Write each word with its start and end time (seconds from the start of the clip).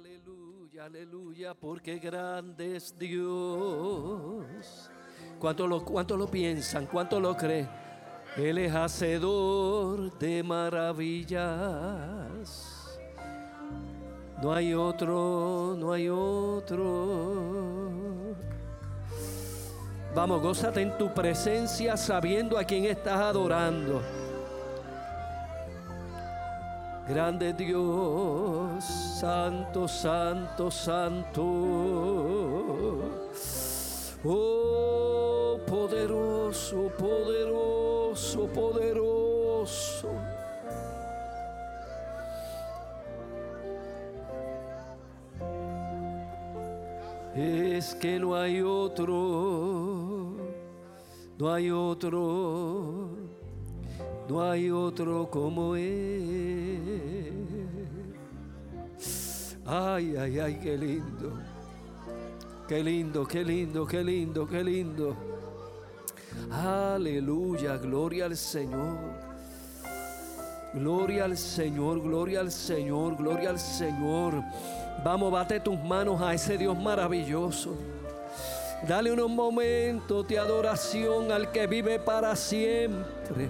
Aleluya, 0.00 0.84
aleluya, 0.86 1.52
porque 1.52 1.98
grande 1.98 2.76
es 2.76 2.98
Dios. 2.98 4.90
¿Cuánto 5.38 5.66
lo, 5.66 6.30
piensan? 6.30 6.86
¿Cuánto 6.86 7.20
lo 7.20 7.36
creen? 7.36 7.68
Él 8.34 8.56
es 8.56 8.74
hacedor 8.74 10.18
de 10.18 10.42
maravillas. 10.42 11.38
No 14.42 14.54
hay 14.54 14.72
otro, 14.72 15.76
no 15.78 15.92
hay 15.92 16.08
otro. 16.08 17.66
Vamos, 20.14 20.40
gózate 20.40 20.80
en 20.80 20.96
tu 20.96 21.12
presencia 21.12 21.98
sabiendo 21.98 22.56
a 22.58 22.64
quién 22.64 22.86
estás 22.86 23.20
adorando. 23.20 24.00
Grande 27.10 27.52
Dios, 27.54 28.84
santo, 28.84 29.88
santo, 29.88 30.70
santo. 30.70 31.42
Oh, 34.24 35.58
poderoso, 35.66 36.88
poderoso, 36.96 38.46
poderoso. 38.54 40.08
Es 47.34 47.92
que 47.96 48.20
no 48.20 48.36
hay 48.36 48.62
otro, 48.62 50.36
no 51.38 51.52
hay 51.52 51.72
otro, 51.72 53.29
no 54.30 54.48
hay 54.48 54.70
otro 54.70 55.28
como 55.28 55.74
Él. 55.74 57.32
Ay, 59.66 60.14
ay, 60.16 60.38
ay, 60.38 60.60
qué 60.62 60.78
lindo. 60.78 61.32
Qué 62.68 62.84
lindo, 62.84 63.26
qué 63.26 63.42
lindo, 63.44 63.84
qué 63.84 64.04
lindo, 64.04 64.46
qué 64.46 64.62
lindo. 64.62 65.16
Aleluya, 66.48 67.76
gloria 67.78 68.26
al 68.26 68.36
Señor. 68.36 68.98
Gloria 70.74 71.24
al 71.24 71.36
Señor, 71.36 72.00
gloria 72.00 72.38
al 72.38 72.52
Señor, 72.52 73.16
gloria 73.16 73.50
al 73.50 73.58
Señor. 73.58 74.44
Vamos, 75.04 75.32
bate 75.32 75.58
tus 75.58 75.76
manos 75.80 76.22
a 76.22 76.32
ese 76.34 76.56
Dios 76.56 76.78
maravilloso. 76.78 77.76
Dale 78.86 79.10
unos 79.10 79.28
momentos 79.28 80.28
de 80.28 80.38
adoración 80.38 81.32
al 81.32 81.50
que 81.50 81.66
vive 81.66 81.98
para 81.98 82.36
siempre. 82.36 83.48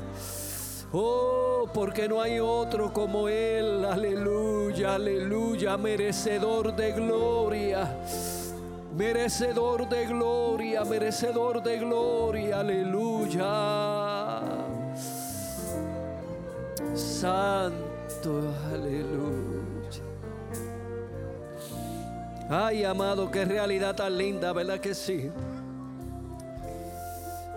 Oh, 0.92 1.68
porque 1.72 2.08
no 2.08 2.20
hay 2.20 2.40
otro 2.40 2.92
como 2.92 3.28
Él. 3.28 3.84
Aleluya, 3.84 4.94
aleluya, 4.94 5.76
merecedor 5.76 6.74
de 6.74 6.92
gloria. 6.92 7.96
Merecedor 8.96 9.88
de 9.88 10.06
gloria, 10.06 10.84
merecedor 10.84 11.62
de 11.62 11.78
gloria. 11.78 12.60
Aleluya. 12.60 14.40
Santo, 16.94 18.42
aleluya. 18.72 19.40
Ay, 22.48 22.82
amado, 22.82 23.30
qué 23.30 23.44
realidad 23.44 23.94
tan 23.94 24.18
linda, 24.18 24.52
¿verdad 24.52 24.80
que 24.80 24.92
sí? 24.92 25.30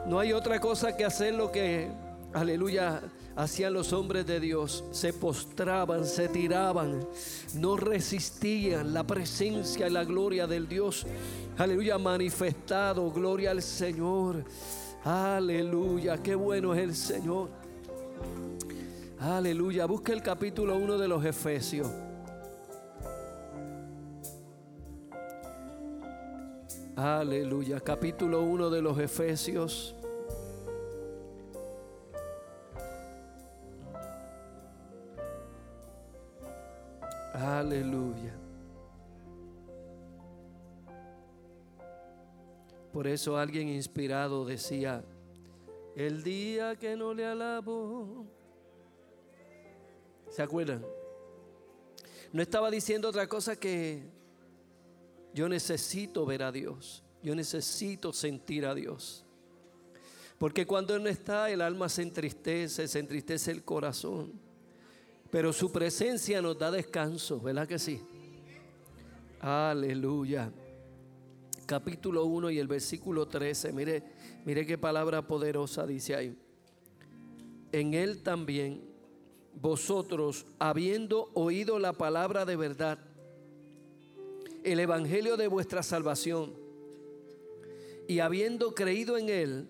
No 0.06 0.20
hay 0.20 0.34
otra 0.34 0.60
cosa 0.60 0.96
que 0.96 1.04
hacer 1.04 1.34
lo 1.34 1.52
que, 1.52 1.90
aleluya, 2.32 3.02
hacían 3.36 3.74
los 3.74 3.94
hombres 3.94 4.26
de 4.26 4.40
Dios. 4.40 4.84
Se 4.92 5.14
postraban, 5.14 6.06
se 6.06 6.28
tiraban, 6.28 7.08
no 7.56 7.78
resistían 7.78 8.94
la 8.94 9.06
presencia 9.06 9.88
y 9.88 9.92
la 9.92 10.04
gloria 10.04 10.48
del 10.48 10.68
Dios. 10.68 11.06
Aleluya, 11.58 11.98
manifestado, 11.98 13.12
gloria 13.12 13.52
al 13.52 13.62
Señor. 13.62 14.44
Aleluya, 15.04 16.18
qué 16.22 16.36
bueno 16.36 16.74
es 16.74 16.82
el 16.82 16.96
Señor. 16.96 17.50
Aleluya, 19.20 19.86
busca 19.86 20.14
el 20.14 20.22
capítulo 20.22 20.76
1 20.76 20.98
de 20.98 21.08
los 21.08 21.24
Efesios. 21.26 21.88
Aleluya. 26.96 27.80
Capítulo 27.80 28.44
1 28.44 28.70
de 28.70 28.82
los 28.82 29.00
Efesios. 29.00 29.96
Aleluya. 37.34 38.34
Por 42.92 43.08
eso 43.08 43.38
alguien 43.38 43.70
inspirado 43.70 44.46
decía, 44.46 45.04
el 45.96 46.24
día 46.24 46.76
que 46.76 46.96
no 46.96 47.14
le 47.14 47.26
alabo. 47.26 48.28
¿Se 50.30 50.44
acuerdan? 50.44 50.86
No 52.32 52.42
estaba 52.42 52.70
diciendo 52.70 53.10
otra 53.10 53.28
cosa 53.28 53.56
que 53.56 54.04
yo 55.34 55.50
necesito 55.50 56.26
ver 56.26 56.44
a 56.44 56.52
Dios. 56.52 57.04
Yo 57.24 57.34
necesito 57.34 58.14
sentir 58.14 58.66
a 58.66 58.76
Dios. 58.76 59.26
Porque 60.38 60.68
cuando 60.68 60.96
Él 60.96 61.04
no 61.04 61.10
está, 61.10 61.50
el 61.50 61.62
alma 61.62 61.90
se 61.90 62.04
entristece, 62.04 62.88
se 62.88 63.00
entristece 63.00 63.50
el 63.50 63.64
corazón. 63.64 64.43
Pero 65.34 65.52
su 65.52 65.72
presencia 65.72 66.44
nos 66.44 66.60
da 66.60 66.70
descanso, 66.70 67.42
¿verdad 67.42 67.68
que 67.68 67.80
sí? 67.80 68.00
Aleluya. 69.40 70.52
Capítulo 71.66 72.26
1 72.26 72.52
y 72.52 72.60
el 72.60 72.68
versículo 72.68 73.28
13. 73.28 73.74
Mire, 73.74 74.04
mire 74.46 74.64
qué 74.64 74.78
palabra 74.78 75.26
poderosa 75.26 75.88
dice 75.88 76.16
ahí. 76.16 76.38
En 77.72 77.96
Él 77.96 78.22
también, 78.22 78.84
vosotros, 79.60 80.46
habiendo 80.60 81.32
oído 81.34 81.80
la 81.80 81.94
palabra 81.94 82.46
de 82.46 82.56
verdad, 82.56 83.00
el 84.64 84.80
evangelio 84.80 85.36
de 85.36 85.48
vuestra 85.48 85.82
salvación 85.82 86.54
y 88.08 88.20
habiendo 88.20 88.76
creído 88.76 89.18
en 89.18 89.30
él, 89.30 89.68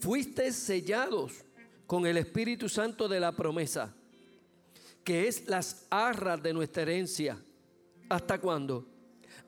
fuisteis 0.00 0.54
sellados 0.54 1.32
con 1.86 2.04
el 2.04 2.18
Espíritu 2.18 2.68
Santo 2.68 3.08
de 3.08 3.20
la 3.20 3.32
promesa, 3.32 3.96
que 5.04 5.28
es 5.28 5.46
las 5.46 5.86
arras 5.90 6.42
de 6.42 6.52
nuestra 6.52 6.82
herencia. 6.82 7.38
¿Hasta 8.08 8.40
cuándo? 8.40 8.86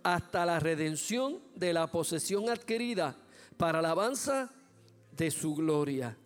Hasta 0.03 0.47
la 0.47 0.61
redención 0.61 1.41
de 1.55 1.73
la 1.73 1.87
posesión 1.87 2.49
adquirida 2.49 3.17
para 3.57 3.79
alabanza 3.79 4.53
de 5.13 5.31
su 5.31 5.55
gloria. 5.55 6.17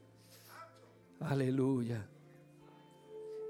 Aleluya. 1.20 2.06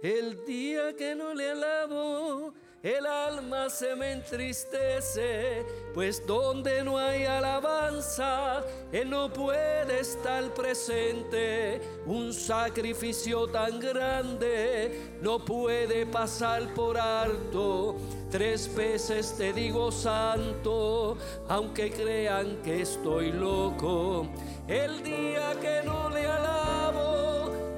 El 0.03 0.45
día 0.45 0.95
que 0.97 1.15
no 1.15 1.35
le 1.35 1.51
alabo 1.51 2.55
el 2.83 3.05
alma 3.05 3.69
se 3.69 3.95
me 3.95 4.13
entristece, 4.13 5.67
pues 5.93 6.27
donde 6.27 6.83
no 6.83 6.97
hay 6.97 7.25
alabanza, 7.25 8.65
Él 8.91 9.11
no 9.11 9.31
puede 9.31 10.01
estar 10.01 10.43
presente. 10.55 11.81
Un 12.07 12.33
sacrificio 12.33 13.47
tan 13.49 13.79
grande 13.79 15.11
no 15.21 15.45
puede 15.45 16.07
pasar 16.07 16.73
por 16.73 16.97
alto. 16.97 17.97
Tres 18.31 18.75
veces 18.75 19.35
te 19.37 19.53
digo 19.53 19.93
santo, 19.93 21.19
aunque 21.49 21.91
crean 21.91 22.63
que 22.63 22.81
estoy 22.83 23.33
loco. 23.33 24.27
El 24.67 25.03
día 25.03 25.53
que 25.61 25.83
no 25.85 26.09
le 26.09 26.27
alabo, 26.27 27.20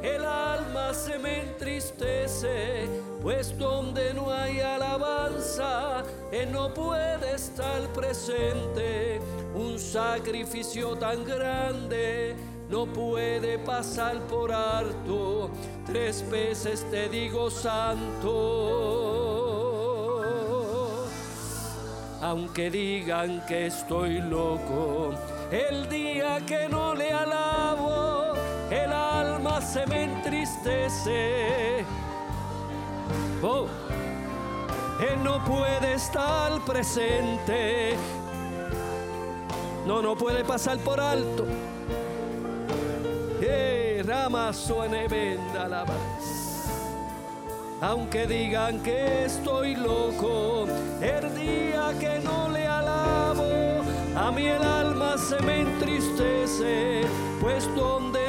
el 0.02 0.24
alma 0.24 0.92
se 0.92 1.18
me 1.18 1.40
entristece, 1.42 2.88
pues 3.22 3.56
donde 3.58 4.12
no 4.14 4.32
hay 4.32 4.60
alabanza, 4.60 6.02
Él 6.30 6.50
no 6.52 6.72
puede 6.74 7.34
estar 7.34 7.80
presente. 7.92 9.20
Un 9.54 9.78
sacrificio 9.78 10.96
tan 10.96 11.24
grande 11.24 12.34
no 12.68 12.86
puede 12.86 13.58
pasar 13.58 14.18
por 14.22 14.50
alto. 14.50 15.50
Tres 15.86 16.28
veces 16.30 16.84
te 16.90 17.08
digo 17.08 17.50
santo. 17.50 19.02
Aunque 22.22 22.70
digan 22.70 23.44
que 23.46 23.66
estoy 23.66 24.20
loco, 24.22 25.12
el 25.50 25.88
día 25.88 26.40
que 26.46 26.68
no 26.68 26.94
le 26.94 27.12
alabo, 27.12 28.11
el 28.72 28.92
alma 28.92 29.60
se 29.60 29.86
me 29.86 30.04
entristece. 30.04 31.84
Oh, 33.42 33.66
Él 35.00 35.22
no 35.22 35.44
puede 35.44 35.94
estar 35.94 36.60
presente. 36.64 37.96
No, 39.86 40.00
no 40.00 40.16
puede 40.16 40.44
pasar 40.44 40.78
por 40.78 41.00
alto. 41.00 41.44
Eh, 43.40 44.02
rama 44.06 44.52
suene 44.52 45.08
venda 45.08 45.68
la 45.68 45.84
aunque 47.82 48.28
digan 48.28 48.80
que 48.84 49.24
estoy 49.24 49.74
loco, 49.74 50.68
el 51.00 51.34
día 51.34 51.92
que 51.98 52.20
no 52.20 52.48
le 52.48 52.64
alabo, 52.64 53.82
a 54.14 54.30
mí 54.30 54.46
el 54.46 54.62
alma 54.62 55.18
se 55.18 55.42
me 55.42 55.62
entristece, 55.62 57.02
pues 57.40 57.68
donde 57.74 58.21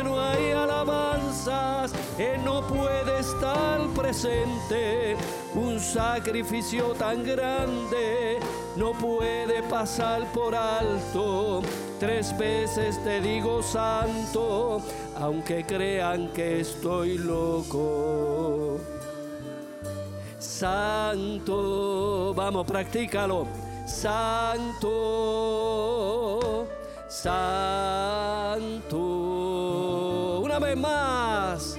Él 2.17 2.41
no 2.45 2.65
puede 2.67 3.19
estar 3.19 3.81
presente. 3.95 5.17
Un 5.55 5.77
sacrificio 5.77 6.93
tan 6.93 7.25
grande 7.25 8.39
no 8.77 8.93
puede 8.93 9.61
pasar 9.63 10.23
por 10.31 10.55
alto. 10.55 11.61
Tres 11.99 12.37
veces 12.37 13.03
te 13.03 13.19
digo 13.19 13.61
santo, 13.61 14.81
aunque 15.19 15.65
crean 15.65 16.29
que 16.29 16.61
estoy 16.61 17.17
loco. 17.17 18.79
Santo, 20.39 22.33
vamos, 22.33 22.65
practícalo. 22.65 23.47
Santo, 23.85 24.89
santo. 27.09 29.12
Una 30.55 30.75
más. 30.75 31.77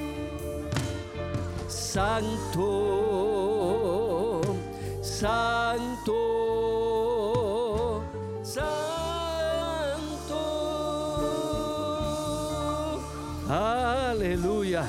Santo, 1.68 2.60
santo, 5.00 6.12
santo. 8.42 8.74
Aleluya. 13.48 14.84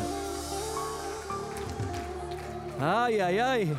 Ay, 2.79 3.19
ay, 3.19 3.37
ay. 3.37 3.77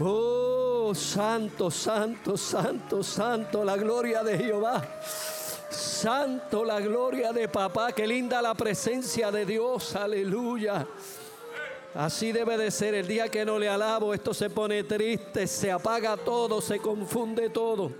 Oh, 0.00 0.92
santo, 0.94 1.70
santo, 1.70 2.36
santo, 2.36 3.02
santo, 3.02 3.64
la 3.64 3.78
gloria 3.78 4.22
de 4.22 4.36
Jehová. 4.36 4.82
Santo, 5.70 6.64
la 6.64 6.80
gloria 6.80 7.32
de 7.32 7.48
papá. 7.48 7.92
Qué 7.92 8.06
linda 8.06 8.42
la 8.42 8.54
presencia 8.54 9.30
de 9.30 9.46
Dios. 9.46 9.94
Aleluya. 9.94 10.86
Así 11.94 12.32
debe 12.32 12.56
de 12.56 12.70
ser. 12.70 12.94
El 12.94 13.06
día 13.06 13.28
que 13.28 13.44
no 13.44 13.58
le 13.58 13.68
alabo, 13.68 14.12
esto 14.14 14.34
se 14.34 14.50
pone 14.50 14.84
triste, 14.84 15.46
se 15.46 15.70
apaga 15.70 16.16
todo, 16.16 16.60
se 16.60 16.78
confunde 16.78 17.50
todo. 17.50 17.92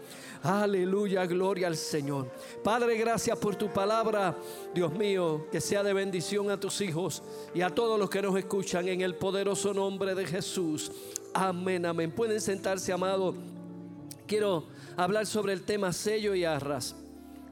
Aleluya, 0.42 1.26
gloria 1.26 1.66
al 1.66 1.76
Señor. 1.76 2.30
Padre, 2.64 2.96
gracias 2.96 3.38
por 3.38 3.56
tu 3.56 3.70
palabra, 3.70 4.34
Dios 4.72 4.92
mío, 4.92 5.46
que 5.52 5.60
sea 5.60 5.82
de 5.82 5.92
bendición 5.92 6.50
a 6.50 6.58
tus 6.58 6.80
hijos 6.80 7.22
y 7.54 7.60
a 7.60 7.68
todos 7.68 7.98
los 7.98 8.08
que 8.08 8.22
nos 8.22 8.36
escuchan 8.38 8.88
en 8.88 9.02
el 9.02 9.16
poderoso 9.16 9.74
nombre 9.74 10.14
de 10.14 10.24
Jesús. 10.24 10.90
Amén, 11.34 11.84
amén. 11.84 12.10
Pueden 12.10 12.40
sentarse, 12.40 12.92
amado. 12.92 13.34
Quiero 14.26 14.64
hablar 14.96 15.26
sobre 15.26 15.52
el 15.52 15.62
tema 15.62 15.92
sello 15.92 16.34
y 16.34 16.44
arras. 16.44 16.96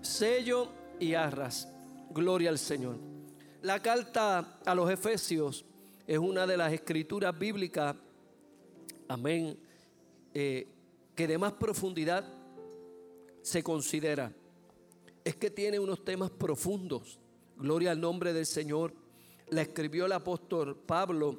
Sello 0.01 0.69
y 1.01 1.15
arras. 1.15 1.69
Gloria 2.11 2.51
al 2.51 2.59
Señor. 2.59 2.97
La 3.63 3.81
carta 3.81 4.59
a 4.65 4.75
los 4.75 4.91
Efesios 4.91 5.65
es 6.07 6.19
una 6.19 6.47
de 6.47 6.57
las 6.57 6.73
escrituras 6.73 7.39
bíblicas, 7.39 7.97
amén, 9.09 9.59
eh, 10.33 10.67
que 11.15 11.27
de 11.27 11.39
más 11.39 11.53
profundidad 11.55 12.25
se 13.43 13.63
considera. 13.63 14.33
Es 15.25 15.37
que 15.37 15.51
tiene 15.51 15.79
unos 15.79 16.05
temas 16.05 16.31
profundos. 16.31 17.19
Gloria 17.57 17.91
al 17.91 18.01
nombre 18.01 18.33
del 18.33 18.47
Señor. 18.47 18.95
La 19.51 19.63
escribió 19.63 20.07
el 20.07 20.13
apóstol 20.13 20.77
Pablo 20.77 21.39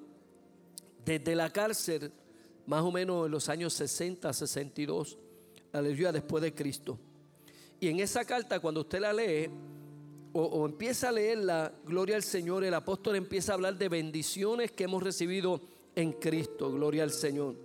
desde 1.06 1.35
la 1.35 1.50
cárcel, 1.51 2.11
más 2.65 2.83
o 2.83 2.91
menos 2.91 3.25
en 3.25 3.31
los 3.31 3.50
años 3.50 3.73
60, 3.73 4.31
62, 4.33 5.17
aleluya, 5.71 6.11
después 6.11 6.44
de 6.44 6.53
Cristo. 6.53 7.00
Y 7.80 7.88
en 7.88 8.00
esa 8.00 8.26
carta, 8.26 8.60
cuando 8.60 8.81
usted 8.81 9.00
la 9.00 9.14
lee, 9.14 9.50
o, 10.31 10.66
empieza 10.66 11.10
a 11.10 11.12
leerla, 11.12 11.74
gloria 11.86 12.16
al 12.16 12.24
Señor, 12.24 12.64
el 12.64 12.74
apóstol 12.74 13.16
empieza 13.16 13.52
a 13.52 13.56
hablar 13.56 13.78
de 13.78 13.90
bendiciones 13.90 14.72
que 14.72 14.84
hemos 14.84 15.02
recibido 15.02 15.62
en 15.96 16.14
Cristo, 16.14 16.72
gloria 16.72 17.04
al 17.04 17.12
Señor. 17.12 17.56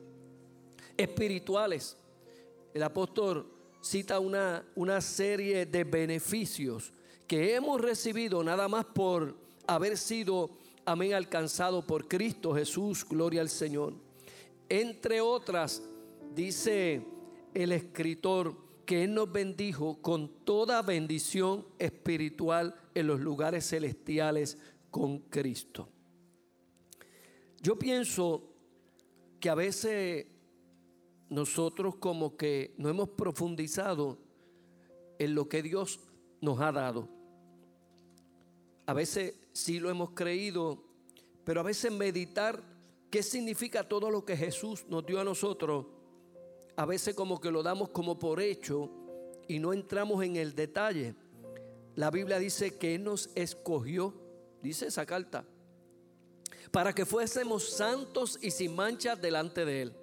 Espirituales. 0.97 1.97
El 2.73 2.83
apóstol 2.83 3.47
cita 3.81 4.19
una, 4.19 4.65
una 4.77 5.01
serie 5.01 5.67
de 5.67 5.85
beneficios 5.85 6.93
que 7.27 7.55
hemos 7.55 7.81
recibido 7.81 8.43
nada 8.43 8.67
más 8.69 8.87
por 8.87 9.37
haber 9.67 9.99
sido, 9.99 10.51
amén, 10.85 11.15
alcanzado 11.15 11.87
por 11.87 12.09
Cristo 12.09 12.55
Jesús, 12.55 13.07
gloria 13.07 13.41
al 13.41 13.51
Señor. 13.51 13.95
Entre 14.69 15.21
otras, 15.21 15.83
dice 16.35 17.03
el 17.53 17.73
escritor, 17.73 18.64
que 18.85 19.05
Él 19.05 19.15
nos 19.15 19.31
bendijo 19.31 20.01
con 20.01 20.29
toda 20.45 20.83
bendición 20.83 21.67
espiritual 21.79 22.75
en 22.95 23.07
los 23.07 23.21
lugares 23.21 23.69
celestiales 23.69 24.59
con 24.91 25.21
Cristo. 25.21 25.89
Yo 27.61 27.79
pienso 27.79 28.51
que 29.41 29.51
a 29.51 29.55
veces 29.55 30.27
nosotros 31.29 31.97
como 31.97 32.37
que 32.37 32.75
no 32.79 32.89
hemos 32.89 33.09
profundizado 33.11 34.19
en 35.19 35.35
lo 35.35 35.49
que 35.49 35.63
Dios 35.63 36.01
nos 36.41 36.61
ha 36.61 36.73
dado. 36.73 37.09
A 38.87 38.93
veces 38.93 39.35
sí 39.53 39.81
lo 39.81 39.91
hemos 39.91 40.11
creído, 40.11 40.85
pero 41.45 41.61
a 41.61 41.65
veces 41.65 41.91
meditar 41.91 42.63
qué 43.11 43.23
significa 43.23 43.89
todo 43.89 44.11
lo 44.11 44.25
que 44.25 44.37
Jesús 44.37 44.85
nos 44.89 45.07
dio 45.07 45.21
a 45.21 45.25
nosotros 45.25 45.87
a 46.77 46.85
veces 46.85 47.15
como 47.15 47.41
que 47.41 47.51
lo 47.51 47.63
damos 47.63 47.91
como 47.91 48.19
por 48.19 48.41
hecho 48.41 48.91
y 49.47 49.59
no 49.59 49.73
entramos 49.73 50.25
en 50.25 50.37
el 50.37 50.55
detalle. 50.55 51.15
La 51.95 52.11
Biblia 52.11 52.39
dice 52.39 52.77
que 52.77 52.97
Él 52.97 53.05
nos 53.05 53.31
escogió, 53.35 54.15
dice 54.63 54.87
esa 54.87 55.07
carta, 55.07 55.45
para 56.71 56.93
que 56.93 57.07
fuésemos 57.07 57.69
santos 57.69 58.39
y 58.43 58.51
sin 58.51 58.75
mancha 58.75 59.15
delante 59.15 59.65
de 59.65 59.83
Él. 59.83 59.97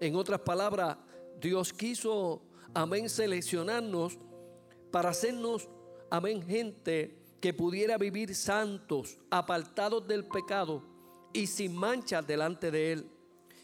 En 0.00 0.16
otras 0.16 0.40
palabras, 0.40 0.96
Dios 1.40 1.72
quiso, 1.72 2.42
amén, 2.74 3.08
seleccionarnos 3.08 4.18
para 4.90 5.10
hacernos, 5.10 5.68
amén, 6.10 6.42
gente 6.42 7.16
que 7.40 7.54
pudiera 7.54 7.96
vivir 7.98 8.34
santos, 8.34 9.18
apartados 9.30 10.06
del 10.08 10.24
pecado 10.24 10.82
y 11.32 11.46
sin 11.46 11.76
mancha 11.76 12.22
delante 12.22 12.72
de 12.72 12.92
Él 12.92 13.17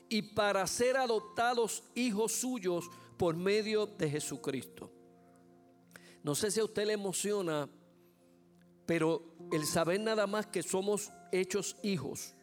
y 0.08 0.22
para 0.22 0.66
ser 0.66 0.96
adoptados 0.96 1.82
hijos 1.94 2.32
suyos 2.32 2.90
por 3.16 3.36
medio 3.36 3.86
de 3.86 4.10
Jesucristo. 4.10 4.90
No 6.22 6.34
sé 6.34 6.50
si 6.50 6.60
a 6.60 6.64
usted 6.64 6.86
le 6.86 6.94
emociona, 6.94 7.68
pero 8.86 9.36
el 9.52 9.66
saber 9.66 10.00
nada 10.00 10.26
más 10.26 10.46
que 10.46 10.62
somos 10.62 11.10
hechos 11.32 11.76
hijos, 11.82 12.34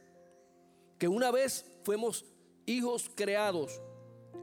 que 0.98 1.08
una 1.08 1.32
vez 1.32 1.66
fuimos 1.84 2.26
hijos 2.66 3.10
creados, 3.16 3.82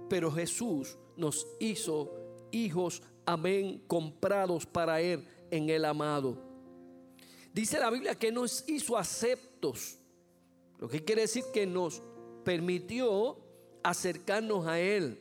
pero 0.09 0.33
Jesús 0.33 0.97
nos 1.17 1.47
hizo 1.61 2.11
hijos, 2.51 3.03
amén, 3.27 3.83
comprados 3.87 4.67
para 4.67 5.01
Él 5.01 5.27
en 5.51 5.71
el 5.71 5.85
amado. 5.85 6.37
Dice 7.53 7.79
la 7.79 7.91
Biblia 7.91 8.15
que 8.15 8.33
nos 8.33 8.69
hizo 8.69 8.97
aceptos, 8.97 9.99
lo 10.79 10.89
que 10.89 11.05
quiere 11.05 11.23
decir 11.23 11.45
que 11.53 11.67
nos 11.67 12.03
permitió 12.49 13.37
acercarnos 13.83 14.67
a 14.67 14.81
Él 14.81 15.19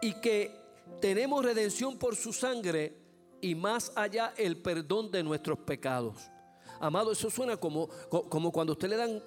y 0.00 0.12
que 0.20 0.52
tenemos 1.00 1.44
redención 1.44 1.98
por 1.98 2.14
su 2.14 2.32
sangre 2.32 2.96
y 3.40 3.56
más 3.56 3.90
allá 3.96 4.32
el 4.36 4.58
perdón 4.58 5.10
de 5.10 5.24
nuestros 5.24 5.58
pecados. 5.58 6.30
Amado, 6.78 7.10
eso 7.10 7.28
suena 7.30 7.56
como, 7.56 7.88
como 8.08 8.52
cuando 8.52 8.74
usted 8.74 8.90
le 8.90 8.96
dan 8.96 9.24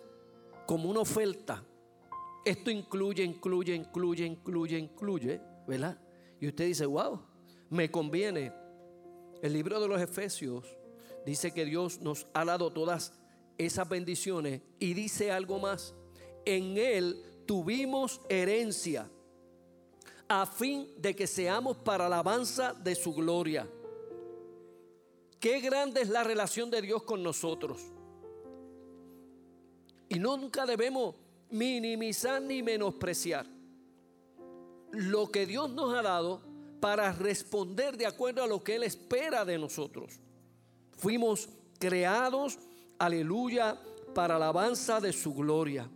como 0.66 0.90
una 0.90 1.02
oferta. 1.02 1.62
Esto 2.46 2.72
incluye, 2.72 3.22
incluye, 3.22 3.76
incluye, 3.76 4.26
incluye, 4.26 4.80
incluye, 4.80 5.42
¿verdad? 5.68 6.00
Y 6.40 6.48
usted 6.48 6.68
dice, 6.68 6.86
wow, 6.86 7.20
me 7.70 7.92
conviene. 7.92 8.54
El 9.42 9.52
libro 9.52 9.78
de 9.82 9.90
los 9.90 10.02
Efesios 10.02 10.66
dice 11.26 11.52
que 11.52 11.66
Dios 11.66 12.00
nos 12.00 12.28
ha 12.34 12.46
dado 12.46 12.72
todas 12.72 13.12
esas 13.58 13.90
bendiciones 13.90 14.62
y 14.80 14.94
dice 14.94 15.34
algo 15.34 15.60
más 15.60 15.94
en 16.46 16.78
Él 16.78 17.24
tuvimos 17.46 18.22
herencia, 18.30 19.10
a 20.28 20.46
fin 20.46 20.90
de 20.98 21.16
que 21.16 21.28
seamos 21.28 21.78
para 21.78 22.08
alabanza 22.08 22.74
de 22.74 22.96
su 22.96 23.14
gloria. 23.14 23.68
Qué 25.40 25.60
grande 25.60 26.02
es 26.02 26.10
la 26.10 26.24
relación 26.24 26.72
de 26.72 26.82
Dios 26.82 27.04
con 27.04 27.22
nosotros. 27.22 27.82
Y 30.10 30.20
nunca 30.20 30.66
debemos 30.66 31.16
minimizar 31.50 32.42
ni 32.42 32.64
menospreciar 32.64 33.46
lo 34.92 35.30
que 35.30 35.46
Dios 35.46 35.72
nos 35.72 35.94
ha 35.94 36.02
dado 36.02 36.42
para 36.80 37.12
responder 37.12 37.98
de 37.98 38.06
acuerdo 38.06 38.44
a 38.44 38.48
lo 38.48 38.64
que 38.64 38.76
Él 38.76 38.84
espera 38.84 39.46
de 39.46 39.58
nosotros. 39.58 40.20
Fuimos 40.98 41.50
creados, 41.80 42.58
aleluya, 42.98 43.80
para 44.14 44.38
alabanza 44.38 45.02
de 45.02 45.12
su 45.12 45.34
gloria. 45.34 45.90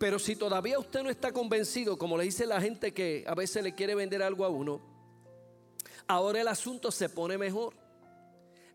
Pero 0.00 0.18
si 0.18 0.34
todavía 0.34 0.78
usted 0.78 1.02
no 1.02 1.10
está 1.10 1.30
convencido, 1.30 1.98
como 1.98 2.16
le 2.16 2.24
dice 2.24 2.46
la 2.46 2.58
gente 2.58 2.94
que 2.94 3.22
a 3.26 3.34
veces 3.34 3.62
le 3.62 3.74
quiere 3.74 3.94
vender 3.94 4.22
algo 4.22 4.46
a 4.46 4.48
uno, 4.48 4.80
ahora 6.06 6.40
el 6.40 6.48
asunto 6.48 6.90
se 6.90 7.10
pone 7.10 7.36
mejor. 7.36 7.74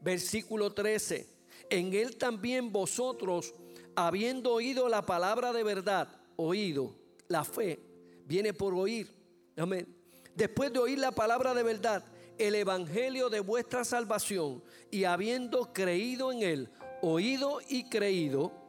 Versículo 0.01 0.71
13. 0.71 1.27
En 1.71 1.91
él 1.95 2.15
también 2.17 2.71
vosotros, 2.71 3.55
habiendo 3.95 4.53
oído 4.53 4.87
la 4.87 5.03
palabra 5.03 5.51
de 5.51 5.63
verdad, 5.63 6.09
oído, 6.35 6.93
la 7.27 7.43
fe, 7.43 7.79
viene 8.25 8.53
por 8.53 8.75
oír. 8.75 9.11
Amén. 9.57 9.97
Después 10.35 10.71
de 10.71 10.77
oír 10.77 10.99
la 10.99 11.11
palabra 11.11 11.55
de 11.55 11.63
verdad, 11.63 12.05
el 12.37 12.53
evangelio 12.53 13.31
de 13.31 13.39
vuestra 13.39 13.83
salvación, 13.83 14.63
y 14.91 15.05
habiendo 15.05 15.73
creído 15.73 16.31
en 16.31 16.43
él, 16.43 16.69
oído 17.01 17.61
y 17.67 17.89
creído, 17.89 18.64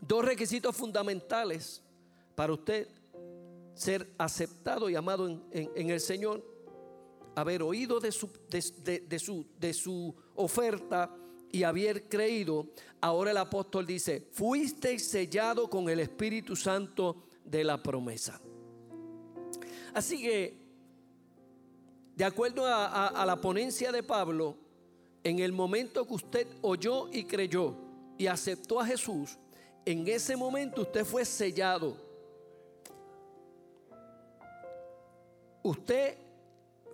dos 0.00 0.24
requisitos 0.24 0.76
fundamentales 0.76 1.82
para 2.34 2.52
usted 2.52 2.88
ser 3.74 4.10
aceptado 4.18 4.90
y 4.90 4.96
amado 4.96 5.28
en, 5.52 5.90
el 5.90 6.00
Señor, 6.00 6.44
haber 7.34 7.62
oído 7.62 8.00
de 8.00 8.12
su, 8.12 8.28
oferta 10.34 11.14
y 11.50 11.62
haber 11.62 12.08
creído, 12.08 12.66
ahora 13.00 13.30
el 13.30 13.36
apóstol 13.36 13.86
dice, 13.86 14.26
fuiste 14.32 14.98
sellado 14.98 15.70
con 15.70 15.88
el 15.88 16.00
Espíritu 16.00 16.56
Santo 16.56 17.28
de 17.44 17.64
la 17.64 17.82
promesa. 17.82 18.40
Así 19.94 20.20
que, 20.20 20.58
de 22.16 22.24
acuerdo 22.24 22.66
a, 22.66 23.24
la 23.24 23.40
ponencia 23.40 23.92
de 23.92 24.02
Pablo, 24.02 24.56
en 25.22 25.38
el 25.38 25.52
momento 25.52 26.06
que 26.06 26.14
usted 26.14 26.48
oyó 26.62 27.08
y 27.12 27.24
creyó 27.24 27.76
y 28.18 28.26
aceptó 28.26 28.80
a 28.80 28.86
Jesús, 28.86 29.38
en 29.90 30.06
ese 30.06 30.36
momento 30.36 30.82
usted 30.82 31.02
fue 31.02 31.24
sellado. 31.24 31.96
Usted 35.62 36.18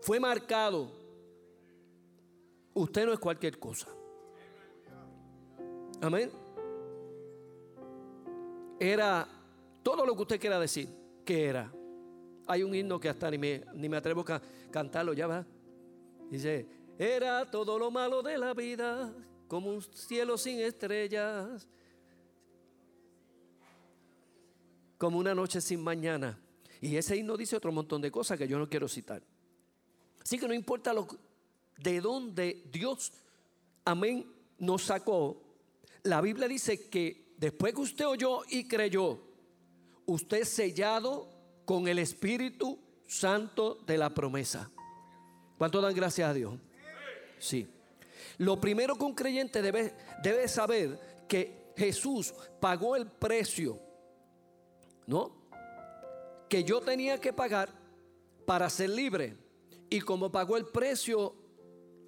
fue 0.01 0.21
marcado. 0.21 0.93
Usted 2.73 3.07
no 3.07 3.13
es 3.13 3.19
cualquier 3.19 3.59
cosa. 3.59 3.89
Amén. 6.01 6.31
Era 8.79 9.27
todo 9.83 10.07
lo 10.07 10.15
que 10.15 10.23
usted 10.23 10.41
quiera 10.41 10.61
decir 10.61 10.89
que 11.25 11.47
era. 11.47 11.73
Hay 12.47 12.63
un 12.63 12.75
himno 12.77 13.01
que 13.01 13.09
hasta 13.09 13.29
ni 13.29 13.39
me, 13.39 13.65
ni 13.75 13.89
me 13.89 13.97
atrevo 13.97 14.25
a 14.29 14.41
cantarlo, 14.71 15.15
ya 15.15 15.27
va. 15.27 15.45
Dice, 16.31 16.67
era 16.97 17.51
todo 17.51 17.77
lo 17.77 17.91
malo 17.91 18.23
de 18.23 18.39
la 18.39 18.55
vida, 18.55 19.13
como 19.49 19.71
un 19.71 19.83
cielo 19.83 20.39
sin 20.39 20.61
estrellas, 20.61 21.67
como 25.05 25.19
una 25.19 25.35
noche 25.35 25.61
sin 25.61 25.83
mañana. 25.83 26.39
Y 26.81 26.97
ese 26.97 27.15
himno 27.15 27.37
dice 27.37 27.57
otro 27.57 27.71
montón 27.71 28.01
de 28.01 28.11
cosas 28.11 28.39
que 28.39 28.49
yo 28.49 28.59
no 28.59 28.71
quiero 28.71 28.89
citar. 28.89 29.23
Así 30.23 30.39
que 30.39 30.49
no 30.49 30.55
importa 30.55 30.95
lo, 30.95 31.07
de 31.77 32.01
dónde 32.01 32.63
Dios, 32.73 33.13
amén, 33.85 34.27
nos 34.59 34.85
sacó, 34.85 35.43
la 36.05 36.23
Biblia 36.23 36.49
dice 36.49 36.89
que 36.89 37.35
después 37.37 37.75
que 37.75 37.83
usted 37.83 38.07
oyó 38.07 38.45
y 38.49 38.67
creyó, 38.67 39.21
usted 40.07 40.39
es 40.39 40.49
sellado 40.49 41.29
con 41.67 41.87
el 41.87 41.99
Espíritu 41.99 42.79
Santo 43.07 43.75
de 43.87 43.99
la 43.99 44.09
promesa. 44.09 44.71
¿Cuánto 45.59 45.83
dan 45.83 45.95
gracias 45.95 46.31
a 46.31 46.33
Dios? 46.33 46.55
Sí. 47.39 47.69
Lo 48.39 48.59
primero 48.59 48.97
que 48.97 49.05
un 49.05 49.15
creyente 49.15 49.61
debe, 49.61 49.93
debe 50.23 50.49
saber 50.49 51.27
que 51.29 51.75
Jesús 51.77 52.33
pagó 52.59 52.97
el 52.97 53.07
precio, 53.07 53.79
¿no? 55.07 55.33
Que 56.49 56.65
yo 56.65 56.81
tenía 56.81 57.21
que 57.21 57.33
pagar 57.33 57.71
para 58.47 58.69
ser 58.71 58.91
libre. 58.91 59.37
Y 59.91 60.01
como 60.01 60.31
pagó 60.31 60.57
el 60.57 60.67
precio, 60.67 61.35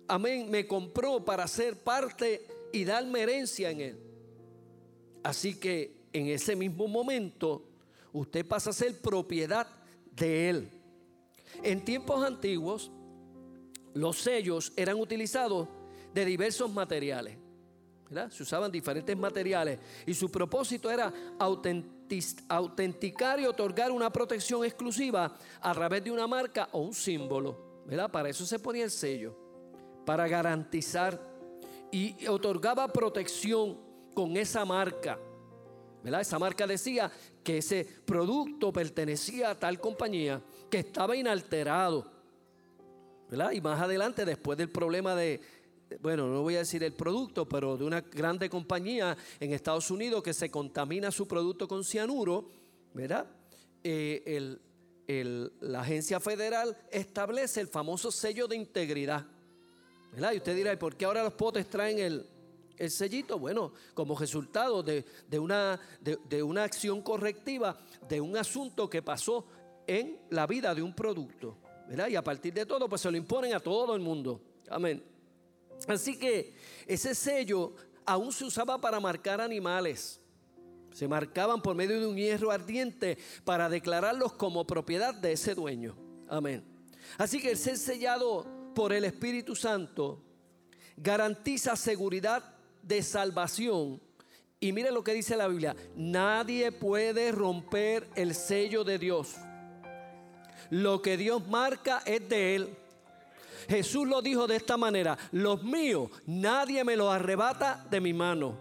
amén, 0.08 0.50
me 0.50 0.66
compró 0.66 1.24
para 1.24 1.46
ser 1.46 1.78
parte 1.78 2.46
y 2.72 2.84
darme 2.84 3.22
herencia 3.22 3.70
en 3.70 3.80
Él. 3.80 3.98
Así 5.22 5.58
que 5.58 5.96
en 6.12 6.28
ese 6.28 6.56
mismo 6.56 6.88
momento 6.88 7.64
usted 8.12 8.46
pasa 8.46 8.70
a 8.70 8.72
ser 8.72 9.00
propiedad 9.00 9.66
de 10.12 10.50
Él. 10.50 10.70
En 11.62 11.84
tiempos 11.84 12.24
antiguos, 12.24 12.90
los 13.94 14.18
sellos 14.18 14.72
eran 14.76 15.00
utilizados 15.00 15.68
de 16.12 16.24
diversos 16.24 16.72
materiales. 16.72 17.36
Se 18.30 18.42
usaban 18.42 18.70
diferentes 18.70 19.16
materiales 19.16 19.80
y 20.06 20.14
su 20.14 20.30
propósito 20.30 20.90
era 20.90 21.12
autenticar 21.38 21.95
y 22.08 23.44
otorgar 23.44 23.90
una 23.90 24.12
protección 24.12 24.64
exclusiva 24.64 25.36
a 25.60 25.74
través 25.74 26.04
de 26.04 26.10
una 26.10 26.26
marca 26.26 26.68
o 26.72 26.80
un 26.80 26.94
símbolo. 26.94 27.82
¿verdad? 27.86 28.10
Para 28.10 28.28
eso 28.28 28.44
se 28.44 28.58
ponía 28.58 28.84
el 28.84 28.90
sello, 28.90 29.36
para 30.04 30.26
garantizar 30.26 31.20
y 31.90 32.26
otorgaba 32.26 32.88
protección 32.88 33.78
con 34.14 34.36
esa 34.36 34.64
marca. 34.64 35.18
¿verdad? 36.02 36.20
Esa 36.20 36.38
marca 36.38 36.66
decía 36.66 37.10
que 37.42 37.58
ese 37.58 37.84
producto 37.84 38.72
pertenecía 38.72 39.50
a 39.50 39.58
tal 39.58 39.80
compañía 39.80 40.42
que 40.70 40.78
estaba 40.78 41.16
inalterado. 41.16 42.10
¿verdad? 43.28 43.52
Y 43.52 43.60
más 43.60 43.80
adelante, 43.80 44.24
después 44.24 44.56
del 44.56 44.70
problema 44.70 45.14
de, 45.14 45.40
bueno, 46.00 46.26
no 46.26 46.42
voy 46.42 46.56
a 46.56 46.60
decir 46.60 46.82
el 46.82 46.94
producto, 46.94 47.48
pero 47.48 47.76
de 47.76 47.84
una 47.84 48.00
grande 48.00 48.50
compañía 48.50 49.16
en 49.38 49.52
Estados 49.52 49.90
Unidos 49.90 50.22
que 50.22 50.34
se 50.34 50.50
contamina 50.50 51.10
su 51.10 51.28
producto 51.28 51.68
con 51.68 51.84
cianuro, 51.84 52.50
¿verdad? 52.92 53.26
Eh, 53.84 54.58
la 55.60 55.80
agencia 55.80 56.18
federal 56.18 56.76
establece 56.90 57.60
el 57.60 57.68
famoso 57.68 58.10
sello 58.10 58.48
de 58.48 58.56
integridad. 58.56 59.26
Y 60.32 60.36
usted 60.38 60.56
dirá, 60.56 60.72
¿y 60.72 60.76
por 60.76 60.96
qué 60.96 61.04
ahora 61.04 61.22
los 61.22 61.34
potes 61.34 61.68
traen 61.68 61.98
el, 61.98 62.90
sellito? 62.90 63.38
Bueno, 63.38 63.72
como 63.94 64.18
resultado 64.18 64.82
de, 64.82 65.04
una, 65.38 65.78
de, 66.00 66.42
una 66.42 66.64
acción 66.64 67.02
correctiva, 67.02 67.78
de 68.08 68.20
un 68.20 68.36
asunto 68.36 68.88
que 68.88 69.02
pasó 69.02 69.46
en 69.86 70.18
la 70.30 70.46
vida 70.46 70.74
de 70.74 70.82
un 70.82 70.94
producto. 70.94 71.58
¿verdad? 71.86 72.08
Y 72.08 72.16
a 72.16 72.24
partir 72.24 72.52
de 72.54 72.66
todo, 72.66 72.88
pues 72.88 73.02
se 73.02 73.10
lo 73.10 73.16
imponen 73.16 73.54
a 73.54 73.60
todo 73.60 73.94
el 73.94 74.00
mundo. 74.00 74.40
Amén. 74.68 75.15
Así 75.88 76.18
que 76.18 76.54
ese 76.86 77.14
sello 77.14 77.74
aún 78.04 78.32
se 78.32 78.44
usaba 78.44 78.80
para 78.80 79.00
marcar 79.00 79.40
animales. 79.40 80.20
Se 80.92 81.06
marcaban 81.06 81.60
por 81.60 81.76
medio 81.76 82.00
de 82.00 82.06
un 82.06 82.16
hierro 82.16 82.50
ardiente 82.50 83.18
para 83.44 83.68
declararlos 83.68 84.32
como 84.32 84.66
propiedad 84.66 85.14
de 85.14 85.32
ese 85.32 85.54
dueño. 85.54 85.96
Amén. 86.28 86.64
Así 87.18 87.40
que 87.40 87.50
el 87.50 87.58
ser 87.58 87.76
sellado 87.76 88.46
por 88.74 88.92
el 88.92 89.04
Espíritu 89.04 89.54
Santo 89.54 90.22
garantiza 90.96 91.76
seguridad 91.76 92.42
de 92.82 93.02
salvación. 93.02 94.00
Y 94.58 94.72
mire 94.72 94.90
lo 94.90 95.04
que 95.04 95.12
dice 95.12 95.36
la 95.36 95.48
Biblia, 95.48 95.76
nadie 95.94 96.72
puede 96.72 97.30
romper 97.30 98.08
el 98.14 98.34
sello 98.34 98.84
de 98.84 98.98
Dios. 98.98 99.34
Lo 100.70 101.02
que 101.02 101.16
Dios 101.16 101.46
marca 101.46 102.02
es 102.06 102.26
de 102.28 102.54
Él. 102.56 102.76
Jesús 103.68 104.06
lo 104.06 104.22
dijo 104.22 104.46
de 104.46 104.56
esta 104.56 104.76
manera, 104.76 105.16
los 105.32 105.62
míos, 105.62 106.10
nadie 106.26 106.84
me 106.84 106.96
los 106.96 107.12
arrebata 107.12 107.86
de 107.90 108.00
mi 108.00 108.12
mano. 108.12 108.56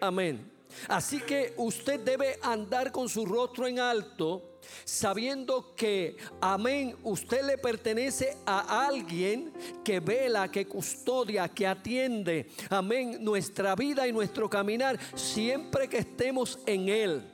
Amén. 0.00 0.52
Así 0.88 1.20
que 1.20 1.54
usted 1.56 2.00
debe 2.00 2.38
andar 2.42 2.92
con 2.92 3.08
su 3.08 3.24
rostro 3.24 3.66
en 3.66 3.78
alto 3.78 4.56
sabiendo 4.84 5.74
que, 5.74 6.16
amén, 6.40 6.96
usted 7.02 7.44
le 7.44 7.58
pertenece 7.58 8.36
a 8.44 8.86
alguien 8.86 9.52
que 9.84 10.00
vela, 10.00 10.50
que 10.50 10.66
custodia, 10.66 11.48
que 11.48 11.66
atiende, 11.66 12.50
amén, 12.68 13.18
nuestra 13.20 13.74
vida 13.74 14.06
y 14.06 14.12
nuestro 14.12 14.50
caminar 14.50 14.98
siempre 15.14 15.88
que 15.88 15.98
estemos 15.98 16.58
en 16.66 16.88
Él. 16.88 17.32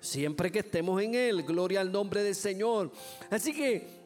Siempre 0.00 0.50
que 0.50 0.60
estemos 0.60 1.00
en 1.02 1.14
Él, 1.14 1.42
gloria 1.42 1.80
al 1.80 1.92
nombre 1.92 2.22
del 2.22 2.34
Señor. 2.34 2.90
Así 3.30 3.52
que 3.52 3.99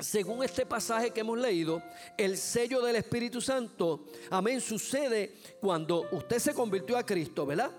según 0.00 0.42
este 0.42 0.66
pasaje 0.66 1.10
que 1.10 1.20
hemos 1.20 1.38
leído, 1.38 1.82
el 2.16 2.36
sello 2.36 2.82
del 2.82 2.96
Espíritu 2.96 3.40
Santo, 3.40 4.06
amén, 4.30 4.60
sucede 4.60 5.34
cuando 5.60 6.08
usted 6.12 6.38
se 6.38 6.54
convirtió 6.54 6.96
a 6.96 7.06
Cristo, 7.06 7.46
¿verdad? 7.46 7.70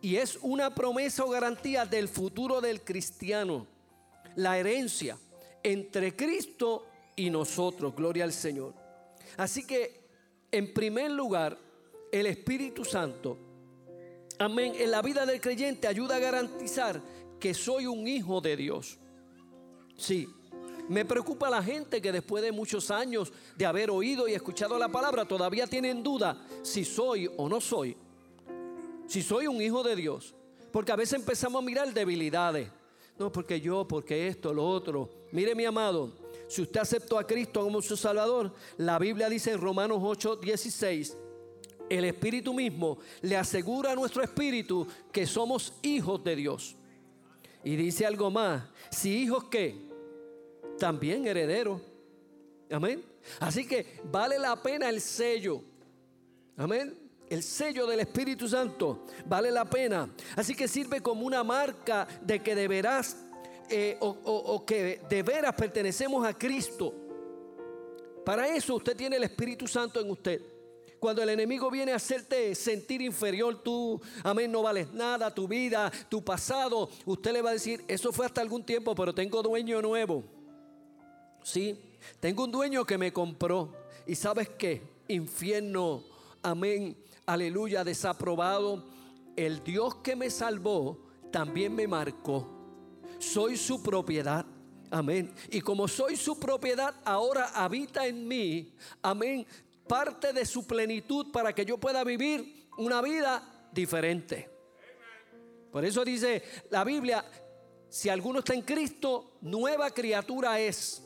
Y 0.00 0.16
es 0.16 0.38
una 0.42 0.74
promesa 0.74 1.24
o 1.24 1.30
garantía 1.30 1.86
del 1.86 2.08
futuro 2.08 2.60
del 2.60 2.82
cristiano. 2.82 3.66
La 4.36 4.58
herencia 4.58 5.16
entre 5.62 6.16
Cristo 6.16 6.86
y 7.16 7.30
nosotros. 7.30 7.94
Gloria 7.94 8.24
al 8.24 8.32
Señor. 8.32 8.74
Así 9.36 9.64
que, 9.64 10.00
en 10.50 10.74
primer 10.74 11.10
lugar, 11.10 11.56
el 12.10 12.26
Espíritu 12.26 12.84
Santo, 12.84 13.38
amén, 14.38 14.74
en 14.76 14.90
la 14.90 15.02
vida 15.02 15.24
del 15.24 15.40
creyente 15.40 15.86
ayuda 15.86 16.16
a 16.16 16.20
garantizar 16.20 17.00
que 17.38 17.54
soy 17.54 17.86
un 17.86 18.06
hijo 18.06 18.40
de 18.40 18.56
Dios. 18.56 18.98
Sí, 19.96 20.28
me 20.92 21.06
preocupa 21.06 21.48
la 21.48 21.62
gente 21.62 22.02
que 22.02 22.12
después 22.12 22.42
de 22.44 22.52
muchos 22.52 22.90
años 22.90 23.32
de 23.56 23.64
haber 23.64 23.90
oído 23.90 24.28
y 24.28 24.34
escuchado 24.34 24.78
la 24.78 24.90
palabra 24.90 25.24
todavía 25.24 25.66
tienen 25.66 26.02
duda 26.02 26.46
si 26.60 26.84
soy 26.84 27.30
o 27.38 27.48
no 27.48 27.62
soy 27.62 27.96
Si 29.06 29.22
soy 29.22 29.46
un 29.46 29.60
hijo 29.62 29.82
de 29.82 29.96
Dios. 29.96 30.34
Porque 30.70 30.92
a 30.92 30.96
veces 30.96 31.18
empezamos 31.18 31.62
a 31.62 31.64
mirar 31.64 31.92
debilidades. 31.94 32.68
No, 33.18 33.32
porque 33.32 33.58
yo, 33.58 33.88
porque 33.88 34.28
esto, 34.28 34.52
lo 34.52 34.66
otro. 34.68 35.08
Mire 35.32 35.54
mi 35.54 35.64
amado, 35.64 36.12
si 36.46 36.60
usted 36.60 36.80
aceptó 36.80 37.18
a 37.18 37.26
Cristo 37.26 37.62
como 37.62 37.80
su 37.80 37.96
Salvador, 37.96 38.52
la 38.76 38.98
Biblia 38.98 39.30
dice 39.30 39.52
en 39.52 39.60
Romanos 39.60 39.98
8, 40.02 40.36
16, 40.36 41.16
el 41.88 42.04
Espíritu 42.04 42.52
mismo 42.52 42.98
le 43.22 43.36
asegura 43.38 43.92
a 43.92 43.94
nuestro 43.94 44.22
espíritu 44.22 44.86
que 45.10 45.26
somos 45.26 45.72
hijos 45.80 46.22
de 46.22 46.36
Dios. 46.36 46.76
Y 47.64 47.76
dice 47.76 48.04
algo 48.04 48.30
más, 48.30 48.64
si 48.90 49.22
hijos 49.22 49.44
qué, 49.44 49.91
también 50.78 51.26
herederos. 51.26 51.80
Amén. 52.70 53.04
Así 53.40 53.66
que 53.66 54.00
vale 54.04 54.38
la 54.38 54.60
pena 54.60 54.88
el 54.88 55.00
sello. 55.00 55.62
Amén. 56.56 56.98
El 57.28 57.42
sello 57.42 57.86
del 57.86 58.00
Espíritu 58.00 58.48
Santo 58.48 59.06
vale 59.26 59.50
la 59.50 59.64
pena. 59.64 60.10
Así 60.36 60.54
que 60.54 60.68
sirve 60.68 61.00
como 61.00 61.26
una 61.26 61.42
marca 61.42 62.06
de 62.20 62.40
que 62.40 62.54
deberás 62.54 63.16
eh, 63.70 63.96
o, 64.00 64.08
o 64.08 64.66
que 64.66 65.00
de 65.08 65.22
veras 65.22 65.54
pertenecemos 65.54 66.26
a 66.26 66.36
Cristo. 66.36 66.94
Para 68.24 68.48
eso 68.48 68.74
usted 68.74 68.96
tiene 68.96 69.16
el 69.16 69.24
Espíritu 69.24 69.66
Santo 69.66 70.00
en 70.00 70.10
usted. 70.10 70.42
Cuando 71.02 71.20
el 71.20 71.30
enemigo 71.30 71.68
viene 71.68 71.90
a 71.90 71.96
hacerte 71.96 72.54
sentir 72.54 73.02
inferior, 73.02 73.60
tú, 73.60 74.00
amén, 74.22 74.52
no 74.52 74.62
vales 74.62 74.92
nada, 74.92 75.34
tu 75.34 75.48
vida, 75.48 75.90
tu 76.08 76.22
pasado, 76.22 76.88
usted 77.04 77.32
le 77.32 77.42
va 77.42 77.50
a 77.50 77.54
decir, 77.54 77.84
eso 77.88 78.12
fue 78.12 78.24
hasta 78.24 78.40
algún 78.40 78.64
tiempo, 78.64 78.94
pero 78.94 79.12
tengo 79.12 79.42
dueño 79.42 79.82
nuevo. 79.82 80.22
Sí, 81.42 81.78
tengo 82.20 82.44
un 82.44 82.50
dueño 82.50 82.84
que 82.84 82.98
me 82.98 83.12
compró. 83.12 83.72
¿Y 84.06 84.14
sabes 84.14 84.48
qué? 84.50 84.82
Infierno, 85.08 86.04
amén, 86.42 86.96
aleluya, 87.26 87.84
desaprobado. 87.84 88.84
El 89.36 89.62
Dios 89.64 89.96
que 89.96 90.16
me 90.16 90.30
salvó 90.30 90.98
también 91.30 91.74
me 91.74 91.86
marcó. 91.86 92.48
Soy 93.18 93.56
su 93.56 93.82
propiedad. 93.82 94.44
Amén. 94.90 95.32
Y 95.50 95.62
como 95.62 95.88
soy 95.88 96.16
su 96.16 96.38
propiedad, 96.38 96.94
ahora 97.04 97.50
habita 97.54 98.06
en 98.06 98.28
mí. 98.28 98.74
Amén 99.00 99.46
parte 99.92 100.32
de 100.32 100.46
su 100.46 100.66
plenitud 100.66 101.30
para 101.30 101.54
que 101.54 101.66
yo 101.66 101.78
pueda 101.78 102.04
vivir 102.04 102.66
una 102.78 103.02
vida 103.02 103.68
diferente. 103.72 104.48
Por 105.70 105.84
eso 105.84 106.04
dice 106.04 106.42
la 106.70 106.84
Biblia, 106.84 107.24
si 107.88 108.08
alguno 108.08 108.38
está 108.38 108.54
en 108.54 108.62
Cristo, 108.62 109.38
nueva 109.42 109.90
criatura 109.90 110.58
es. 110.58 111.02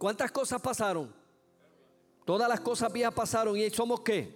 ¿Cuántas 0.00 0.32
cosas 0.32 0.62
pasaron? 0.62 1.12
Todas 2.24 2.48
las 2.48 2.60
cosas 2.60 2.90
viejas 2.90 3.12
pasaron 3.12 3.54
y 3.58 3.68
somos 3.68 4.00
qué? 4.00 4.34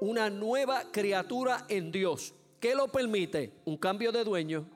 Una 0.00 0.28
nueva 0.30 0.82
criatura 0.90 1.64
en 1.68 1.92
Dios. 1.92 2.34
¿Qué 2.58 2.74
lo 2.74 2.88
permite? 2.88 3.52
Un 3.66 3.76
cambio 3.76 4.10
de 4.10 4.24
dueño. 4.24 4.66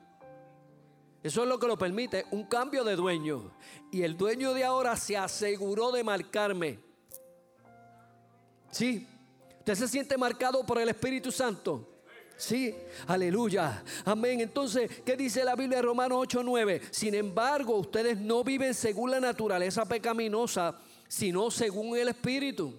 Eso 1.20 1.42
es 1.42 1.48
lo 1.48 1.58
que 1.58 1.66
lo 1.66 1.76
permite, 1.76 2.26
un 2.30 2.44
cambio 2.44 2.84
de 2.84 2.94
dueño. 2.94 3.56
Y 3.90 4.02
el 4.02 4.16
dueño 4.16 4.54
de 4.54 4.62
ahora 4.62 4.94
se 4.94 5.16
aseguró 5.16 5.90
de 5.90 6.04
marcarme. 6.04 6.78
Sí. 8.70 9.04
¿Usted 9.58 9.74
se 9.74 9.88
siente 9.88 10.16
marcado 10.16 10.64
por 10.64 10.78
el 10.78 10.90
Espíritu 10.90 11.32
Santo? 11.32 11.88
Sí, 12.36 12.74
aleluya. 13.06 13.82
Amén. 14.04 14.40
Entonces, 14.40 14.90
¿qué 15.04 15.16
dice 15.16 15.42
la 15.42 15.56
Biblia 15.56 15.78
de 15.78 15.82
Romanos 15.82 16.18
8:9? 16.28 16.82
Sin 16.90 17.14
embargo, 17.14 17.76
ustedes 17.78 18.18
no 18.18 18.44
viven 18.44 18.74
según 18.74 19.10
la 19.10 19.20
naturaleza 19.20 19.86
pecaminosa, 19.86 20.78
sino 21.08 21.50
según 21.50 21.96
el 21.96 22.08
Espíritu. 22.08 22.74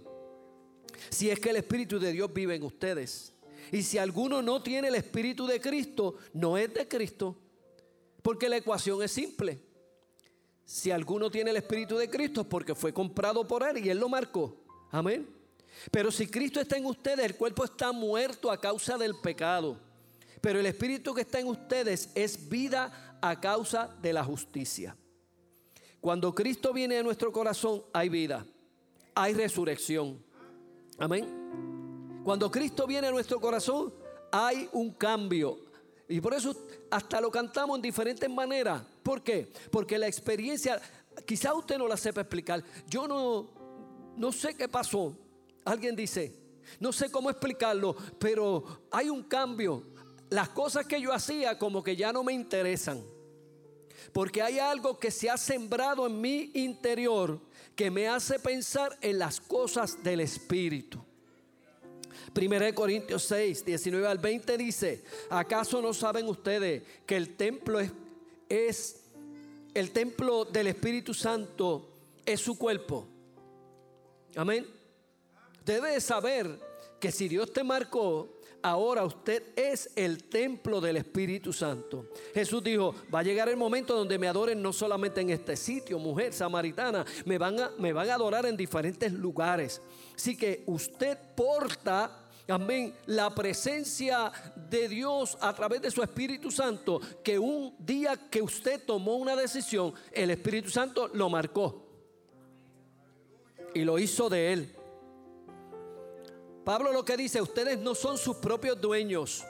Si 1.09 1.29
es 1.29 1.39
que 1.39 1.49
el 1.49 1.55
Espíritu 1.57 1.99
de 1.99 2.11
Dios 2.11 2.31
vive 2.31 2.55
en 2.55 2.63
ustedes. 2.63 3.33
Y 3.71 3.81
si 3.81 3.97
alguno 3.97 4.41
no 4.41 4.61
tiene 4.61 4.89
el 4.89 4.95
Espíritu 4.95 5.47
de 5.47 5.59
Cristo, 5.59 6.15
no 6.33 6.57
es 6.57 6.73
de 6.73 6.87
Cristo. 6.87 7.35
Porque 8.21 8.49
la 8.49 8.57
ecuación 8.57 9.01
es 9.01 9.11
simple. 9.11 9.59
Si 10.65 10.91
alguno 10.91 11.31
tiene 11.31 11.51
el 11.51 11.57
Espíritu 11.57 11.97
de 11.97 12.09
Cristo 12.09 12.41
es 12.41 12.47
porque 12.47 12.75
fue 12.75 12.93
comprado 12.93 13.47
por 13.47 13.63
Él 13.63 13.85
y 13.85 13.89
Él 13.89 13.99
lo 13.99 14.09
marcó. 14.09 14.55
Amén. 14.91 15.36
Pero 15.91 16.11
si 16.11 16.27
Cristo 16.27 16.59
está 16.59 16.77
en 16.77 16.85
ustedes, 16.85 17.25
el 17.25 17.35
cuerpo 17.35 17.63
está 17.63 17.91
muerto 17.91 18.51
a 18.51 18.59
causa 18.59 18.97
del 18.97 19.15
pecado. 19.15 19.79
Pero 20.41 20.59
el 20.59 20.65
Espíritu 20.65 21.13
que 21.13 21.21
está 21.21 21.39
en 21.39 21.47
ustedes 21.47 22.09
es 22.15 22.47
vida 22.49 23.17
a 23.21 23.39
causa 23.39 23.95
de 24.01 24.13
la 24.13 24.23
justicia. 24.23 24.95
Cuando 25.99 26.33
Cristo 26.33 26.73
viene 26.73 26.97
a 26.97 27.03
nuestro 27.03 27.31
corazón, 27.31 27.83
hay 27.91 28.09
vida, 28.09 28.45
hay 29.15 29.33
resurrección. 29.33 30.23
Amén. 30.97 32.21
Cuando 32.23 32.51
Cristo 32.51 32.85
viene 32.85 33.07
a 33.07 33.11
nuestro 33.11 33.39
corazón, 33.39 33.93
hay 34.31 34.69
un 34.73 34.91
cambio. 34.91 35.59
Y 36.07 36.21
por 36.21 36.33
eso 36.33 36.55
hasta 36.89 37.19
lo 37.19 37.31
cantamos 37.31 37.77
en 37.77 37.81
diferentes 37.81 38.29
maneras. 38.29 38.81
¿Por 39.03 39.21
qué? 39.21 39.51
Porque 39.71 39.97
la 39.97 40.07
experiencia, 40.07 40.79
quizá 41.25 41.53
usted 41.53 41.77
no 41.77 41.87
la 41.87 41.97
sepa 41.97 42.21
explicar. 42.21 42.63
Yo 42.87 43.07
no, 43.07 43.49
no 44.15 44.31
sé 44.31 44.55
qué 44.55 44.67
pasó, 44.67 45.17
Alguien 45.67 45.97
dice, 45.97 46.33
no 46.79 46.93
sé 46.93 47.11
cómo 47.11 47.29
explicarlo, 47.29 47.93
pero 48.17 48.63
hay 48.89 49.09
un 49.09 49.23
cambio. 49.23 49.83
Las 50.29 50.49
cosas 50.49 50.85
que 50.85 51.01
yo 51.01 51.11
hacía 51.11 51.59
como 51.59 51.83
que 51.83 51.95
ya 51.95 52.13
no 52.13 52.23
me 52.23 52.31
interesan. 52.31 53.03
Porque 54.13 54.41
hay 54.41 54.59
algo 54.59 54.97
que 54.97 55.11
se 55.11 55.29
ha 55.29 55.37
sembrado 55.37 56.07
en 56.07 56.21
mi 56.21 56.51
interior 56.53 57.41
que 57.75 57.91
me 57.91 58.07
hace 58.07 58.39
pensar 58.39 58.97
en 59.01 59.19
las 59.19 59.41
cosas 59.41 60.01
del 60.01 60.21
Espíritu. 60.21 61.03
1 62.33 62.73
Corintios 62.73 63.23
6, 63.23 63.65
19 63.65 64.07
al 64.07 64.19
20 64.19 64.57
dice, 64.57 65.03
¿acaso 65.29 65.81
no 65.81 65.93
saben 65.93 66.27
ustedes 66.29 66.83
que 67.05 67.17
el 67.17 67.35
templo 67.35 67.79
es, 67.79 67.91
es 68.47 69.01
el 69.73 69.91
templo 69.91 70.45
del 70.45 70.67
Espíritu 70.67 71.13
Santo 71.13 71.89
es 72.25 72.39
su 72.39 72.57
cuerpo? 72.57 73.05
Amén 74.35 74.76
debe 75.67 75.99
saber 76.01 76.59
que 76.99 77.11
si 77.11 77.27
Dios 77.27 77.51
te 77.51 77.63
marcó, 77.63 78.39
ahora 78.63 79.03
usted 79.03 79.43
es 79.55 79.91
el 79.95 80.23
templo 80.23 80.81
del 80.81 80.97
Espíritu 80.97 81.53
Santo. 81.53 82.07
Jesús 82.33 82.63
dijo, 82.63 82.95
va 83.13 83.19
a 83.19 83.23
llegar 83.23 83.49
el 83.49 83.57
momento 83.57 83.95
donde 83.95 84.17
me 84.17 84.27
adoren 84.27 84.61
no 84.61 84.73
solamente 84.73 85.21
en 85.21 85.29
este 85.29 85.55
sitio, 85.55 85.99
mujer 85.99 86.33
samaritana, 86.33 87.05
me 87.25 87.37
van 87.37 87.59
a, 87.59 87.71
me 87.77 87.93
van 87.93 88.09
a 88.09 88.15
adorar 88.15 88.45
en 88.45 88.57
diferentes 88.57 89.11
lugares. 89.11 89.81
Así 90.15 90.35
que 90.35 90.63
usted 90.65 91.17
porta 91.35 92.23
Amén. 92.49 92.93
La 93.07 93.35
presencia 93.35 94.31
de 94.55 94.87
Dios 94.87 95.37
a 95.41 95.53
través 95.53 95.81
de 95.81 95.91
su 95.91 96.01
Espíritu 96.01 96.49
Santo, 96.49 97.01
que 97.21 97.37
un 97.37 97.75
día 97.77 98.15
que 98.31 98.41
usted 98.41 98.81
tomó 98.85 99.17
una 99.17 99.35
decisión, 99.35 99.93
el 100.13 100.29
Espíritu 100.29 100.69
Santo 100.69 101.09
lo 101.09 101.29
marcó. 101.29 101.85
Y 103.73 103.81
lo 103.81 103.99
hizo 103.99 104.29
de 104.29 104.53
él. 104.53 104.76
Pablo 106.67 106.91
lo 106.91 107.05
que 107.05 107.15
dice, 107.15 107.41
ustedes 107.41 107.79
no 107.79 107.95
son 107.95 108.17
sus 108.17 108.35
propios 108.35 108.81
dueños, 108.81 109.45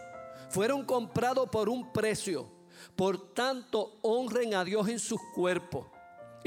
fueron 0.51 0.85
comprados 0.85 1.49
por 1.49 1.67
un 1.67 1.91
precio, 1.91 2.47
por 2.95 3.33
tanto 3.33 3.97
honren 4.03 4.53
a 4.53 4.63
Dios 4.63 4.87
en 4.87 4.99
sus 4.99 5.19
cuerpos. 5.33 5.87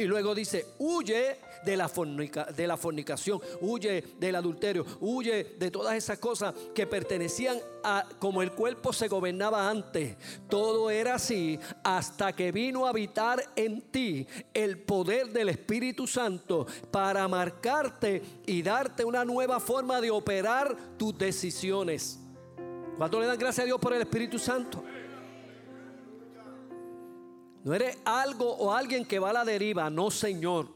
Y 0.00 0.06
luego 0.06 0.34
dice, 0.34 0.64
huye 0.78 1.36
de 1.62 1.76
la, 1.76 1.86
fornicación, 1.86 3.38
huye 3.60 4.02
del 4.18 4.34
adulterio, 4.34 4.86
huye 4.98 5.56
de 5.58 5.70
todas 5.70 5.94
esas 5.94 6.18
cosas 6.18 6.54
que 6.74 6.86
pertenecían 6.86 7.58
a 7.84 8.06
como 8.18 8.40
el 8.40 8.52
cuerpo 8.52 8.94
se 8.94 9.08
gobernaba 9.08 9.68
antes. 9.68 10.16
Todo 10.48 10.88
era 10.88 11.16
así 11.16 11.60
hasta 11.84 12.32
que 12.32 12.50
vino 12.50 12.86
a 12.86 12.88
habitar 12.88 13.44
en 13.54 13.82
ti 13.82 14.26
el 14.54 14.78
poder 14.78 15.26
del 15.32 15.50
Espíritu 15.50 16.06
Santo 16.06 16.66
para 16.90 17.28
marcarte 17.28 18.22
y 18.46 18.62
darte 18.62 19.04
una 19.04 19.22
nueva 19.26 19.60
forma 19.60 20.00
de 20.00 20.10
operar 20.10 20.74
tus 20.96 21.18
decisiones. 21.18 22.18
¿Cuánto 22.96 23.20
le 23.20 23.26
dan 23.26 23.38
gracias 23.38 23.64
a 23.64 23.66
Dios 23.66 23.78
por 23.78 23.92
el 23.92 24.00
Espíritu 24.00 24.38
Santo? 24.38 24.82
No 27.62 27.74
eres 27.74 27.98
algo 28.04 28.50
o 28.50 28.72
alguien 28.72 29.04
que 29.04 29.18
va 29.18 29.30
a 29.30 29.34
la 29.34 29.44
deriva, 29.44 29.90
no 29.90 30.10
Señor. 30.10 30.68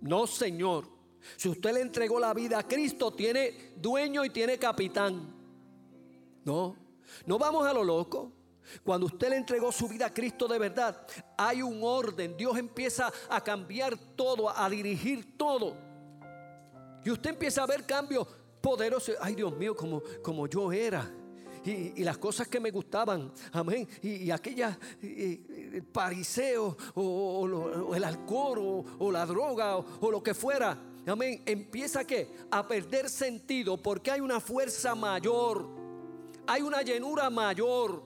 No 0.00 0.26
Señor. 0.26 0.88
Si 1.36 1.48
usted 1.48 1.74
le 1.74 1.80
entregó 1.82 2.18
la 2.18 2.32
vida 2.32 2.58
a 2.58 2.62
Cristo, 2.66 3.12
tiene 3.12 3.72
dueño 3.76 4.24
y 4.24 4.30
tiene 4.30 4.58
capitán. 4.58 5.34
No, 6.44 6.76
no 7.26 7.38
vamos 7.38 7.66
a 7.66 7.74
lo 7.74 7.84
loco. 7.84 8.32
Cuando 8.82 9.06
usted 9.06 9.30
le 9.30 9.36
entregó 9.36 9.72
su 9.72 9.88
vida 9.88 10.06
a 10.06 10.14
Cristo 10.14 10.48
de 10.48 10.58
verdad, 10.58 11.06
hay 11.36 11.60
un 11.60 11.80
orden. 11.82 12.36
Dios 12.36 12.56
empieza 12.56 13.12
a 13.28 13.42
cambiar 13.42 13.96
todo, 14.16 14.48
a 14.48 14.70
dirigir 14.70 15.36
todo. 15.36 15.76
Y 17.04 17.10
usted 17.10 17.30
empieza 17.30 17.62
a 17.62 17.66
ver 17.66 17.84
cambios 17.84 18.26
poderosos. 18.60 19.16
Ay, 19.20 19.34
Dios 19.34 19.54
mío, 19.56 19.76
como, 19.76 20.02
como 20.22 20.46
yo 20.46 20.72
era 20.72 21.10
y, 21.64 22.02
las 22.02 22.18
cosas 22.18 22.48
que 22.48 22.60
me 22.60 22.70
gustaban, 22.70 23.32
amén, 23.52 23.88
y, 24.02 24.30
aquellas, 24.30 24.76
el 25.02 25.84
pariseo 25.92 26.76
o, 26.94 27.94
el 27.94 28.04
alcohol 28.04 28.84
o, 28.98 29.12
la 29.12 29.26
droga 29.26 29.76
o, 29.76 30.10
lo 30.10 30.22
que 30.22 30.34
fuera, 30.34 30.78
amén, 31.06 31.42
empieza 31.46 32.04
que 32.04 32.28
a 32.50 32.66
perder 32.66 33.08
sentido 33.08 33.76
porque 33.76 34.10
hay 34.10 34.20
una 34.20 34.40
fuerza 34.40 34.94
mayor 34.94 35.80
hay 36.50 36.62
una 36.62 36.82
llenura 36.82 37.30
mayor. 37.30 38.02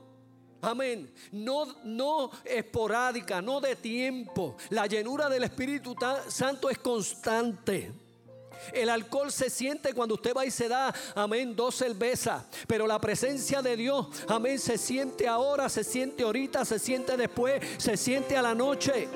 Amén. 0.60 1.10
No, 1.32 1.64
no 1.82 2.30
esporádica, 2.44 3.40
no 3.40 3.58
de 3.58 3.74
tiempo. 3.74 4.56
La 4.68 4.86
llenura 4.86 5.30
del 5.30 5.44
Espíritu 5.44 5.96
Santo 6.28 6.68
es 6.68 6.78
constante. 6.78 7.92
El 8.72 8.88
alcohol 8.88 9.30
se 9.30 9.50
siente 9.50 9.92
cuando 9.94 10.14
usted 10.14 10.34
va 10.34 10.46
y 10.46 10.50
se 10.50 10.68
da, 10.68 10.94
amén, 11.14 11.54
dos 11.54 11.74
cervezas. 11.74 12.44
Pero 12.66 12.86
la 12.86 13.00
presencia 13.00 13.62
de 13.62 13.76
Dios, 13.76 14.06
amén, 14.28 14.58
se 14.58 14.78
siente 14.78 15.26
ahora, 15.28 15.68
se 15.68 15.84
siente 15.84 16.22
ahorita, 16.22 16.64
se 16.64 16.78
siente 16.78 17.16
después, 17.16 17.60
se 17.78 17.96
siente 17.96 18.36
a 18.36 18.42
la 18.42 18.54
noche. 18.54 19.08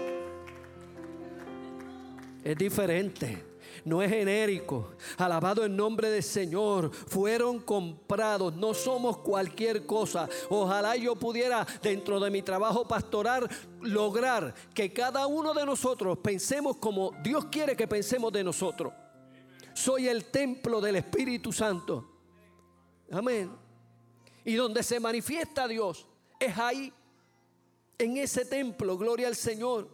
Es 2.44 2.56
diferente 2.56 3.48
no 3.88 4.02
es 4.02 4.10
genérico. 4.10 4.90
Alabado 5.16 5.64
el 5.64 5.74
nombre 5.74 6.10
del 6.10 6.22
Señor. 6.22 6.92
Fueron 6.92 7.60
comprados. 7.60 8.54
No 8.54 8.74
somos 8.74 9.18
cualquier 9.18 9.86
cosa. 9.86 10.28
Ojalá 10.48 10.96
yo 10.96 11.16
pudiera, 11.16 11.66
dentro 11.82 12.20
de 12.20 12.30
mi 12.30 12.42
trabajo 12.42 12.86
pastoral, 12.86 13.48
lograr 13.80 14.54
que 14.74 14.92
cada 14.92 15.26
uno 15.26 15.54
de 15.54 15.64
nosotros 15.64 16.18
pensemos 16.18 16.76
como 16.76 17.12
Dios 17.22 17.46
quiere 17.46 17.76
que 17.76 17.88
pensemos 17.88 18.32
de 18.32 18.44
nosotros. 18.44 18.92
Soy 19.78 20.08
el 20.08 20.24
templo 20.24 20.80
del 20.80 20.96
Espíritu 20.96 21.52
Santo. 21.52 22.04
Amén. 23.12 23.48
Y 24.44 24.54
donde 24.54 24.82
se 24.82 24.98
manifiesta 24.98 25.68
Dios 25.68 26.04
es 26.40 26.58
ahí, 26.58 26.92
en 27.96 28.16
ese 28.16 28.44
templo, 28.44 28.98
gloria 28.98 29.28
al 29.28 29.36
Señor. 29.36 29.88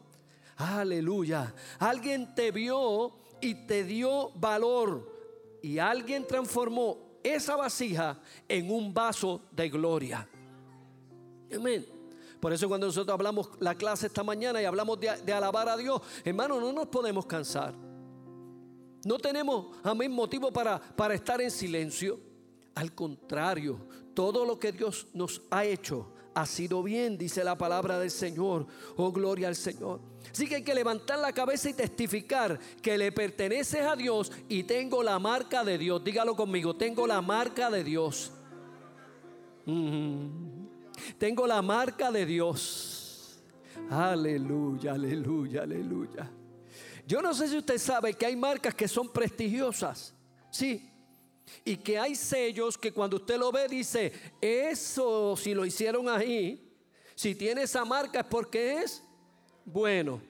Aleluya. 0.56 1.54
Alguien 1.78 2.34
te 2.34 2.50
vio 2.50 3.12
y 3.42 3.66
te 3.66 3.84
dio 3.84 4.30
valor. 4.36 5.12
Y 5.60 5.78
alguien 5.78 6.26
transformó 6.26 7.18
esa 7.22 7.54
vasija 7.54 8.18
en 8.48 8.70
un 8.70 8.94
vaso 8.94 9.42
de 9.50 9.68
gloria. 9.68 10.26
Amén. 11.54 11.86
Por 12.40 12.54
eso 12.54 12.68
cuando 12.68 12.86
nosotros 12.86 13.12
hablamos 13.12 13.50
la 13.60 13.74
clase 13.74 14.06
esta 14.06 14.22
mañana 14.22 14.62
y 14.62 14.64
hablamos 14.64 14.98
de, 14.98 15.32
alabar 15.32 15.68
a 15.68 15.76
Dios, 15.76 16.00
hermano, 16.24 16.58
no 16.58 16.72
nos 16.72 16.88
podemos 16.88 17.26
cansar. 17.26 17.93
No 19.04 19.18
tenemos, 19.18 19.76
amén, 19.82 20.10
motivo 20.10 20.52
para, 20.52 20.80
para 20.80 21.14
estar 21.14 21.40
en 21.40 21.50
silencio. 21.50 22.18
Al 22.74 22.94
contrario, 22.94 23.78
todo 24.14 24.44
lo 24.44 24.58
que 24.58 24.72
Dios 24.72 25.06
nos 25.12 25.42
ha 25.50 25.64
hecho 25.64 26.14
ha 26.34 26.46
sido 26.46 26.82
bien, 26.82 27.16
dice 27.16 27.44
la 27.44 27.56
palabra 27.56 27.98
del 27.98 28.10
Señor. 28.10 28.66
Oh, 28.96 29.12
gloria 29.12 29.48
al 29.48 29.54
Señor. 29.54 30.00
Así 30.30 30.48
que 30.48 30.56
hay 30.56 30.62
que 30.64 30.74
levantar 30.74 31.18
la 31.18 31.32
cabeza 31.32 31.70
y 31.70 31.74
testificar 31.74 32.58
que 32.82 32.98
le 32.98 33.12
perteneces 33.12 33.82
a 33.82 33.94
Dios 33.94 34.32
y 34.48 34.64
tengo 34.64 35.02
la 35.02 35.18
marca 35.18 35.62
de 35.62 35.78
Dios. 35.78 36.02
Dígalo 36.02 36.34
conmigo, 36.34 36.74
tengo 36.74 37.06
la 37.06 37.22
marca 37.22 37.70
de 37.70 37.84
Dios. 37.84 38.32
Tengo 41.18 41.46
la 41.46 41.62
marca 41.62 42.10
de 42.10 42.26
Dios. 42.26 43.40
Aleluya, 43.90 44.92
aleluya, 44.92 45.62
aleluya. 45.62 46.30
Yo 47.06 47.20
no 47.20 47.34
sé 47.34 47.48
si 47.48 47.58
usted 47.58 47.78
sabe 47.78 48.14
que 48.14 48.26
hay 48.26 48.36
marcas 48.36 48.74
que 48.74 48.88
son 48.88 49.12
prestigiosas. 49.12 50.14
Sí, 50.50 50.90
y 51.64 51.76
que 51.76 51.98
hay 51.98 52.14
sellos 52.14 52.78
que 52.78 52.92
cuando 52.92 53.16
usted 53.16 53.38
lo 53.38 53.52
ve 53.52 53.68
dice, 53.68 54.12
eso 54.40 55.36
si 55.36 55.54
lo 55.54 55.64
hicieron 55.64 56.08
ahí, 56.08 56.72
si 57.14 57.34
tiene 57.34 57.62
esa 57.62 57.84
marca 57.84 58.20
es 58.20 58.26
porque 58.26 58.78
es 58.78 59.02
bueno. 59.64 60.20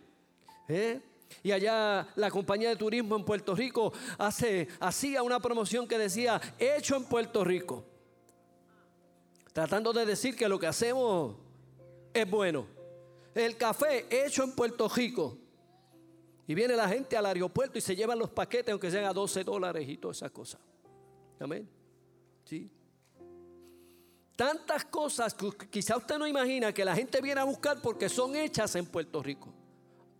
¿eh? 0.68 1.00
Y 1.42 1.52
allá 1.52 2.08
la 2.16 2.30
compañía 2.30 2.68
de 2.68 2.76
turismo 2.76 3.16
en 3.16 3.24
Puerto 3.24 3.54
Rico 3.54 3.92
hace, 4.18 4.68
hacía 4.80 5.22
una 5.22 5.40
promoción 5.40 5.86
que 5.86 5.98
decía, 5.98 6.40
hecho 6.58 6.96
en 6.96 7.04
Puerto 7.04 7.44
Rico. 7.44 7.84
Tratando 9.52 9.92
de 9.92 10.04
decir 10.04 10.36
que 10.36 10.48
lo 10.48 10.58
que 10.58 10.66
hacemos 10.66 11.36
es 12.12 12.28
bueno. 12.28 12.66
El 13.34 13.56
café 13.56 14.06
hecho 14.10 14.44
en 14.44 14.52
Puerto 14.52 14.88
Rico. 14.88 15.38
Y 16.46 16.54
viene 16.54 16.76
la 16.76 16.88
gente 16.88 17.16
al 17.16 17.26
aeropuerto 17.26 17.78
y 17.78 17.80
se 17.80 17.96
llevan 17.96 18.18
los 18.18 18.30
paquetes, 18.30 18.70
aunque 18.70 18.90
sean 18.90 19.04
a 19.04 19.12
12 19.12 19.44
dólares 19.44 19.88
y 19.88 19.96
todas 19.96 20.18
esas 20.18 20.30
cosas. 20.30 20.60
Amén. 21.40 21.68
Sí. 22.44 22.70
Tantas 24.36 24.84
cosas 24.84 25.32
que 25.32 25.50
quizá 25.70 25.96
usted 25.96 26.18
no 26.18 26.26
imagina 26.26 26.72
que 26.72 26.84
la 26.84 26.94
gente 26.94 27.20
viene 27.20 27.40
a 27.40 27.44
buscar 27.44 27.80
porque 27.80 28.08
son 28.08 28.34
hechas 28.34 28.74
en 28.74 28.86
Puerto 28.86 29.22
Rico. 29.22 29.48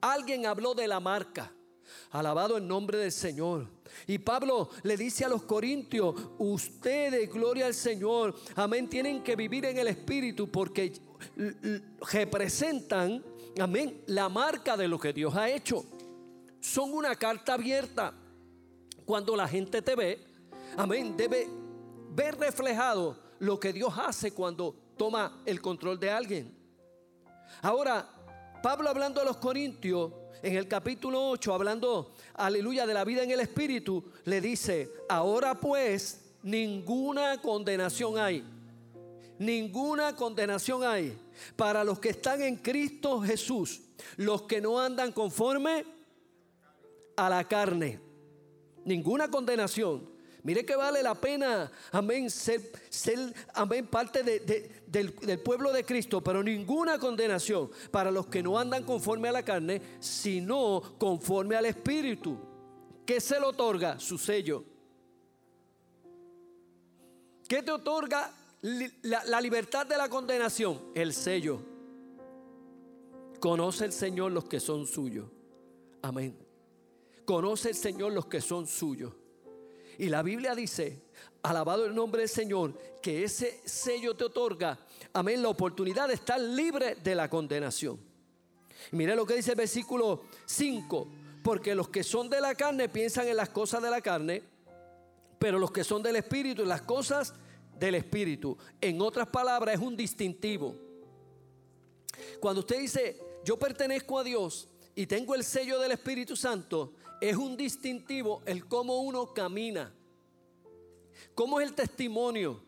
Alguien 0.00 0.46
habló 0.46 0.74
de 0.74 0.87
la 0.87 1.00
marca. 1.00 1.52
Alabado 2.10 2.56
el 2.56 2.66
nombre 2.66 2.98
del 2.98 3.12
Señor. 3.12 3.68
Y 4.06 4.18
Pablo 4.18 4.70
le 4.82 4.96
dice 4.96 5.24
a 5.24 5.28
los 5.28 5.42
corintios, 5.42 6.14
ustedes, 6.38 7.30
gloria 7.30 7.66
al 7.66 7.74
Señor, 7.74 8.34
amén, 8.54 8.88
tienen 8.88 9.22
que 9.22 9.37
vivir 9.37 9.66
en 9.66 9.78
el 9.78 9.88
Espíritu 9.88 10.50
porque 10.50 10.92
representan, 12.10 13.22
amén, 13.58 14.02
la 14.06 14.28
marca 14.28 14.76
de 14.76 14.88
lo 14.88 14.98
que 14.98 15.12
Dios 15.12 15.34
ha 15.34 15.50
hecho. 15.50 15.84
Son 16.64 16.94
una 16.94 17.14
carta 17.14 17.53
abierta. 17.53 18.14
Cuando 19.05 19.37
la 19.37 19.46
gente 19.46 19.83
te 19.83 19.94
ve, 19.94 20.27
amén, 20.79 21.14
debe 21.14 21.46
ver 22.09 22.38
reflejado 22.38 23.18
lo 23.40 23.61
que 23.61 23.70
Dios 23.70 23.92
hace 23.98 24.33
cuando 24.33 24.74
toma 24.96 25.42
el 25.44 25.61
control 25.61 26.00
de 26.00 26.11
alguien. 26.11 26.57
Ahora, 27.61 28.09
Pablo 28.62 28.88
hablando 28.88 29.20
a 29.20 29.24
los 29.24 29.37
Corintios, 29.37 30.11
en 30.42 30.57
el 30.57 30.66
capítulo 30.66 31.29
8, 31.29 31.53
hablando, 31.53 32.14
aleluya, 32.33 32.87
de 32.87 32.94
la 32.94 33.05
vida 33.05 33.22
en 33.22 33.31
el 33.31 33.40
Espíritu, 33.40 34.03
le 34.24 34.40
dice, 34.40 34.90
ahora 35.11 35.61
pues 35.61 36.33
ninguna 36.42 37.42
condenación 37.42 38.16
hay. 38.16 38.42
Ninguna 39.38 40.16
condenación 40.16 40.83
hay 40.83 41.14
para 41.57 41.85
los 41.85 41.98
que 41.98 42.09
están 42.09 42.40
en 42.40 42.57
Cristo 42.57 43.20
Jesús, 43.20 43.83
los 44.16 44.42
que 44.42 44.62
no 44.62 44.81
andan 44.81 45.12
conforme 45.12 45.93
a 47.16 47.29
la 47.29 47.44
carne. 47.44 48.00
Ninguna 48.85 49.31
condenación. 49.31 50.14
Mire 50.42 50.66
que 50.66 50.77
vale 50.77 51.03
la 51.03 51.14
pena, 51.14 51.72
amén, 51.90 52.29
ser, 52.29 52.61
amén, 53.55 53.87
parte 53.87 54.22
del, 54.22 55.16
del 55.16 55.38
pueblo 55.40 55.72
de 55.72 55.85
Cristo, 55.85 56.22
pero 56.22 56.42
ninguna 56.42 56.98
condenación 56.98 57.70
para 57.90 58.11
los 58.11 58.27
que 58.27 58.42
no 58.42 58.59
andan 58.59 58.85
conforme 58.85 59.29
a 59.29 59.33
la 59.33 59.42
carne, 59.42 59.81
sino 60.00 60.83
conforme 60.98 61.57
al 61.57 61.64
Espíritu. 61.64 62.38
¿Qué 63.07 63.22
se 63.22 63.40
le 63.40 63.46
otorga? 63.46 63.98
Su 63.98 64.18
sello. 64.18 64.64
¿Qué 67.48 67.62
te 67.62 67.70
otorga 67.70 68.31
la, 68.61 69.24
la, 69.24 69.40
libertad 69.40 69.87
de 69.87 69.96
la 69.96 70.11
condenación? 70.11 70.90
El 70.94 71.12
sello. 71.14 71.61
Conoce 73.40 73.87
el 73.87 73.92
Señor 73.92 74.33
los 74.33 74.44
que 74.44 74.61
son 74.61 74.87
suyos. 74.87 75.27
Amén. 76.03 76.43
Conoce 77.24 77.70
el 77.70 77.74
Señor 77.74 78.12
los 78.12 78.26
que 78.26 78.40
son 78.40 78.66
suyos. 78.66 79.12
Y 79.98 80.08
la 80.08 80.22
Biblia 80.22 80.54
dice, 80.54 81.02
alabado 81.42 81.87
el 81.87 81.94
nombre 81.94 82.22
del 82.22 82.28
Señor, 82.28 82.76
que 83.00 83.24
ese 83.24 83.60
sello 83.64 84.14
te 84.14 84.24
otorga, 84.24 84.78
amén, 85.12 85.42
la 85.42 85.48
oportunidad 85.48 86.08
de 86.08 86.14
estar 86.14 86.40
libre 86.40 86.96
de 86.96 87.14
la 87.14 87.28
condenación. 87.28 87.98
mire 88.92 89.14
lo 89.14 89.24
que 89.24 89.37
dice 89.37 89.52
el 89.52 89.56
versículo 89.56 90.24
5, 90.46 91.08
porque 91.42 91.74
los 91.74 91.88
que 91.88 92.02
son 92.02 92.28
de 92.28 92.40
la 92.40 92.54
carne 92.54 92.88
piensan 92.88 93.28
en 93.28 93.37
las 93.37 93.50
cosas 93.50 93.82
de 93.82 93.90
la 93.90 94.00
carne, 94.00 94.42
pero 95.38 95.58
los 95.58 95.70
que 95.70 95.84
son 95.84 96.02
del 96.02 96.16
Espíritu 96.16 96.62
en 96.62 96.68
las 96.68 96.82
cosas 96.82 97.34
del 97.78 97.94
Espíritu. 97.96 98.56
En 98.80 99.00
otras 99.00 99.28
palabras, 99.28 99.74
es 99.74 99.80
un 99.80 99.96
distintivo. 99.96 100.74
Cuando 102.40 102.60
usted 102.60 102.80
dice, 102.80 103.20
yo 103.44 103.58
pertenezco 103.58 104.18
a 104.18 104.24
Dios 104.24 104.68
y 104.94 105.06
tengo 105.06 105.34
el 105.34 105.44
sello 105.44 105.78
del 105.78 105.92
Espíritu 105.92 106.37
Santo, 106.37 106.94
es 107.20 107.37
un 107.37 107.57
distintivo 107.57 108.42
el 108.46 108.66
cómo 108.66 109.00
uno 109.00 109.33
camina. 109.33 109.92
¿Cómo 111.35 111.61
es 111.61 111.68
el 111.68 111.74
testimonio? 111.74 112.62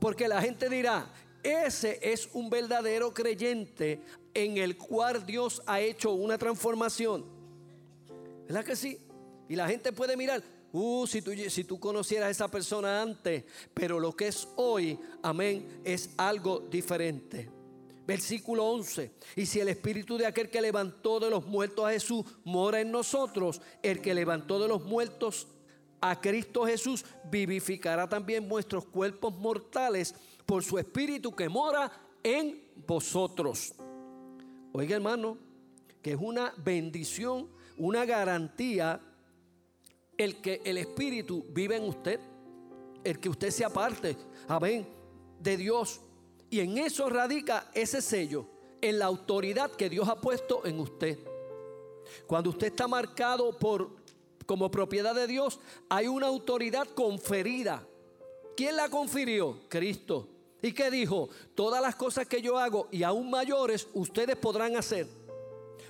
Porque 0.00 0.28
la 0.28 0.40
gente 0.40 0.68
dirá, 0.68 1.12
ese 1.42 1.98
es 2.02 2.28
un 2.32 2.48
verdadero 2.48 3.12
creyente 3.12 4.00
en 4.32 4.56
el 4.56 4.76
cual 4.76 5.24
Dios 5.24 5.62
ha 5.66 5.80
hecho 5.80 6.12
una 6.12 6.38
transformación. 6.38 7.24
¿Verdad 8.46 8.64
que 8.64 8.76
sí? 8.76 8.98
Y 9.48 9.56
la 9.56 9.68
gente 9.68 9.92
puede 9.92 10.16
mirar, 10.16 10.42
uh, 10.72 11.06
si 11.06 11.22
tú, 11.22 11.32
si 11.48 11.64
tú 11.64 11.78
conocieras 11.78 12.28
a 12.28 12.30
esa 12.30 12.48
persona 12.48 13.02
antes, 13.02 13.44
pero 13.72 14.00
lo 14.00 14.16
que 14.16 14.28
es 14.28 14.48
hoy, 14.56 14.98
amén, 15.22 15.80
es 15.84 16.10
algo 16.16 16.60
diferente. 16.60 17.53
Versículo 18.06 18.66
11. 18.66 19.12
Y 19.36 19.46
si 19.46 19.60
el 19.60 19.68
espíritu 19.68 20.18
de 20.18 20.26
aquel 20.26 20.50
que 20.50 20.60
levantó 20.60 21.18
de 21.20 21.30
los 21.30 21.46
muertos 21.46 21.86
a 21.86 21.90
Jesús 21.90 22.24
mora 22.44 22.80
en 22.80 22.90
nosotros, 22.90 23.60
el 23.82 24.00
que 24.00 24.14
levantó 24.14 24.58
de 24.58 24.68
los 24.68 24.84
muertos 24.84 25.48
a 26.00 26.20
Cristo 26.20 26.66
Jesús 26.66 27.02
vivificará 27.30 28.06
también 28.06 28.46
vuestros 28.46 28.84
cuerpos 28.84 29.34
mortales 29.38 30.14
por 30.44 30.62
su 30.62 30.78
espíritu 30.78 31.34
que 31.34 31.48
mora 31.48 31.90
en 32.22 32.62
vosotros. 32.86 33.72
Oiga 34.72 34.96
hermano, 34.96 35.38
que 36.02 36.12
es 36.12 36.18
una 36.20 36.52
bendición, 36.58 37.48
una 37.78 38.04
garantía 38.04 39.00
el 40.18 40.42
que 40.42 40.60
el 40.64 40.76
espíritu 40.76 41.46
vive 41.48 41.76
en 41.76 41.84
usted, 41.84 42.20
el 43.02 43.18
que 43.18 43.30
usted 43.30 43.50
sea 43.50 43.70
parte, 43.70 44.16
amén, 44.46 44.86
de 45.40 45.56
Dios. 45.56 46.00
Y 46.50 46.60
en 46.60 46.78
eso 46.78 47.08
radica 47.08 47.70
ese 47.74 48.00
sello, 48.00 48.46
en 48.80 48.98
la 48.98 49.06
autoridad 49.06 49.70
que 49.72 49.88
Dios 49.88 50.08
ha 50.08 50.20
puesto 50.20 50.64
en 50.66 50.80
usted. 50.80 51.18
Cuando 52.26 52.50
usted 52.50 52.68
está 52.68 52.86
marcado 52.86 53.58
por 53.58 53.90
como 54.46 54.70
propiedad 54.70 55.14
de 55.14 55.26
Dios, 55.26 55.58
hay 55.88 56.06
una 56.06 56.26
autoridad 56.26 56.86
conferida. 56.88 57.86
¿Quién 58.56 58.76
la 58.76 58.88
confirió? 58.88 59.60
Cristo. 59.68 60.28
¿Y 60.62 60.72
qué 60.72 60.90
dijo? 60.90 61.28
Todas 61.54 61.82
las 61.82 61.94
cosas 61.94 62.26
que 62.26 62.40
yo 62.40 62.58
hago 62.58 62.88
y 62.90 63.02
aún 63.02 63.30
mayores 63.30 63.88
ustedes 63.94 64.36
podrán 64.36 64.76
hacer. 64.76 65.06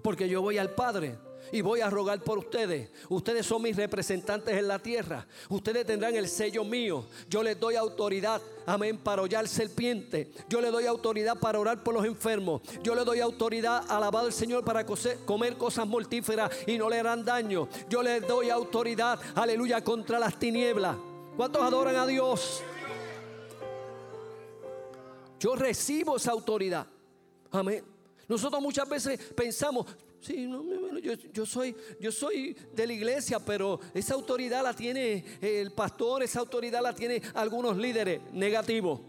Porque 0.03 0.29
yo 0.29 0.43
voy 0.43 0.59
al 0.59 0.75
Padre 0.75 1.19
y 1.53 1.61
voy 1.61 1.81
a 1.81 1.91
rogar 1.91 2.23
por 2.23 2.39
ustedes. 2.39 2.91
Ustedes 3.09 3.47
son 3.47 3.63
mis 3.63 3.77
representantes 3.77 4.57
en 4.57 4.69
la 4.69 4.79
tierra. 4.79 5.27
Ustedes 5.49 5.87
tendrán 5.87 6.15
el 6.15 6.29
sello 6.29 6.65
mío. 6.65 7.07
Yo 7.29 7.43
les 7.43 7.59
doy 7.59 7.77
autoridad, 7.77 8.41
amén, 8.67 8.99
para 8.99 9.23
hollar 9.23 9.47
serpiente. 9.49 10.31
Yo 10.49 10.61
les 10.61 10.73
doy 10.73 10.87
autoridad 10.87 11.39
para 11.39 11.59
orar 11.59 11.83
por 11.83 11.95
los 11.95 12.05
enfermos. 12.05 12.63
Yo 12.83 12.95
les 12.95 13.05
doy 13.05 13.21
autoridad, 13.21 13.85
alabado 13.89 14.27
el 14.27 14.33
Señor, 14.33 14.65
para 14.65 14.85
comer 15.25 15.57
cosas 15.57 15.87
mortíferas 15.87 16.51
y 16.67 16.79
no 16.79 16.89
le 16.89 17.01
harán 17.01 17.25
daño. 17.25 17.69
Yo 17.89 18.03
les 18.03 18.27
doy 18.27 18.51
autoridad, 18.51 19.19
aleluya, 19.35 19.83
contra 19.83 20.19
las 20.19 20.39
tinieblas. 20.39 20.97
¿Cuántos 21.37 21.63
adoran 21.63 21.97
a 21.97 22.07
Dios? 22.07 22.63
Yo 25.41 25.55
recibo 25.57 26.17
esa 26.17 26.33
autoridad. 26.33 26.87
Amén. 27.51 27.85
Nosotros 28.27 28.63
muchas 28.63 28.89
veces 28.89 29.19
pensamos, 29.35 29.87
Sí, 30.25 30.47
no, 30.47 30.99
yo, 31.01 31.13
yo, 31.13 31.45
soy, 31.45 31.77
yo 32.01 32.11
soy 32.11 32.57
de 32.73 32.87
la 32.87 32.95
iglesia, 32.95 33.39
pero 33.39 33.79
esa 33.93 34.15
autoridad 34.15 34.63
la 34.63 34.73
tiene 34.73 35.23
el 35.43 35.71
pastor, 35.73 36.23
esa 36.23 36.41
autoridad 36.41 36.81
la 36.83 36.95
tiene 36.95 37.21
algunos 37.35 37.77
líderes 37.77 38.23
negativos. 38.33 39.01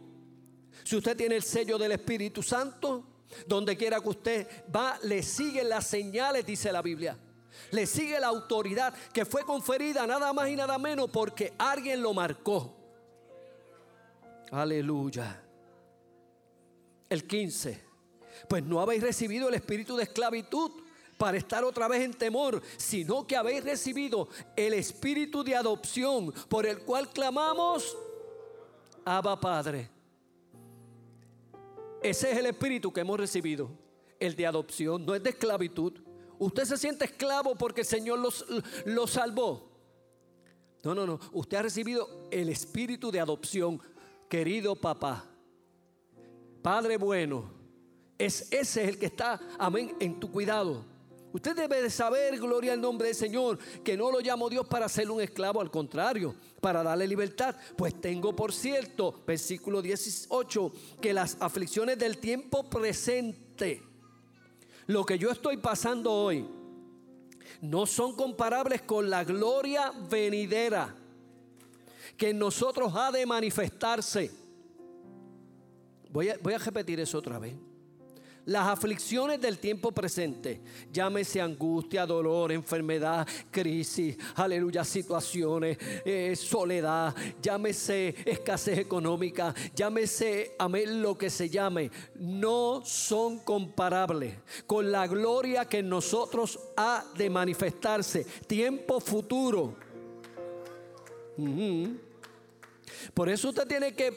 Si 0.83 0.97
usted 0.97 1.15
tiene 1.15 1.37
el 1.37 1.43
sello 1.43 1.77
del 1.77 1.93
Espíritu 1.93 2.43
Santo, 2.43 3.05
donde 3.47 3.77
quiera 3.77 4.01
que 4.01 4.09
usted 4.09 4.47
va, 4.75 4.99
le 5.03 5.23
siguen 5.23 5.69
las 5.69 5.87
señales, 5.87 6.45
dice 6.45 6.69
la 6.69 6.81
Biblia. 6.81 7.17
Le 7.71 7.85
sigue 7.85 8.19
la 8.19 8.27
autoridad 8.27 8.93
que 9.13 9.23
fue 9.23 9.43
conferida 9.43 10.05
nada 10.05 10.33
más 10.33 10.49
y 10.49 10.57
nada 10.57 10.77
menos 10.77 11.09
porque 11.09 11.53
alguien 11.57 12.01
lo 12.01 12.13
marcó. 12.13 12.75
Aleluya. 14.51 15.41
El 17.07 17.25
15. 17.25 17.85
Pues 18.49 18.63
no 18.63 18.81
habéis 18.81 19.01
recibido 19.01 19.47
el 19.47 19.55
espíritu 19.55 19.95
de 19.95 20.03
esclavitud 20.03 20.83
para 21.17 21.37
estar 21.37 21.63
otra 21.63 21.87
vez 21.87 22.03
en 22.03 22.13
temor, 22.13 22.61
sino 22.77 23.25
que 23.25 23.35
habéis 23.35 23.63
recibido 23.63 24.27
el 24.55 24.73
espíritu 24.73 25.43
de 25.43 25.55
adopción 25.55 26.33
por 26.49 26.65
el 26.65 26.79
cual 26.79 27.09
clamamos, 27.09 27.97
Abba 29.03 29.39
Padre. 29.39 29.89
Ese 32.01 32.31
es 32.31 32.37
el 32.37 32.45
espíritu 32.47 32.91
que 32.91 33.01
hemos 33.01 33.19
recibido, 33.19 33.69
el 34.19 34.35
de 34.35 34.45
adopción, 34.45 35.05
no 35.05 35.15
es 35.15 35.23
de 35.23 35.31
esclavitud. 35.31 35.93
Usted 36.37 36.65
se 36.65 36.77
siente 36.77 37.05
esclavo 37.05 37.55
porque 37.55 37.81
el 37.81 37.87
Señor 37.87 38.19
lo 38.85 39.07
salvó. 39.07 39.75
No, 40.83 40.93
no, 40.93 41.07
no. 41.07 41.19
Usted 41.31 41.57
ha 41.57 41.61
recibido 41.63 42.27
el 42.29 42.49
espíritu 42.49 43.09
de 43.09 43.19
adopción, 43.19 43.81
querido 44.29 44.75
papá. 44.75 45.25
Padre 46.61 46.97
bueno, 46.97 47.51
es 48.17 48.51
ese 48.51 48.87
el 48.87 48.99
que 48.99 49.07
está, 49.07 49.39
amén, 49.57 49.95
en 49.99 50.19
tu 50.19 50.31
cuidado. 50.31 50.85
Usted 51.35 51.53
debe 51.53 51.81
de 51.81 51.89
saber, 51.89 52.39
gloria 52.39 52.71
al 52.71 52.79
nombre 52.79 53.07
del 53.07 53.15
Señor, 53.15 53.59
que 53.83 53.97
no 53.97 54.09
lo 54.09 54.21
llamó 54.21 54.49
Dios 54.49 54.65
para 54.67 54.87
ser 54.87 55.11
un 55.11 55.19
esclavo, 55.19 55.59
al 55.59 55.69
contrario, 55.69 56.33
para 56.61 56.81
darle 56.81 57.05
libertad. 57.05 57.53
Pues 57.75 57.99
tengo 57.99 58.33
por 58.33 58.53
cierto, 58.53 59.21
versículo 59.27 59.81
18, 59.81 60.71
que 61.01 61.13
las 61.13 61.35
aflicciones 61.41 61.99
del 61.99 62.19
tiempo 62.19 62.69
presente, 62.69 63.83
lo 64.87 65.05
que 65.05 65.19
yo 65.19 65.29
estoy 65.29 65.57
pasando 65.57 66.09
hoy, 66.09 66.47
no 67.59 67.85
son 67.85 68.15
comparables 68.15 68.83
con 68.83 69.09
la 69.09 69.25
gloria 69.25 69.91
venidera 70.09 70.95
que 72.15 72.29
en 72.29 72.39
nosotros 72.39 72.93
ha 72.95 73.11
de 73.11 73.25
manifestarse. 73.25 74.31
Voy 76.11 76.29
a, 76.29 76.37
voy 76.41 76.53
a 76.53 76.59
repetir 76.59 76.97
eso 77.01 77.17
otra 77.17 77.39
vez. 77.39 77.55
Las 78.45 78.67
aflicciones 78.67 79.41
del 79.41 79.57
tiempo 79.57 79.91
presente, 79.91 80.61
llámese 80.93 81.41
angustia, 81.41 82.05
dolor, 82.05 82.51
enfermedad, 82.51 83.27
crisis, 83.49 84.15
aleluya, 84.35 84.83
situaciones, 84.83 85.79
eh, 86.05 86.35
soledad, 86.35 87.15
llámese 87.41 88.13
escasez 88.23 88.77
económica, 88.77 89.51
llámese, 89.73 90.53
amén, 90.59 91.01
lo 91.01 91.17
que 91.17 91.31
se 91.31 91.49
llame, 91.49 91.89
no 92.19 92.83
son 92.85 93.39
comparables 93.39 94.35
con 94.67 94.91
la 94.91 95.07
gloria 95.07 95.65
que 95.65 95.79
en 95.79 95.89
nosotros 95.89 96.59
ha 96.77 97.03
de 97.17 97.31
manifestarse, 97.31 98.27
tiempo 98.45 98.99
futuro. 98.99 99.75
Por 103.11 103.27
eso 103.27 103.49
usted 103.49 103.67
tiene 103.67 103.95
que 103.95 104.07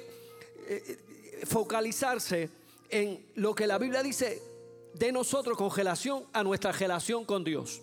eh, 0.68 0.98
focalizarse 1.46 2.57
en 2.88 3.26
lo 3.34 3.54
que 3.54 3.66
la 3.66 3.78
Biblia 3.78 4.02
dice 4.02 4.42
de 4.94 5.12
nosotros 5.12 5.56
con 5.56 5.74
relación 5.74 6.24
a 6.32 6.42
nuestra 6.42 6.72
relación 6.72 7.24
con 7.24 7.44
Dios. 7.44 7.82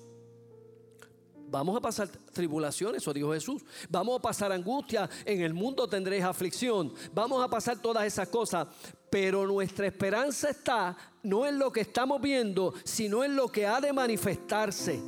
Vamos 1.48 1.78
a 1.78 1.80
pasar 1.80 2.10
tribulaciones, 2.34 3.04
dijo 3.14 3.32
Jesús. 3.32 3.64
Vamos 3.90 4.20
a 4.20 4.22
pasar 4.22 4.52
angustia, 4.52 5.10
en 5.24 5.42
el 5.42 5.54
mundo 5.54 5.88
tendréis 5.88 6.24
aflicción. 6.24 6.94
Vamos 7.14 7.44
a 7.44 7.48
pasar 7.48 7.82
todas 7.82 8.06
esas 8.06 8.28
cosas. 8.30 8.68
Pero 9.10 9.46
nuestra 9.46 9.88
esperanza 9.88 10.50
está 10.50 10.98
no 11.24 11.46
en 11.46 11.58
lo 11.58 11.72
que 11.72 11.82
estamos 11.82 12.22
viendo, 12.22 12.74
sino 12.84 13.24
en 13.24 13.36
lo 13.36 13.48
que 13.48 13.66
ha 13.66 13.80
de 13.80 13.94
manifestarse. 13.94 15.00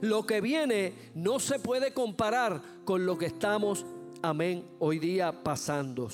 Lo 0.00 0.24
que 0.24 0.40
viene 0.40 1.10
no 1.14 1.40
se 1.40 1.58
puede 1.58 1.92
comparar 1.92 2.62
con 2.84 3.04
lo 3.04 3.18
que 3.18 3.26
estamos, 3.26 3.84
amén, 4.22 4.64
hoy 4.78 4.98
día 4.98 5.42
pasando. 5.42 6.08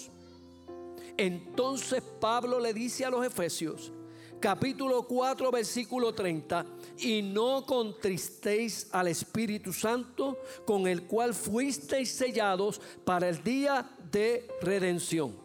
Entonces 1.16 2.02
Pablo 2.20 2.58
le 2.58 2.72
dice 2.74 3.04
a 3.04 3.10
los 3.10 3.24
Efesios, 3.24 3.92
capítulo 4.40 5.04
4, 5.04 5.50
versículo 5.50 6.12
30, 6.12 6.66
y 6.98 7.22
no 7.22 7.64
contristéis 7.64 8.88
al 8.92 9.08
Espíritu 9.08 9.72
Santo, 9.72 10.38
con 10.64 10.86
el 10.86 11.04
cual 11.04 11.34
fuisteis 11.34 12.10
sellados 12.10 12.80
para 13.04 13.28
el 13.28 13.42
día 13.42 13.88
de 14.10 14.48
redención. 14.60 15.36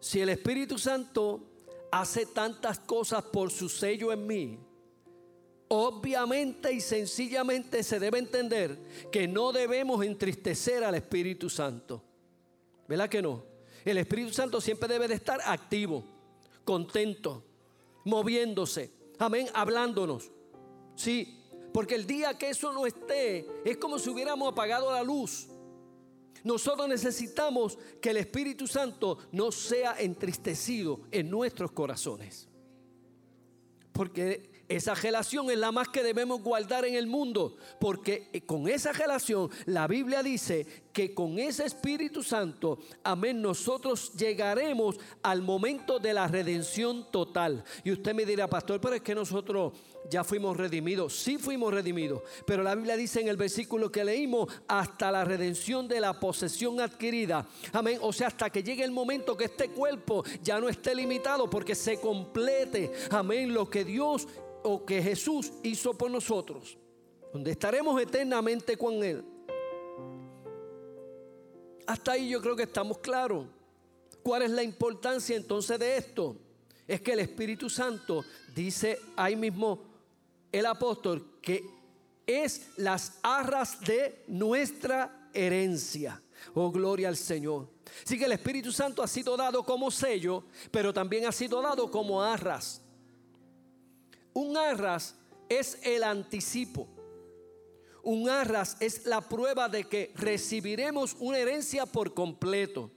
Si 0.00 0.20
el 0.20 0.30
Espíritu 0.30 0.78
Santo 0.78 1.40
hace 1.90 2.26
tantas 2.26 2.78
cosas 2.80 3.22
por 3.22 3.50
su 3.50 3.68
sello 3.68 4.12
en 4.12 4.26
mí, 4.26 4.58
obviamente 5.68 6.72
y 6.72 6.80
sencillamente 6.80 7.82
se 7.82 8.00
debe 8.00 8.18
entender 8.18 8.78
que 9.12 9.28
no 9.28 9.52
debemos 9.52 10.04
entristecer 10.04 10.82
al 10.82 10.94
Espíritu 10.94 11.48
Santo. 11.48 12.02
¿Verdad 12.88 13.08
que 13.08 13.22
no? 13.22 13.44
El 13.84 13.98
Espíritu 13.98 14.32
Santo 14.32 14.60
siempre 14.60 14.88
debe 14.88 15.08
de 15.08 15.14
estar 15.14 15.40
activo, 15.44 16.04
contento, 16.64 17.44
moviéndose. 18.04 18.92
Amén, 19.18 19.48
hablándonos. 19.54 20.30
Sí, 20.96 21.40
porque 21.72 21.94
el 21.94 22.06
día 22.06 22.38
que 22.38 22.50
eso 22.50 22.72
no 22.72 22.86
esté, 22.86 23.46
es 23.64 23.76
como 23.78 23.98
si 23.98 24.08
hubiéramos 24.08 24.52
apagado 24.52 24.90
la 24.92 25.02
luz. 25.02 25.48
Nosotros 26.44 26.88
necesitamos 26.88 27.78
que 28.00 28.10
el 28.10 28.18
Espíritu 28.18 28.66
Santo 28.66 29.18
no 29.32 29.50
sea 29.50 29.96
entristecido 29.98 31.00
en 31.10 31.30
nuestros 31.30 31.72
corazones. 31.72 32.48
Porque 33.92 34.53
esa 34.68 34.94
relación 34.94 35.50
es 35.50 35.58
la 35.58 35.72
más 35.72 35.88
que 35.88 36.02
debemos 36.02 36.42
guardar 36.42 36.84
en 36.84 36.94
el 36.94 37.06
mundo, 37.06 37.56
porque 37.80 38.28
eh, 38.32 38.40
con 38.42 38.68
esa 38.68 38.92
relación 38.92 39.50
la 39.66 39.86
Biblia 39.86 40.22
dice 40.22 40.66
que 40.92 41.12
con 41.12 41.38
ese 41.38 41.64
Espíritu 41.64 42.22
Santo, 42.22 42.78
amén, 43.02 43.42
nosotros 43.42 44.12
llegaremos 44.14 44.96
al 45.22 45.42
momento 45.42 45.98
de 45.98 46.14
la 46.14 46.28
redención 46.28 47.10
total. 47.10 47.64
Y 47.82 47.90
usted 47.90 48.14
me 48.14 48.24
dirá, 48.24 48.48
pastor, 48.48 48.80
pero 48.80 48.94
es 48.94 49.02
que 49.02 49.14
nosotros 49.14 49.72
ya 50.08 50.22
fuimos 50.22 50.56
redimidos. 50.56 51.14
Sí 51.14 51.38
fuimos 51.38 51.72
redimidos, 51.72 52.22
pero 52.46 52.62
la 52.62 52.74
Biblia 52.74 52.96
dice 52.96 53.20
en 53.20 53.28
el 53.28 53.36
versículo 53.36 53.90
que 53.90 54.04
leímos, 54.04 54.48
hasta 54.68 55.10
la 55.10 55.24
redención 55.24 55.88
de 55.88 56.00
la 56.00 56.18
posesión 56.20 56.80
adquirida. 56.80 57.46
Amén. 57.72 57.98
O 58.00 58.12
sea, 58.12 58.28
hasta 58.28 58.50
que 58.50 58.62
llegue 58.62 58.84
el 58.84 58.90
momento 58.90 59.36
que 59.36 59.44
este 59.44 59.70
cuerpo 59.70 60.24
ya 60.42 60.60
no 60.60 60.68
esté 60.68 60.94
limitado 60.94 61.48
porque 61.50 61.74
se 61.74 62.00
complete. 62.00 62.92
Amén. 63.10 63.52
Lo 63.52 63.68
que 63.68 63.84
Dios 63.84 64.28
o 64.64 64.84
que 64.84 65.02
Jesús 65.02 65.52
hizo 65.62 65.96
por 65.96 66.10
nosotros, 66.10 66.76
donde 67.32 67.50
estaremos 67.50 68.00
eternamente 68.00 68.76
con 68.76 69.04
Él. 69.04 69.22
Hasta 71.86 72.12
ahí 72.12 72.30
yo 72.30 72.40
creo 72.40 72.56
que 72.56 72.62
estamos 72.62 72.98
claros. 72.98 73.46
¿Cuál 74.22 74.42
es 74.42 74.50
la 74.50 74.62
importancia 74.62 75.36
entonces 75.36 75.78
de 75.78 75.98
esto? 75.98 76.36
Es 76.88 77.02
que 77.02 77.12
el 77.12 77.20
Espíritu 77.20 77.68
Santo 77.68 78.24
dice 78.54 78.98
ahí 79.16 79.36
mismo 79.36 79.82
el 80.50 80.64
apóstol 80.64 81.38
que 81.42 81.62
es 82.26 82.70
las 82.78 83.18
arras 83.22 83.80
de 83.82 84.24
nuestra 84.28 85.28
herencia. 85.34 86.22
Oh, 86.54 86.70
gloria 86.70 87.08
al 87.08 87.18
Señor. 87.18 87.68
Así 88.02 88.18
que 88.18 88.24
el 88.24 88.32
Espíritu 88.32 88.72
Santo 88.72 89.02
ha 89.02 89.08
sido 89.08 89.36
dado 89.36 89.62
como 89.62 89.90
sello, 89.90 90.44
pero 90.70 90.92
también 90.92 91.26
ha 91.26 91.32
sido 91.32 91.60
dado 91.60 91.90
como 91.90 92.22
arras. 92.22 92.80
Un 94.34 94.56
arras 94.56 95.16
es 95.48 95.78
el 95.82 96.02
anticipo. 96.02 96.88
Un 98.02 98.28
arras 98.28 98.76
es 98.80 99.06
la 99.06 99.20
prueba 99.22 99.68
de 99.68 99.84
que 99.84 100.12
recibiremos 100.16 101.16
una 101.20 101.38
herencia 101.38 101.86
por 101.86 102.12
completo. 102.12 102.90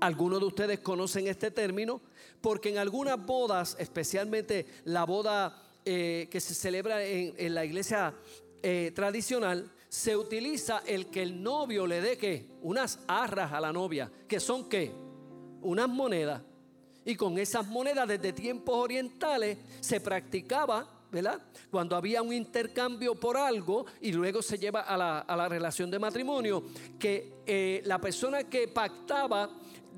Algunos 0.00 0.40
de 0.40 0.46
ustedes 0.46 0.80
conocen 0.80 1.26
este 1.26 1.50
término 1.50 2.00
porque 2.40 2.70
en 2.70 2.78
algunas 2.78 3.24
bodas, 3.24 3.76
especialmente 3.78 4.66
la 4.84 5.04
boda 5.04 5.62
eh, 5.84 6.28
que 6.30 6.40
se 6.40 6.54
celebra 6.54 7.04
en, 7.04 7.54
la 7.54 7.64
iglesia 7.64 8.14
eh, 8.62 8.92
tradicional, 8.94 9.70
se 9.88 10.16
utiliza 10.16 10.82
el 10.86 11.06
que 11.06 11.22
el 11.22 11.42
novio 11.42 11.86
le 11.86 12.00
dé 12.00 12.16
que 12.16 12.46
unas 12.62 13.00
arras 13.06 13.52
a 13.52 13.60
la 13.60 13.72
novia, 13.72 14.10
que 14.26 14.40
son 14.40 14.68
qué? 14.68 14.90
Unas 15.60 15.88
monedas. 15.88 16.42
Y 17.04 17.16
con 17.16 17.38
esas 17.38 17.66
monedas 17.66 18.06
desde 18.06 18.32
tiempos 18.32 18.76
orientales 18.76 19.58
se 19.80 20.00
practicaba 20.00 20.88
¿verdad? 21.12 21.42
Cuando 21.70 21.94
había 21.94 22.22
un 22.22 22.32
intercambio 22.32 23.14
por 23.14 23.36
algo 23.36 23.84
y 24.00 24.12
luego 24.12 24.40
se 24.40 24.58
lleva 24.58 24.80
a 24.80 24.96
la, 25.36 25.48
relación 25.48 25.90
de 25.90 25.98
matrimonio, 25.98 26.64
que 26.98 27.34
eh, 27.46 27.82
la 27.84 28.00
persona 28.00 28.44
que 28.44 28.66
pactaba 28.68 29.50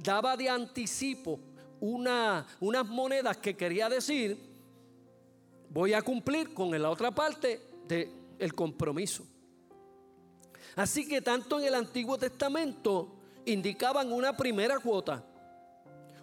daba 0.03 0.37
de 0.37 0.49
anticipo 0.49 1.39
una, 1.79 2.45
unas 2.59 2.85
monedas 2.87 3.37
que 3.37 3.57
quería 3.57 3.89
decir, 3.89 4.37
voy 5.71 5.93
a 5.93 6.03
cumplir 6.03 6.53
con 6.53 6.71
la 6.83 6.91
otra 6.91 7.13
parte 7.13 7.61
del 7.87 8.53
compromiso. 8.53 9.25
Así 10.75 11.07
que 11.07 11.21
tanto 11.23 11.61
en 11.61 11.67
el 11.67 11.75
Antiguo 11.77 12.19
Testamento 12.19 13.15
indicaban 13.45 14.13
una 14.13 14.37
primera 14.37 14.81
cuota, 14.81 15.25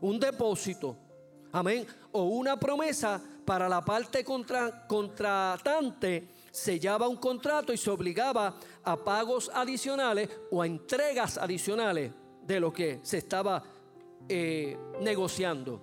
un 0.01 0.19
depósito, 0.19 0.97
amén, 1.51 1.85
o 2.11 2.23
una 2.23 2.59
promesa 2.59 3.21
para 3.45 3.69
la 3.69 3.83
parte 3.83 4.23
contra, 4.23 4.85
contratante 4.87 6.27
sellaba 6.51 7.07
un 7.07 7.15
contrato 7.15 7.73
y 7.73 7.77
se 7.77 7.89
obligaba 7.89 8.59
a 8.83 8.97
pagos 8.97 9.49
adicionales 9.53 10.29
o 10.51 10.61
a 10.61 10.67
entregas 10.67 11.37
adicionales 11.37 12.11
de 12.45 12.59
lo 12.59 12.73
que 12.73 12.99
se 13.03 13.19
estaba 13.19 13.63
eh, 14.27 14.77
negociando. 14.99 15.81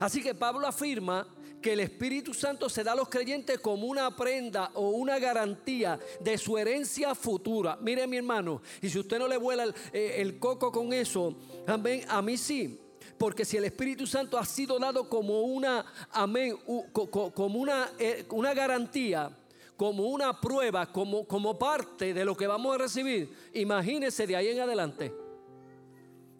Así 0.00 0.22
que 0.22 0.34
Pablo 0.34 0.66
afirma 0.66 1.26
que 1.62 1.72
el 1.72 1.80
Espíritu 1.80 2.34
Santo 2.34 2.68
se 2.68 2.84
da 2.84 2.92
a 2.92 2.96
los 2.96 3.08
creyentes 3.08 3.58
como 3.58 3.86
una 3.86 4.14
prenda 4.14 4.70
o 4.74 4.90
una 4.90 5.18
garantía 5.18 5.98
de 6.20 6.38
su 6.38 6.56
herencia 6.56 7.14
futura. 7.14 7.76
Mire 7.80 8.06
mi 8.06 8.16
hermano, 8.16 8.62
y 8.80 8.88
si 8.88 8.98
usted 8.98 9.18
no 9.18 9.26
le 9.26 9.36
vuela 9.36 9.64
el, 9.64 9.74
eh, 9.92 10.16
el 10.18 10.38
coco 10.38 10.70
con 10.70 10.92
eso, 10.92 11.36
amén, 11.66 12.04
a 12.08 12.22
mí 12.22 12.36
sí. 12.36 12.80
Porque 13.16 13.44
si 13.44 13.56
el 13.56 13.64
Espíritu 13.64 14.06
Santo 14.06 14.38
ha 14.38 14.44
sido 14.44 14.78
dado 14.78 15.08
como 15.08 15.42
una, 15.42 15.84
amén, 16.10 16.56
como 16.92 17.58
una, 17.58 17.90
eh, 17.98 18.26
una 18.30 18.54
garantía, 18.54 19.30
como 19.76 20.04
una 20.04 20.40
prueba, 20.40 20.92
como, 20.92 21.24
como 21.24 21.58
parte 21.58 22.12
de 22.12 22.24
lo 22.24 22.36
que 22.36 22.46
vamos 22.46 22.74
a 22.74 22.78
recibir, 22.78 23.32
imagínese 23.54 24.26
de 24.26 24.36
ahí 24.36 24.48
en 24.48 24.60
adelante. 24.60 25.14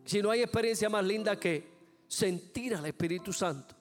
Si 0.05 0.21
no 0.21 0.31
hay 0.31 0.43
experiencia 0.43 0.89
más 0.89 1.05
linda 1.05 1.39
que 1.39 1.79
sentir 2.09 2.75
al 2.75 2.87
Espíritu 2.87 3.33
Santo. 3.33 3.75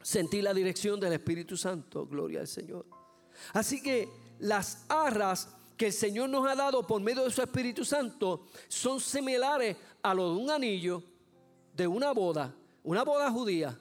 Sentir 0.00 0.44
la 0.44 0.54
dirección 0.54 0.98
del 0.98 1.12
Espíritu 1.12 1.56
Santo. 1.56 2.06
Gloria 2.06 2.40
al 2.40 2.48
Señor. 2.48 2.86
Así 3.52 3.82
que 3.82 4.08
las 4.38 4.86
arras 4.88 5.54
que 5.76 5.86
el 5.86 5.92
Señor 5.92 6.28
nos 6.28 6.46
ha 6.48 6.54
dado 6.54 6.86
por 6.86 7.00
medio 7.00 7.24
de 7.24 7.30
su 7.30 7.42
Espíritu 7.42 7.84
Santo 7.84 8.46
son 8.68 9.00
similares 9.00 9.76
a 10.02 10.14
lo 10.14 10.34
de 10.34 10.40
un 10.40 10.50
anillo 10.50 11.02
de 11.78 11.86
una 11.86 12.10
boda, 12.10 12.52
una 12.82 13.04
boda 13.04 13.30
judía, 13.30 13.78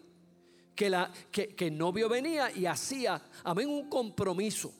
que, 0.75 0.87
la, 0.87 1.11
que, 1.31 1.55
el 1.57 1.75
novio 1.75 2.07
venía 2.07 2.51
y 2.51 2.67
hacía, 2.67 3.19
amén, 3.43 3.67
un 3.67 3.89
compromiso 3.89 4.71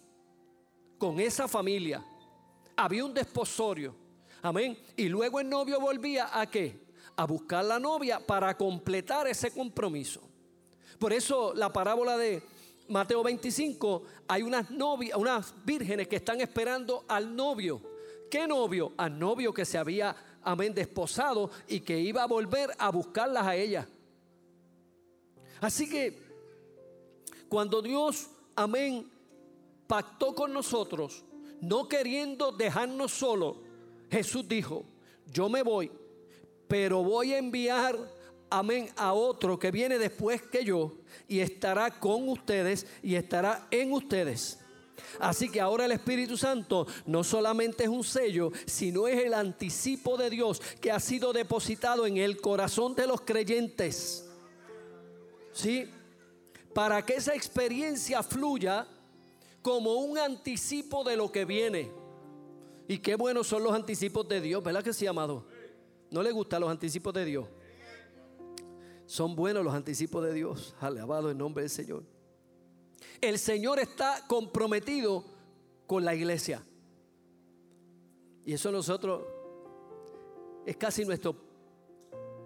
con 1.00 1.20
esa 1.20 1.48
familia. 1.48 2.06
Había 2.76 3.04
un 3.04 3.16
desposorio, 3.16 3.96
amén. 4.44 4.78
Y 4.96 5.10
luego 5.10 5.40
el 5.40 5.50
novio 5.50 5.80
volvía 5.80 6.40
a 6.40 6.46
qué? 6.46 6.80
A 7.16 7.26
buscar 7.26 7.66
la 7.66 7.80
novia 7.80 8.20
para 8.20 8.56
completar 8.56 9.28
ese 9.28 9.50
compromiso. 9.50 10.22
Por 11.00 11.12
eso 11.12 11.56
la 11.56 11.74
parábola 11.74 12.18
de 12.18 12.44
Mateo 12.88 13.24
25, 13.24 14.04
hay 14.28 14.44
unas 14.44 14.70
unas 14.70 15.56
vírgenes 15.66 16.08
que 16.08 16.18
están 16.18 16.40
esperando 16.40 17.04
al 17.08 17.36
novio. 17.36 17.82
¿Qué 18.30 18.48
novio? 18.48 18.94
Al 18.96 19.18
novio 19.18 19.52
que 19.52 19.66
se 19.66 19.80
había 19.80 20.16
amén, 20.48 20.74
desposado 20.74 21.52
y 21.68 21.82
que 21.82 22.00
iba 22.00 22.24
a 22.24 22.28
volver 22.28 22.72
a 22.78 22.90
buscarlas 22.90 23.46
a 23.46 23.56
ella. 23.56 23.86
Así 25.60 25.90
que 25.90 26.18
cuando 27.50 27.82
Dios, 27.82 28.30
amén, 28.56 29.12
pactó 29.88 30.34
con 30.34 30.54
nosotros, 30.54 31.26
no 31.60 31.90
queriendo 31.90 32.54
dejarnos 32.54 33.12
solos, 33.12 33.58
Jesús 34.10 34.48
dijo, 34.48 34.86
yo 35.26 35.50
me 35.50 35.64
voy, 35.64 35.92
pero 36.70 37.04
voy 37.04 37.34
a 37.34 37.40
enviar, 37.40 37.98
amén, 38.50 38.90
a 38.96 39.12
otro 39.12 39.60
que 39.60 39.70
viene 39.70 39.98
después 39.98 40.42
que 40.44 40.64
yo 40.64 40.94
y 41.28 41.40
estará 41.40 42.00
con 42.00 42.30
ustedes 42.30 42.88
y 43.04 43.16
estará 43.16 43.68
en 43.70 43.92
ustedes. 43.92 44.60
Así 45.20 45.50
que 45.50 45.62
ahora 45.62 45.86
el 45.86 45.92
Espíritu 45.92 46.38
Santo 46.38 46.88
no 47.06 47.24
solamente 47.24 47.84
es 47.84 47.90
un 47.90 48.04
sello, 48.04 48.52
sino 48.66 49.08
es 49.08 49.24
el 49.24 49.34
anticipo 49.34 50.18
de 50.18 50.30
Dios 50.30 50.62
que 50.80 50.92
ha 50.92 51.00
sido 51.00 51.34
depositado 51.34 52.06
en 52.06 52.18
el 52.18 52.40
corazón 52.40 52.96
de 52.96 53.08
los 53.08 53.22
creyentes. 53.22 54.30
¿Sí? 55.54 55.90
Para 56.74 57.04
que 57.06 57.16
esa 57.16 57.34
experiencia 57.34 58.22
fluya 58.22 58.88
como 59.62 59.96
un 59.96 60.18
anticipo 60.18 61.04
de 61.04 61.18
lo 61.18 61.32
que 61.32 61.46
viene. 61.46 61.92
Y 62.88 63.00
qué 63.00 63.16
buenos 63.16 63.48
son 63.48 63.64
los 63.64 63.74
anticipos 63.74 64.28
de 64.28 64.40
Dios, 64.40 64.64
¿verdad 64.64 64.84
que 64.84 64.94
sí, 64.94 65.06
amado? 65.06 65.46
¿No 66.10 66.24
le 66.24 66.32
gustan 66.32 66.62
los 66.62 66.70
anticipos 66.70 67.14
de 67.14 67.26
Dios? 67.26 67.48
Son 69.06 69.36
buenos 69.36 69.64
los 69.64 69.74
anticipos 69.74 70.24
de 70.24 70.34
Dios. 70.34 70.76
Alabado 70.80 71.32
el 71.32 71.38
nombre 71.38 71.64
del 71.64 71.70
Señor. 71.70 72.04
El 73.22 73.40
Señor 73.40 73.80
está 73.80 74.24
comprometido 74.28 75.24
con 75.86 76.06
la 76.06 76.14
iglesia. 76.14 76.62
Y 78.46 78.54
eso 78.54 78.72
nosotros 78.72 79.24
es 80.66 80.78
casi 80.78 81.06
nuestro 81.06 81.36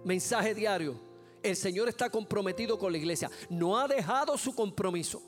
mensaje 0.03 0.53
diario. 0.53 0.95
El 1.43 1.55
Señor 1.55 1.89
está 1.89 2.09
comprometido 2.09 2.77
con 2.77 2.91
la 2.91 2.97
iglesia. 2.97 3.29
No 3.49 3.77
ha 3.77 3.87
dejado 3.87 4.37
su 4.37 4.53
compromiso. 4.53 5.21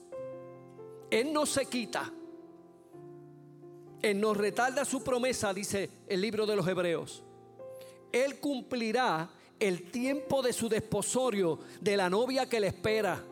Él 1.10 1.34
no 1.34 1.46
se 1.46 1.66
quita. 1.66 2.12
Él 4.02 4.20
no 4.20 4.34
retarda 4.34 4.84
su 4.84 5.04
promesa, 5.04 5.54
dice 5.54 5.90
el 6.08 6.22
libro 6.22 6.46
de 6.46 6.56
los 6.56 6.68
Hebreos. 6.68 7.24
Él 8.12 8.40
cumplirá 8.40 9.30
el 9.60 9.92
tiempo 9.92 10.42
de 10.42 10.54
su 10.54 10.68
desposorio 10.68 11.60
de 11.80 11.98
la 11.98 12.10
novia 12.10 12.48
que 12.48 12.60
le 12.60 12.68
espera. 12.68 13.24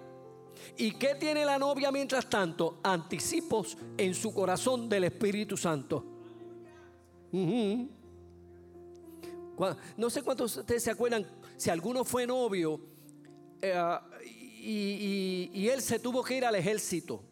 ¿Y 0.78 0.94
qué 0.94 1.16
tiene 1.16 1.46
la 1.46 1.58
novia 1.58 1.92
mientras 1.92 2.30
tanto? 2.30 2.80
Anticipos 2.84 3.78
en 3.98 4.14
su 4.14 4.34
corazón 4.34 4.88
del 4.90 5.06
Espíritu 5.06 5.58
Santo. 5.58 6.06
No 9.98 10.10
sé 10.10 10.22
cuántos 10.24 10.56
de 10.56 10.62
ustedes 10.62 10.84
se 10.84 10.92
acuerdan 10.92 11.26
si 11.58 11.70
alguno 11.70 12.04
fue 12.04 12.26
novio 12.26 12.82
eh, 13.62 13.80
y, 14.26 15.52
y 15.54 15.70
él 15.70 15.82
se 15.82 16.00
tuvo 16.00 16.24
que 16.24 16.38
ir 16.38 16.46
al 16.46 16.56
ejército. 16.56 17.24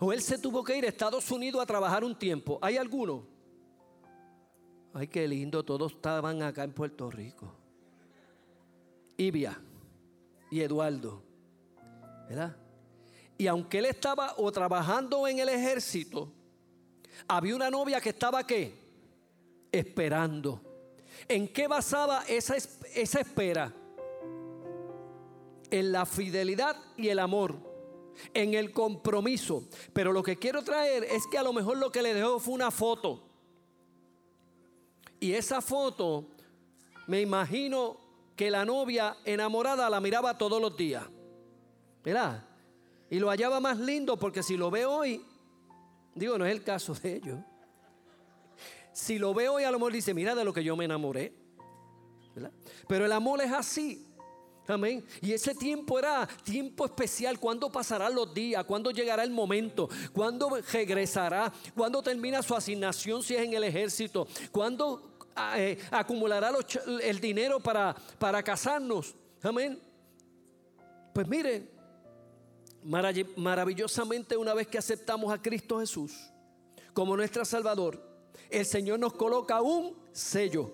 O 0.00 0.12
él 0.12 0.22
se 0.22 0.38
tuvo 0.38 0.62
que 0.62 0.76
ir 0.76 0.84
a 0.84 0.88
Estados 0.88 1.30
Unidos 1.30 1.60
a 1.60 1.66
trabajar 1.66 2.04
un 2.04 2.16
tiempo. 2.16 2.58
¿Hay 2.62 2.76
alguno? 2.76 3.26
Ay, 4.94 5.08
qué 5.08 5.28
lindo, 5.28 5.64
todos 5.64 5.92
estaban 5.92 6.42
acá 6.42 6.64
en 6.64 6.72
Puerto 6.72 7.10
Rico. 7.10 7.52
Ibia 9.16 9.60
y 10.50 10.60
Eduardo. 10.60 11.27
¿Verdad? 12.28 12.56
Y 13.38 13.46
aunque 13.46 13.78
él 13.78 13.86
estaba 13.86 14.34
o 14.36 14.50
trabajando 14.50 15.26
en 15.28 15.38
el 15.38 15.48
ejército, 15.48 16.32
había 17.26 17.54
una 17.54 17.70
novia 17.70 18.00
que 18.00 18.10
estaba 18.10 18.46
qué? 18.46 18.74
Esperando. 19.70 20.60
¿En 21.28 21.48
qué 21.48 21.68
basaba 21.68 22.24
esa, 22.28 22.56
esa 22.56 23.20
espera? 23.20 23.72
En 25.70 25.92
la 25.92 26.04
fidelidad 26.04 26.76
y 26.96 27.08
el 27.08 27.18
amor, 27.18 27.56
en 28.34 28.54
el 28.54 28.72
compromiso. 28.72 29.64
Pero 29.92 30.12
lo 30.12 30.22
que 30.22 30.36
quiero 30.36 30.62
traer 30.62 31.04
es 31.04 31.26
que 31.26 31.38
a 31.38 31.42
lo 31.42 31.52
mejor 31.52 31.78
lo 31.78 31.92
que 31.92 32.02
le 32.02 32.14
dejó 32.14 32.40
fue 32.40 32.54
una 32.54 32.70
foto. 32.70 33.22
Y 35.20 35.32
esa 35.32 35.60
foto, 35.60 36.26
me 37.06 37.20
imagino 37.20 37.98
que 38.36 38.50
la 38.50 38.64
novia 38.64 39.16
enamorada 39.24 39.90
la 39.90 40.00
miraba 40.00 40.38
todos 40.38 40.60
los 40.60 40.76
días. 40.76 41.04
¿Verdad? 42.08 42.42
Y 43.10 43.18
lo 43.18 43.28
hallaba 43.28 43.60
más 43.60 43.78
lindo 43.78 44.18
porque 44.18 44.42
si 44.42 44.56
lo 44.56 44.70
veo 44.70 44.90
hoy, 44.90 45.22
digo, 46.14 46.38
no 46.38 46.46
es 46.46 46.52
el 46.52 46.64
caso 46.64 46.94
de 46.94 47.16
ellos. 47.16 47.38
si 48.92 49.18
lo 49.18 49.34
veo 49.34 49.60
y 49.60 49.64
a 49.64 49.70
lo 49.70 49.78
mejor 49.78 49.92
dice, 49.92 50.14
mira 50.14 50.34
de 50.34 50.42
lo 50.42 50.54
que 50.54 50.64
yo 50.64 50.74
me 50.74 50.86
enamoré. 50.86 51.34
Pero 52.86 53.04
el 53.04 53.12
amor 53.12 53.42
es 53.42 53.52
así. 53.52 54.06
Amén. 54.66 55.04
Y 55.20 55.32
ese 55.32 55.54
tiempo 55.54 55.98
era 55.98 56.26
tiempo 56.44 56.86
especial. 56.86 57.38
¿Cuándo 57.38 57.70
pasarán 57.70 58.14
los 58.14 58.32
días? 58.32 58.64
¿Cuándo 58.64 58.90
llegará 58.90 59.22
el 59.22 59.30
momento? 59.30 59.90
¿Cuándo 60.14 60.48
regresará? 60.72 61.52
¿Cuándo 61.76 62.02
termina 62.02 62.42
su 62.42 62.54
asignación 62.54 63.22
si 63.22 63.34
es 63.34 63.42
en 63.42 63.52
el 63.52 63.64
ejército? 63.64 64.26
¿Cuándo 64.50 65.18
ah, 65.36 65.60
eh, 65.60 65.78
acumulará 65.90 66.52
el 67.02 67.20
dinero 67.20 67.60
para, 67.60 67.94
para 68.18 68.42
casarnos? 68.42 69.14
Amén. 69.42 69.78
Pues 71.12 71.28
mire, 71.28 71.77
maravillosamente 72.84 74.36
una 74.36 74.54
vez 74.54 74.66
que 74.66 74.78
aceptamos 74.78 75.32
a 75.32 75.40
Cristo 75.40 75.80
Jesús 75.80 76.12
como 76.92 77.16
nuestro 77.16 77.44
Salvador, 77.44 78.02
el 78.50 78.64
Señor 78.64 78.98
nos 78.98 79.12
coloca 79.12 79.60
un 79.60 79.96
sello 80.12 80.72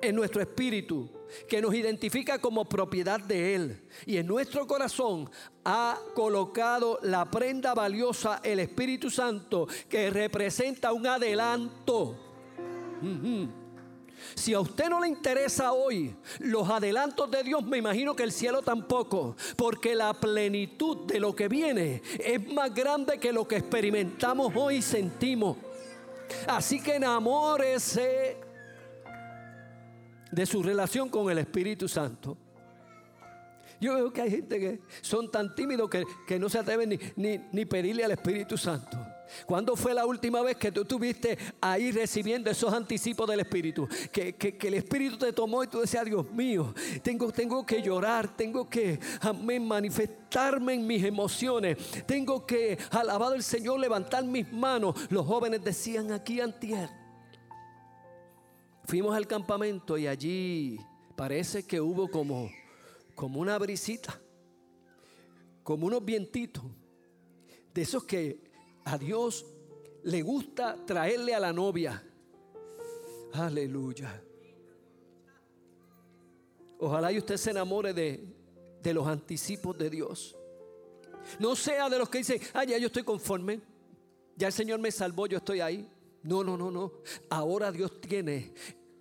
en 0.00 0.16
nuestro 0.16 0.42
espíritu 0.42 1.08
que 1.48 1.62
nos 1.62 1.74
identifica 1.74 2.38
como 2.38 2.64
propiedad 2.64 3.20
de 3.20 3.54
Él. 3.54 3.88
Y 4.06 4.16
en 4.16 4.26
nuestro 4.26 4.66
corazón 4.66 5.30
ha 5.64 5.98
colocado 6.14 6.98
la 7.02 7.30
prenda 7.30 7.74
valiosa, 7.74 8.40
el 8.42 8.60
Espíritu 8.60 9.10
Santo, 9.10 9.66
que 9.88 10.10
representa 10.10 10.92
un 10.92 11.06
adelanto. 11.06 12.18
Si 14.34 14.54
a 14.54 14.60
usted 14.60 14.88
no 14.88 15.00
le 15.00 15.08
interesa 15.08 15.72
hoy 15.72 16.14
los 16.38 16.68
adelantos 16.68 17.30
de 17.30 17.42
Dios, 17.42 17.64
me 17.64 17.78
imagino 17.78 18.14
que 18.16 18.22
el 18.22 18.32
cielo 18.32 18.62
tampoco, 18.62 19.36
porque 19.56 19.94
la 19.94 20.14
plenitud 20.14 21.06
de 21.06 21.20
lo 21.20 21.34
que 21.34 21.48
viene 21.48 22.02
es 22.18 22.52
más 22.52 22.74
grande 22.74 23.18
que 23.18 23.32
lo 23.32 23.46
que 23.46 23.56
experimentamos 23.56 24.52
hoy 24.56 24.76
y 24.76 24.82
sentimos. 24.82 25.56
Así 26.46 26.80
que 26.80 26.96
enamórese 26.96 28.38
de 30.30 30.46
su 30.46 30.62
relación 30.62 31.08
con 31.08 31.30
el 31.30 31.38
Espíritu 31.38 31.88
Santo. 31.88 32.36
Yo 33.80 33.94
veo 33.94 34.12
que 34.12 34.22
hay 34.22 34.30
gente 34.30 34.58
que 34.58 34.80
son 35.00 35.30
tan 35.30 35.54
tímidos 35.54 35.90
que, 35.90 36.38
no 36.38 36.48
se 36.48 36.58
atreven 36.58 36.98
ni, 37.16 37.38
ni, 37.52 37.64
pedirle 37.64 38.04
al 38.04 38.12
Espíritu 38.12 38.56
Santo. 38.56 38.98
¿Cuándo 39.46 39.76
fue 39.76 39.94
la 39.94 40.06
última 40.06 40.42
vez 40.42 40.56
que 40.56 40.70
tú 40.70 40.82
estuviste 40.82 41.38
ahí 41.60 41.90
recibiendo 41.92 42.50
esos 42.50 42.72
anticipos 42.72 43.28
del 43.28 43.40
Espíritu? 43.40 43.88
Que, 44.12 44.58
el 44.60 44.74
Espíritu 44.74 45.18
te 45.18 45.32
tomó 45.32 45.64
y 45.64 45.66
tú 45.66 45.80
decías, 45.80 46.04
Dios 46.04 46.30
mío, 46.32 46.74
tengo, 47.02 47.32
tengo 47.32 47.64
que 47.64 47.82
llorar, 47.82 48.36
tengo 48.36 48.68
que 48.68 48.98
manifestarme 49.60 50.74
en 50.74 50.86
mis 50.86 51.04
emociones, 51.04 51.78
tengo 52.06 52.46
que, 52.46 52.78
alabar 52.90 53.32
al 53.32 53.42
Señor, 53.42 53.80
levantar 53.80 54.24
mis 54.24 54.50
manos. 54.52 54.94
Los 55.10 55.26
jóvenes 55.26 55.62
decían 55.64 56.12
aquí 56.12 56.40
antier 56.40 57.04
Fuimos 58.86 59.16
al 59.16 59.26
campamento 59.26 59.96
y 59.96 60.06
allí 60.06 60.78
parece 61.16 61.66
que 61.66 61.80
hubo 61.80 62.08
como, 62.08 62.50
como 63.14 63.40
una 63.40 63.56
brisita, 63.56 64.20
como 65.62 65.86
unos 65.86 66.04
vientitos, 66.04 66.62
de 67.72 67.82
esos 67.82 68.04
que 68.04 68.43
a 68.84 68.98
Dios 68.98 69.46
le 70.02 70.22
gusta 70.22 70.76
traerle 70.84 71.34
a 71.34 71.40
la 71.40 71.52
novia. 71.52 72.02
Aleluya. 73.32 74.22
Ojalá 76.78 77.12
y 77.12 77.18
usted 77.18 77.36
se 77.36 77.50
enamore 77.50 77.94
de, 77.94 78.34
de 78.82 78.94
los 78.94 79.06
anticipos 79.06 79.76
de 79.78 79.90
Dios. 79.90 80.36
No 81.38 81.56
sea 81.56 81.88
de 81.88 81.98
los 81.98 82.08
que 82.08 82.18
dicen, 82.18 82.40
ah, 82.52 82.64
ya 82.64 82.76
yo 82.78 82.86
estoy 82.86 83.02
conforme, 83.02 83.60
ya 84.36 84.48
el 84.48 84.52
Señor 84.52 84.78
me 84.80 84.90
salvó, 84.90 85.26
yo 85.26 85.38
estoy 85.38 85.60
ahí. 85.60 85.90
No, 86.22 86.42
no, 86.42 86.56
no, 86.56 86.70
no. 86.70 86.92
Ahora 87.30 87.70
Dios 87.70 88.00
tiene 88.00 88.54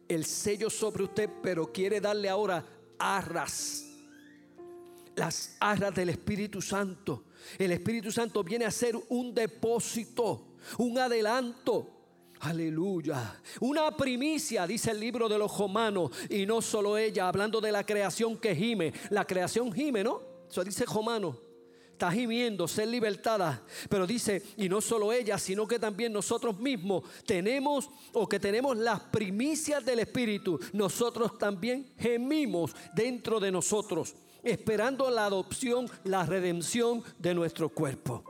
el 0.07 0.25
sello 0.25 0.69
sobre 0.69 1.03
usted, 1.03 1.29
pero 1.41 1.71
quiere 1.71 1.99
darle 1.99 2.29
ahora 2.29 2.65
arras. 2.99 3.86
Las 5.15 5.55
arras 5.59 5.93
del 5.93 6.09
Espíritu 6.09 6.61
Santo. 6.61 7.25
El 7.58 7.72
Espíritu 7.72 8.12
Santo 8.12 8.44
viene 8.44 8.66
a 8.66 8.72
ser 8.72 8.96
un 9.10 9.34
depósito, 9.34 10.56
un 10.78 10.98
adelanto. 10.98 11.89
Aleluya. 12.41 13.39
Una 13.62 13.96
primicia, 13.96 14.68
dice 14.68 14.91
el 14.91 15.00
libro 15.00 15.30
de 15.30 15.38
los 15.38 15.58
romanos. 15.58 16.12
Y 16.30 16.46
no 16.46 16.62
solo 16.62 16.98
ella, 16.98 17.28
hablando 17.28 17.62
de 17.62 17.72
la 17.72 17.86
creación 17.86 18.38
que 18.38 18.54
gime. 18.54 18.94
La 19.10 19.26
creación 19.26 19.72
gime, 19.72 20.04
¿no? 20.04 20.22
Eso 20.50 20.64
dice 20.64 20.86
Romano 20.86 21.54
está 21.94 22.12
gimiendo 22.12 22.68
ser 22.68 22.89
libertada. 22.89 23.64
Pero 23.88 24.06
dice, 24.06 24.41
y 24.58 24.68
no 24.68 24.82
solo 24.82 25.14
ella, 25.14 25.38
sino 25.38 25.66
que 25.68 25.80
también 25.80 26.12
nosotros 26.12 26.60
mismos 26.60 27.04
tenemos 27.26 27.89
o 28.12 28.28
que 28.28 28.39
tenemos 28.39 28.76
las 28.76 29.00
primicias 29.00 29.86
del 29.86 30.00
Espíritu. 30.00 30.60
Nosotros 30.74 31.38
también 31.38 31.94
gemimos 31.98 32.76
dentro 32.94 33.39
de 33.39 33.52
nosotros, 33.52 34.16
esperando 34.44 35.10
la 35.10 35.26
adopción, 35.26 35.89
la 36.04 36.26
redención 36.26 37.04
de 37.18 37.34
nuestro 37.34 37.70
cuerpo. 37.70 38.24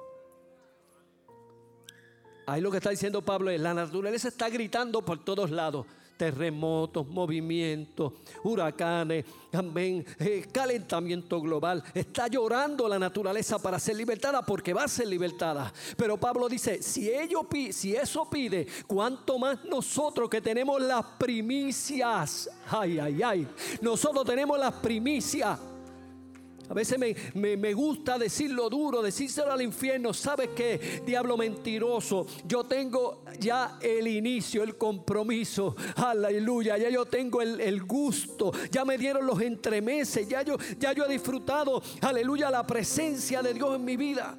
Ahí 2.46 2.62
lo 2.62 2.72
que 2.72 2.78
está 2.78 2.90
diciendo 2.90 3.22
Pablo 3.22 3.50
es, 3.50 3.60
la 3.60 3.74
naturaleza 3.74 4.28
está 4.28 4.50
gritando 4.50 5.02
por 5.02 5.24
todos 5.24 5.50
lados 5.50 5.86
terremotos, 6.18 7.08
movimientos, 7.08 8.14
huracanes, 8.44 9.26
amén, 9.52 10.06
eh, 10.20 10.46
calentamiento 10.52 11.42
global. 11.42 11.84
Está 11.94 12.28
llorando 12.28 12.88
la 12.88 13.00
naturaleza 13.00 13.60
para 13.60 13.80
ser 13.80 13.96
libertada 13.96 14.42
porque 14.42 14.74
va 14.74 14.84
a 14.84 14.88
ser 14.88 15.08
libertada. 15.08 15.74
Pero 15.98 16.18
Pablo 16.18 16.48
dice, 16.48 16.82
si, 16.82 17.10
ello, 17.10 17.48
si 17.72 17.96
eso 17.96 18.30
pide, 18.30 18.68
cuánto 18.88 19.38
más 19.40 19.66
nosotros 19.66 20.30
que 20.30 20.42
tenemos 20.42 20.82
las 20.82 21.04
primicias. 21.18 22.50
Ay, 22.70 23.00
ay, 23.00 23.22
ay. 23.22 23.48
Nosotros 23.82 24.24
tenemos 24.26 24.58
las 24.58 24.74
primicias 24.76 25.60
a 26.70 26.74
veces 26.74 26.98
me, 27.34 27.74
gusta 27.74 28.18
decirlo 28.18 28.70
duro, 28.70 29.02
decírselo 29.02 29.52
al 29.52 29.62
infierno. 29.62 30.14
¿Sabes 30.14 30.50
qué? 30.56 31.02
Diablo 31.06 31.36
mentiroso. 31.38 32.26
Yo 32.46 32.64
tengo 32.64 33.24
ya 33.40 33.78
el 33.82 34.08
inicio, 34.08 34.64
el 34.64 34.78
compromiso. 34.78 35.76
Aleluya. 35.96 36.78
Ya 36.78 36.90
yo 36.90 37.06
tengo 37.06 37.42
el, 37.42 37.84
gusto. 37.84 38.52
Ya 38.72 38.86
me 38.86 38.98
dieron 38.98 39.26
los 39.26 39.42
entremeses. 39.42 40.28
Ya 40.28 40.42
yo, 40.42 40.58
ya 40.80 40.94
yo 40.94 41.06
he 41.06 41.12
disfrutado, 41.12 41.82
aleluya, 42.02 42.50
la 42.50 42.66
presencia 42.66 43.42
de 43.42 43.54
Dios 43.54 43.76
en 43.76 43.86
mi 43.86 43.98
vida. 43.98 44.38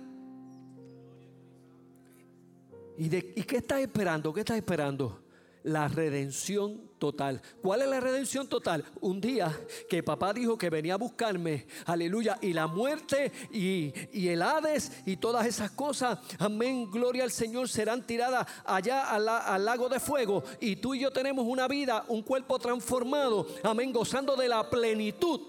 ¿Y, 2.96 3.08
de, 3.08 3.32
¿Y 3.36 3.42
qué 3.42 3.58
estás 3.58 3.80
esperando? 3.80 4.32
¿Qué 4.32 4.40
estás 4.40 4.56
esperando? 4.56 5.23
La 5.64 5.88
redención 5.88 6.90
total. 6.98 7.40
¿Cuál 7.62 7.82
es 7.82 7.88
la 7.88 7.98
redención 7.98 8.46
total? 8.46 8.84
Un 9.00 9.20
día 9.20 9.50
que 9.88 10.02
papá 10.02 10.32
dijo 10.32 10.56
que 10.56 10.70
venía 10.70 10.94
a 10.94 10.98
buscarme, 10.98 11.66
aleluya, 11.86 12.38
y 12.40 12.52
la 12.52 12.66
muerte 12.66 13.32
y, 13.50 13.92
el 14.28 14.42
Hades 14.42 14.92
y 15.06 15.16
todas 15.16 15.46
esas 15.46 15.70
cosas, 15.70 16.18
amén, 16.38 16.90
gloria 16.90 17.24
al 17.24 17.30
Señor, 17.30 17.68
serán 17.68 18.06
tiradas 18.06 18.46
allá 18.64 19.10
al, 19.10 19.28
al 19.28 19.64
lago 19.64 19.88
de 19.88 19.98
fuego. 19.98 20.44
Y 20.60 20.76
tú 20.76 20.94
y 20.94 21.00
yo 21.00 21.10
tenemos 21.10 21.46
una 21.46 21.66
vida, 21.66 22.04
un 22.08 22.22
cuerpo 22.22 22.58
transformado, 22.58 23.46
amén, 23.62 23.90
gozando 23.90 24.36
de 24.36 24.48
la 24.48 24.68
plenitud, 24.68 25.40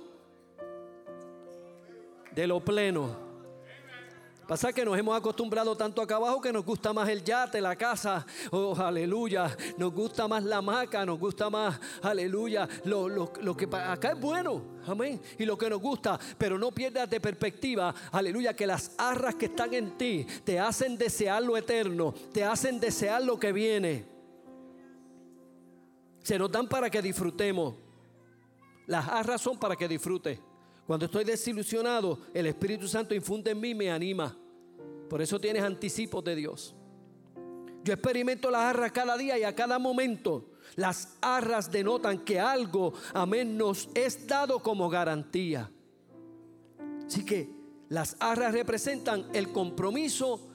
de 2.33 2.47
lo 2.47 2.63
pleno. 2.63 3.24
Pasa 4.47 4.71
que 4.71 4.85
nos 4.85 4.95
hemos 4.97 5.17
acostumbrado 5.17 5.75
tanto 5.75 6.01
acá 6.01 6.17
abajo 6.17 6.39
que 6.39 6.53
nos 6.53 6.63
gusta 6.63 6.93
más 6.93 7.09
el 7.09 7.23
yate, 7.23 7.59
la 7.59 7.75
casa, 7.75 8.23
oh 8.51 8.75
aleluya, 8.75 9.55
nos 9.77 9.91
gusta 9.91 10.27
más 10.27 10.43
la 10.43 10.61
maca, 10.61 11.03
nos 11.03 11.19
gusta 11.19 11.49
más, 11.49 11.79
aleluya, 12.03 12.67
lo, 12.83 13.09
lo, 13.09 13.57
que 13.57 13.67
acá 13.75 14.11
es 14.11 14.19
bueno, 14.19 14.61
amén, 14.85 15.19
y 15.39 15.45
lo 15.45 15.57
que 15.57 15.67
nos 15.67 15.81
gusta, 15.81 16.19
pero 16.37 16.59
no 16.59 16.71
pierdas 16.71 17.09
de 17.09 17.19
perspectiva, 17.19 17.93
aleluya, 18.11 18.55
que 18.55 18.67
las 18.67 18.91
arras 18.99 19.33
que 19.33 19.47
están 19.47 19.73
en 19.73 19.97
ti 19.97 20.27
te 20.43 20.59
hacen 20.59 20.95
desear 20.95 21.41
lo 21.41 21.57
eterno, 21.57 22.13
te 22.31 22.43
hacen 22.43 22.79
desear 22.79 23.23
lo 23.23 23.39
que 23.39 23.51
viene. 23.51 24.05
Se 26.21 26.37
nos 26.37 26.51
dan 26.51 26.67
para 26.67 26.89
que 26.89 27.01
disfrutemos. 27.01 27.75
Las 28.87 29.07
arras 29.07 29.41
son 29.41 29.57
para 29.57 29.75
que 29.75 29.87
disfrutes. 29.87 30.39
Cuando 30.85 31.05
estoy 31.05 31.23
desilusionado, 31.23 32.19
el 32.33 32.45
Espíritu 32.45 32.87
Santo 32.87 33.15
infunde 33.15 33.51
en 33.51 33.59
mí 33.59 33.69
y 33.71 33.75
me 33.75 33.91
anima. 33.91 34.37
Por 35.09 35.21
eso 35.21 35.39
tienes 35.39 35.63
anticipos 35.63 36.23
de 36.23 36.35
Dios. 36.35 36.75
Yo 37.83 37.93
experimento 37.93 38.49
las 38.49 38.61
arras 38.61 38.91
cada 38.91 39.17
día 39.17 39.37
y 39.37 39.43
a 39.43 39.55
cada 39.55 39.79
momento. 39.79 40.51
Las 40.75 41.17
arras 41.21 41.71
denotan 41.71 42.19
que 42.19 42.39
algo, 42.39 42.93
amén, 43.13 43.57
nos 43.57 43.89
es 43.93 44.27
dado 44.27 44.59
como 44.59 44.89
garantía. 44.89 45.71
Así 47.05 47.23
que 47.23 47.49
las 47.89 48.17
arras 48.19 48.53
representan 48.53 49.27
el 49.33 49.51
compromiso 49.51 50.49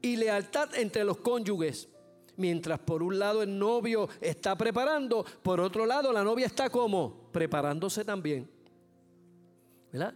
y 0.00 0.16
lealtad 0.16 0.74
entre 0.76 1.04
los 1.04 1.18
cónyuges. 1.18 1.88
Mientras 2.36 2.78
por 2.78 3.02
un 3.02 3.18
lado 3.18 3.42
el 3.42 3.58
novio 3.58 4.08
está 4.20 4.56
preparando, 4.56 5.24
por 5.42 5.58
otro 5.60 5.84
lado 5.86 6.12
la 6.12 6.22
novia 6.22 6.46
está 6.46 6.70
como 6.70 7.28
preparándose 7.32 8.04
también. 8.04 8.57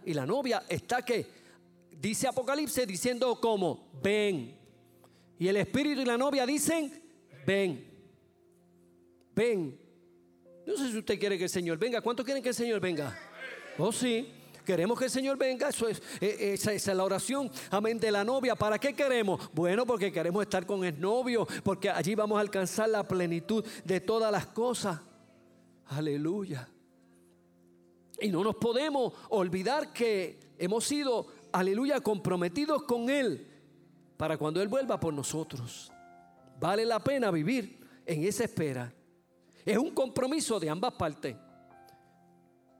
Y 0.05 0.13
la 0.13 0.25
novia 0.25 0.63
está 0.69 1.01
que, 1.03 1.25
dice 1.99 2.27
Apocalipsis, 2.27 2.87
diciendo 2.87 3.39
como, 3.39 3.89
ven. 4.01 4.57
Y 5.39 5.47
el 5.47 5.57
espíritu 5.57 6.01
y 6.01 6.05
la 6.05 6.17
novia 6.17 6.45
dicen, 6.45 6.91
ven. 7.45 7.85
ven. 9.35 9.79
No 10.65 10.77
sé 10.77 10.91
si 10.91 10.97
usted 10.97 11.19
quiere 11.19 11.37
que 11.37 11.45
el 11.45 11.49
Señor 11.49 11.77
venga. 11.77 12.01
¿Cuántos 12.01 12.25
quieren 12.25 12.41
que 12.41 12.49
el 12.49 12.55
Señor 12.55 12.79
venga? 12.79 13.17
Oh, 13.77 13.91
sí. 13.91 14.31
Queremos 14.65 14.97
que 14.97 15.05
el 15.05 15.11
Señor 15.11 15.37
venga, 15.37 15.69
eso 15.69 15.89
es, 15.89 16.01
eh, 16.21 16.53
esa, 16.53 16.71
es 16.71 16.87
la 16.87 17.03
oración, 17.03 17.51
amén, 17.69 17.99
de 17.99 18.09
la 18.11 18.23
novia. 18.23 18.55
¿Para 18.55 18.79
qué 18.79 18.93
queremos? 18.93 19.49
Bueno, 19.53 19.85
porque 19.85 20.09
queremos 20.09 20.41
estar 20.43 20.65
con 20.65 20.85
el 20.85 20.99
novio, 21.01 21.45
porque 21.63 21.89
allí 21.89 22.15
vamos 22.15 22.37
a 22.37 22.41
alcanzar 22.41 22.87
la 22.87 23.05
plenitud 23.05 23.65
de 23.83 23.99
todas 23.99 24.31
las 24.31 24.47
cosas. 24.47 25.01
Aleluya. 25.87 26.69
Y 28.23 28.29
no 28.29 28.41
nos 28.41 28.55
podemos 28.55 29.13
olvidar 29.31 29.91
que 29.91 30.39
hemos 30.57 30.85
sido, 30.85 31.27
aleluya, 31.51 31.99
comprometidos 31.99 32.83
con 32.83 33.09
Él 33.09 33.45
para 34.15 34.37
cuando 34.37 34.61
Él 34.61 34.69
vuelva 34.69 34.97
por 34.97 35.13
nosotros. 35.13 35.91
Vale 36.57 36.85
la 36.85 37.03
pena 37.03 37.29
vivir 37.31 37.77
en 38.05 38.23
esa 38.23 38.45
espera. 38.45 38.93
Es 39.65 39.77
un 39.77 39.91
compromiso 39.91 40.57
de 40.57 40.69
ambas 40.69 40.93
partes. 40.93 41.35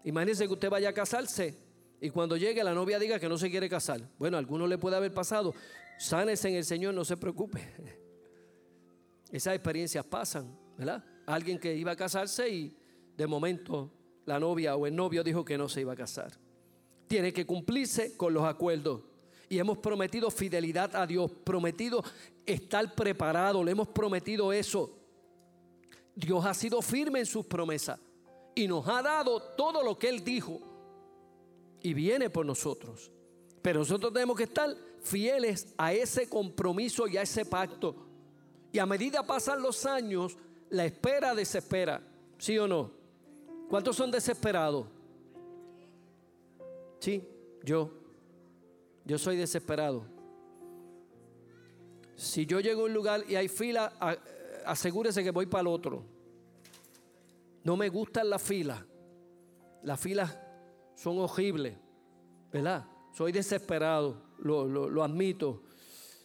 Imagínense 0.05 0.47
que 0.47 0.53
usted 0.53 0.69
vaya 0.69 0.89
a 0.89 0.93
casarse 0.93 1.57
y 1.99 2.09
cuando 2.09 2.37
llegue 2.37 2.63
la 2.63 2.73
novia 2.73 2.97
diga 2.97 3.19
que 3.19 3.27
no 3.27 3.37
se 3.37 3.51
quiere 3.51 3.67
casar. 3.67 3.99
Bueno, 4.17 4.37
a 4.37 4.39
alguno 4.39 4.65
le 4.65 4.77
puede 4.77 4.95
haber 4.95 5.13
pasado. 5.13 5.53
Sánese 5.97 6.47
en 6.47 6.55
el 6.55 6.63
Señor, 6.63 6.93
no 6.93 7.03
se 7.03 7.17
preocupe. 7.17 7.69
Esas 9.29 9.55
experiencias 9.55 10.05
pasan, 10.05 10.57
¿verdad? 10.77 11.03
Alguien 11.25 11.59
que 11.59 11.75
iba 11.75 11.91
a 11.91 11.97
casarse 11.97 12.47
y 12.47 12.77
de 13.17 13.27
momento 13.27 13.91
la 14.25 14.39
novia 14.39 14.75
o 14.75 14.87
el 14.87 14.95
novio 14.95 15.23
dijo 15.23 15.43
que 15.43 15.57
no 15.57 15.67
se 15.69 15.81
iba 15.81 15.93
a 15.93 15.95
casar. 15.95 16.31
Tiene 17.07 17.33
que 17.33 17.45
cumplirse 17.45 18.15
con 18.17 18.33
los 18.33 18.43
acuerdos. 18.43 19.01
Y 19.49 19.59
hemos 19.59 19.77
prometido 19.77 20.31
fidelidad 20.31 20.95
a 20.95 21.05
Dios, 21.05 21.31
prometido 21.43 22.03
estar 22.45 22.95
preparado, 22.95 23.63
le 23.63 23.71
hemos 23.71 23.87
prometido 23.89 24.51
eso. 24.51 24.97
Dios 26.15 26.45
ha 26.45 26.53
sido 26.53 26.81
firme 26.81 27.19
en 27.19 27.25
sus 27.25 27.45
promesas 27.45 27.99
y 28.55 28.67
nos 28.67 28.87
ha 28.87 29.01
dado 29.01 29.41
todo 29.55 29.83
lo 29.83 29.97
que 29.97 30.09
Él 30.09 30.23
dijo 30.23 30.59
y 31.81 31.93
viene 31.93 32.29
por 32.29 32.45
nosotros. 32.45 33.11
Pero 33.61 33.79
nosotros 33.79 34.13
tenemos 34.13 34.37
que 34.37 34.43
estar 34.43 34.75
fieles 35.01 35.73
a 35.77 35.93
ese 35.93 36.27
compromiso 36.27 37.07
y 37.07 37.17
a 37.17 37.21
ese 37.21 37.45
pacto. 37.45 37.95
Y 38.71 38.79
a 38.79 38.85
medida 38.85 39.25
pasan 39.25 39.61
los 39.61 39.85
años, 39.85 40.37
la 40.69 40.85
espera 40.85 41.35
desespera. 41.35 42.01
¿Sí 42.37 42.57
o 42.57 42.67
no? 42.67 43.02
¿Cuántos 43.73 43.95
son 43.95 44.11
desesperados? 44.11 44.85
Sí, 46.99 47.27
yo. 47.63 47.89
Yo 49.03 49.17
soy 49.17 49.35
desesperado. 49.35 50.05
Si 52.15 52.45
yo 52.45 52.59
llego 52.59 52.83
a 52.83 52.85
un 52.85 52.93
lugar 52.93 53.23
y 53.27 53.35
hay 53.35 53.47
fila, 53.47 53.91
asegúrese 54.67 55.23
que 55.23 55.31
voy 55.31 55.47
para 55.47 55.61
el 55.61 55.67
otro. 55.69 56.03
No 57.63 57.75
me 57.75 57.89
gustan 57.89 58.29
las 58.29 58.43
filas. 58.43 58.79
Las 59.81 59.99
filas 59.99 60.37
son 60.93 61.17
horribles, 61.17 61.75
¿verdad? 62.51 62.85
Soy 63.11 63.31
desesperado, 63.31 64.21
lo, 64.37 64.67
lo 64.67 65.03
admito. 65.03 65.63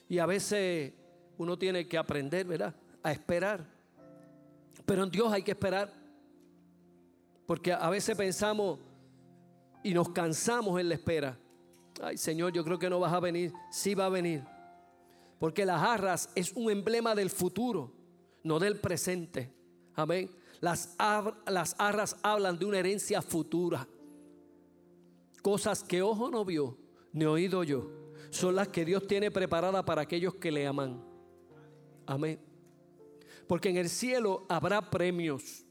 Y 0.07 0.19
a 0.19 0.27
veces 0.27 0.93
uno 1.39 1.57
tiene 1.59 1.89
que 1.89 1.97
aprender, 1.97 2.47
¿verdad? 2.47 2.75
A 3.03 3.11
esperar. 3.11 3.65
Pero 4.85 5.05
en 5.05 5.11
Dios 5.11 5.33
hay 5.33 5.43
que 5.43 5.53
esperar. 5.53 5.98
Porque 7.49 7.73
a 7.73 7.89
veces 7.89 8.15
pensamos 8.15 8.79
y 9.83 9.95
nos 9.95 10.11
cansamos 10.11 10.79
en 10.79 10.91
la 10.91 10.97
espera. 10.97 11.39
Ay, 12.03 12.19
Señor, 12.19 12.53
yo 12.53 12.63
creo 12.63 12.79
que 12.79 12.91
no 12.91 13.01
vas 13.01 13.15
a 13.15 13.21
venir. 13.21 13.55
Sí 13.71 13.95
va 13.95 14.05
a 14.05 14.11
venir. 14.11 14.45
Porque 15.39 15.65
las 15.65 15.83
arras 15.83 16.29
es 16.35 16.53
un 16.53 16.71
emblema 16.71 17.15
del 17.15 17.31
futuro, 17.31 17.91
no 18.43 18.59
del 18.59 18.79
presente. 18.79 19.51
Amén. 19.95 20.31
Las, 20.61 20.95
las 21.47 21.75
arras 21.79 22.17
hablan 22.23 22.59
de 22.59 22.67
una 22.67 22.81
herencia 22.81 23.23
futura. 23.23 23.89
Cosas 25.41 25.83
que 25.83 26.03
ojo 26.03 26.31
no 26.31 26.45
vio, 26.45 26.77
ni 27.15 27.25
oído 27.25 27.65
yo. 27.65 27.91
Son 28.29 28.57
las 28.57 28.69
que 28.69 28.85
Dios 28.85 29.07
tiene 29.07 29.31
preparadas 29.31 29.85
para 29.85 30.03
aquellos 30.03 30.35
que 30.35 30.53
le 30.53 30.67
aman. 30.67 31.03
Amén. 32.05 32.39
Porque 33.47 33.71
en 33.71 33.79
el 33.79 33.89
cielo 33.89 34.45
habrá 34.51 34.91
premios, 34.91 35.65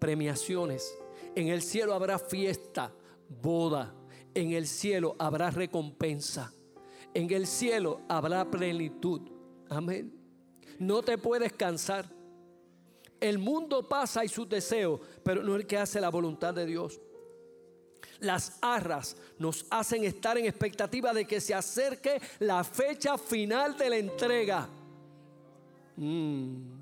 premiaciones 0.00 0.99
en 1.34 1.48
el 1.48 1.62
cielo 1.62 1.94
habrá 1.94 2.18
fiesta, 2.18 2.92
boda. 3.28 3.94
En 4.34 4.52
el 4.52 4.66
cielo 4.66 5.16
habrá 5.18 5.50
recompensa. 5.50 6.52
En 7.14 7.32
el 7.32 7.46
cielo 7.46 8.02
habrá 8.08 8.48
plenitud. 8.50 9.22
Amén. 9.68 10.12
No 10.78 11.02
te 11.02 11.18
puedes 11.18 11.52
cansar. 11.52 12.06
El 13.20 13.38
mundo 13.38 13.86
pasa 13.88 14.24
y 14.24 14.28
sus 14.28 14.48
deseos, 14.48 15.00
pero 15.22 15.42
no 15.42 15.56
el 15.56 15.66
que 15.66 15.76
hace 15.76 16.00
la 16.00 16.08
voluntad 16.08 16.54
de 16.54 16.66
Dios. 16.66 17.00
Las 18.20 18.58
arras 18.62 19.16
nos 19.38 19.66
hacen 19.70 20.04
estar 20.04 20.38
en 20.38 20.46
expectativa 20.46 21.12
de 21.12 21.26
que 21.26 21.40
se 21.40 21.54
acerque 21.54 22.20
la 22.38 22.64
fecha 22.64 23.18
final 23.18 23.76
de 23.76 23.90
la 23.90 23.96
entrega. 23.96 24.68
Mm. 25.96 26.79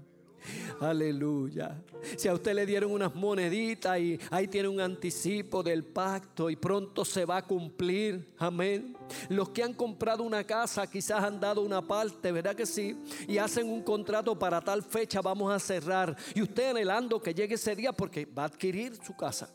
Aleluya. 0.80 1.82
Si 2.16 2.28
a 2.28 2.34
usted 2.34 2.54
le 2.54 2.64
dieron 2.64 2.92
unas 2.92 3.14
moneditas 3.14 3.98
y 3.98 4.18
ahí 4.30 4.46
tiene 4.46 4.68
un 4.68 4.80
anticipo 4.80 5.62
del 5.62 5.84
pacto 5.84 6.48
y 6.48 6.56
pronto 6.56 7.04
se 7.04 7.24
va 7.24 7.38
a 7.38 7.42
cumplir. 7.42 8.34
Amén. 8.38 8.96
Los 9.28 9.48
que 9.50 9.62
han 9.62 9.74
comprado 9.74 10.22
una 10.22 10.44
casa 10.44 10.86
quizás 10.86 11.22
han 11.24 11.40
dado 11.40 11.62
una 11.62 11.82
parte, 11.82 12.30
¿verdad 12.30 12.54
que 12.54 12.66
sí? 12.66 12.96
Y 13.26 13.38
hacen 13.38 13.68
un 13.68 13.82
contrato 13.82 14.38
para 14.38 14.60
tal 14.60 14.82
fecha 14.82 15.20
vamos 15.20 15.52
a 15.52 15.58
cerrar. 15.58 16.16
Y 16.34 16.42
usted 16.42 16.70
anhelando 16.70 17.20
que 17.20 17.34
llegue 17.34 17.56
ese 17.56 17.74
día 17.74 17.92
porque 17.92 18.24
va 18.24 18.44
a 18.44 18.46
adquirir 18.46 18.96
su 19.04 19.16
casa. 19.16 19.50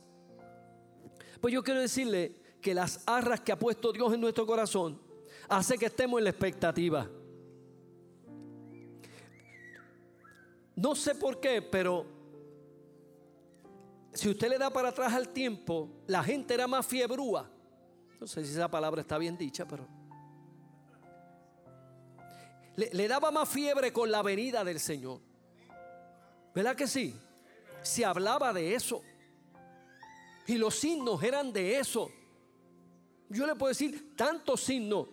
Pues 1.40 1.54
yo 1.54 1.64
quiero 1.64 1.80
decirle 1.80 2.36
que 2.62 2.74
las 2.74 3.02
arras 3.06 3.42
que 3.42 3.52
ha 3.52 3.60
puesto 3.60 3.92
Dios 3.92 4.14
en 4.14 4.22
nuestro 4.22 4.46
corazón 4.46 5.00
hace 5.48 5.78
que 5.78 5.88
estemos 5.88 6.20
en 6.20 6.26
la 6.26 6.30
expectativa. 6.30 7.10
No 10.76 10.96
sé 10.96 11.16
por 11.16 11.40
qué, 11.40 11.62
pero 11.62 12.06
si 14.14 14.30
usted 14.30 14.50
le 14.50 14.58
da 14.58 14.70
para 14.70 14.90
atrás 14.90 15.14
al 15.14 15.30
tiempo, 15.30 15.90
la 16.08 16.24
gente 16.24 16.54
era 16.54 16.68
más 16.68 16.86
fiebrúa. 16.86 17.50
No 18.20 18.28
sé 18.28 18.46
si 18.46 18.54
esa 18.54 18.70
palabra 18.70 19.02
está 19.02 19.18
bien 19.18 19.38
dicha, 19.38 19.68
pero... 19.68 19.88
Le, 22.76 23.08
daba 23.08 23.30
más 23.32 23.48
fiebre 23.50 23.94
con 23.94 24.10
la 24.10 24.24
venida 24.24 24.64
del 24.64 24.80
Señor. 24.80 25.20
¿Verdad 26.56 26.76
que 26.76 26.88
sí? 26.88 27.16
Se 27.84 28.04
hablaba 28.04 28.52
de 28.52 28.74
eso. 28.74 29.04
Y 30.48 30.56
los 30.56 30.76
signos 30.76 31.22
eran 31.22 31.54
de 31.54 31.78
eso. 31.78 32.12
Yo 33.30 33.46
le 33.46 33.56
puedo 33.56 33.70
decir 33.70 34.16
tantos 34.16 34.62
signos. 34.62 35.08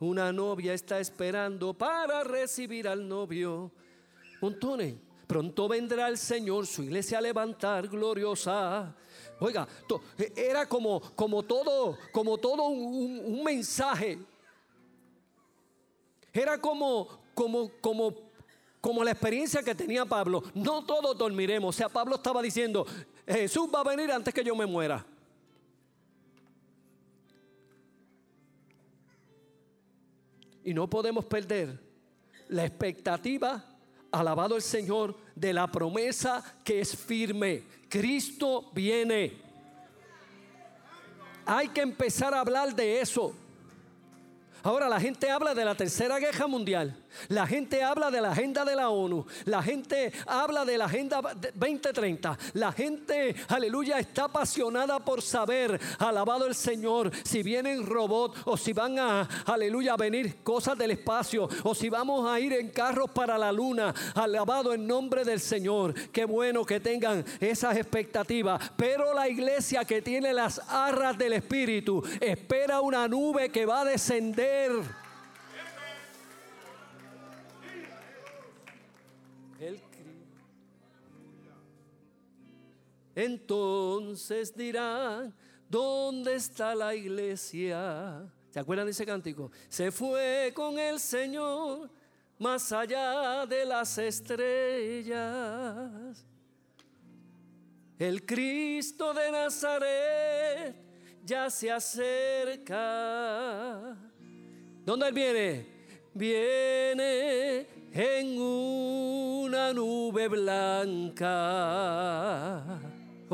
Una 0.00 0.32
novia 0.32 0.74
está 0.74 1.00
esperando 1.00 1.72
para 1.72 2.24
recibir 2.24 2.88
al 2.88 3.08
novio 3.08 3.72
montones. 4.42 4.96
Pronto 5.26 5.68
vendrá 5.68 6.08
el 6.08 6.18
Señor, 6.18 6.66
su 6.66 6.82
iglesia 6.82 7.18
a 7.18 7.20
levantar 7.20 7.88
gloriosa. 7.88 8.94
Oiga, 9.40 9.66
e, 10.18 10.32
era 10.36 10.68
como, 10.68 11.00
como 11.14 11.42
todo, 11.44 11.96
como 12.12 12.36
todo 12.36 12.64
un, 12.64 13.42
mensaje. 13.42 14.18
Era 16.32 16.60
como, 16.60 17.08
como, 17.34 17.70
como, 17.80 18.14
como 18.80 19.04
la 19.04 19.12
experiencia 19.12 19.62
que 19.62 19.74
tenía 19.74 20.04
Pablo. 20.04 20.42
No 20.54 20.84
todos 20.84 21.16
dormiremos. 21.16 21.74
O 21.74 21.78
sea, 21.78 21.88
Pablo 21.88 22.16
estaba 22.16 22.42
diciendo, 22.42 22.84
Jesús 23.26 23.70
va 23.74 23.80
a 23.80 23.84
venir 23.84 24.10
antes 24.10 24.34
que 24.34 24.44
yo 24.44 24.54
me 24.54 24.66
muera. 24.66 25.06
Y 30.64 30.74
no 30.74 30.88
podemos 30.90 31.24
perder 31.24 31.80
la 32.48 32.64
expectativa 32.66 33.71
alabado 34.12 34.54
el 34.54 34.62
Señor, 34.62 35.16
de 35.34 35.52
la 35.52 35.66
promesa 35.70 36.44
que 36.62 36.80
es 36.80 36.94
firme. 36.94 37.64
Cristo 37.88 38.70
viene. 38.72 39.32
Hay 41.44 41.68
que 41.68 41.80
empezar 41.80 42.32
a 42.34 42.40
hablar 42.40 42.74
de 42.74 43.00
eso. 43.00 43.34
Ahora 44.62 44.88
la 44.88 45.00
gente 45.00 45.28
habla 45.28 45.54
de 45.54 45.64
la 45.64 45.74
tercera 45.74 46.18
guerra 46.18 46.46
mundial. 46.46 47.01
La 47.28 47.46
gente 47.46 47.82
habla 47.82 48.10
de 48.10 48.20
la 48.20 48.32
agenda 48.32 48.64
de 48.64 48.76
la 48.76 48.90
ONU. 48.90 49.26
La 49.44 49.62
gente 49.62 50.12
habla 50.26 50.64
de 50.64 50.78
la 50.78 50.86
agenda 50.86 51.20
2030. 51.54 52.38
La 52.54 52.72
gente, 52.72 53.34
aleluya, 53.48 53.98
está 53.98 54.24
apasionada 54.24 54.98
por 55.00 55.22
saber, 55.22 55.80
alabado 55.98 56.46
el 56.46 56.54
Señor, 56.54 57.10
si 57.24 57.42
vienen 57.42 57.86
robots 57.86 58.40
o 58.44 58.56
si 58.56 58.72
van 58.72 58.98
a, 58.98 59.28
aleluya, 59.46 59.94
a 59.94 59.96
venir 59.96 60.42
cosas 60.42 60.76
del 60.76 60.92
espacio 60.92 61.48
o 61.62 61.74
si 61.74 61.88
vamos 61.88 62.28
a 62.28 62.38
ir 62.40 62.52
en 62.52 62.70
carros 62.70 63.10
para 63.10 63.38
la 63.38 63.52
luna. 63.52 63.94
Alabado 64.14 64.72
el 64.72 64.86
nombre 64.86 65.24
del 65.24 65.40
Señor. 65.40 65.94
Qué 66.10 66.24
bueno 66.24 66.64
que 66.64 66.80
tengan 66.80 67.24
esas 67.40 67.76
expectativas. 67.76 68.72
Pero 68.76 69.14
la 69.14 69.28
iglesia 69.28 69.84
que 69.84 70.02
tiene 70.02 70.32
las 70.32 70.60
arras 70.68 71.16
del 71.18 71.34
Espíritu 71.34 72.02
espera 72.20 72.80
una 72.80 73.08
nube 73.08 73.50
que 73.50 73.66
va 73.66 73.82
a 73.82 73.84
descender 73.84 75.01
entonces 83.14 84.56
dirán, 84.56 85.34
¿dónde 85.68 86.34
está 86.34 86.74
la 86.74 86.94
iglesia? 86.94 88.30
¿Se 88.50 88.60
acuerdan 88.60 88.86
de 88.86 88.92
ese 88.92 89.06
cántico? 89.06 89.50
Se 89.68 89.90
fue 89.90 90.52
con 90.54 90.78
el 90.78 91.00
Señor 91.00 91.90
más 92.38 92.72
allá 92.72 93.46
de 93.46 93.64
las 93.64 93.96
estrellas. 93.98 95.16
El 97.98 98.26
Cristo 98.26 99.14
de 99.14 99.30
Nazaret 99.30 100.74
ya 101.24 101.48
se 101.48 101.70
acerca. 101.70 102.76
¿Dónde 104.84 105.06
Él 105.08 105.14
viene? 105.14 105.66
Viene 106.14 107.66
en 107.92 108.40
una 108.40 109.72
nube 109.72 110.28
blanca. 110.28 111.22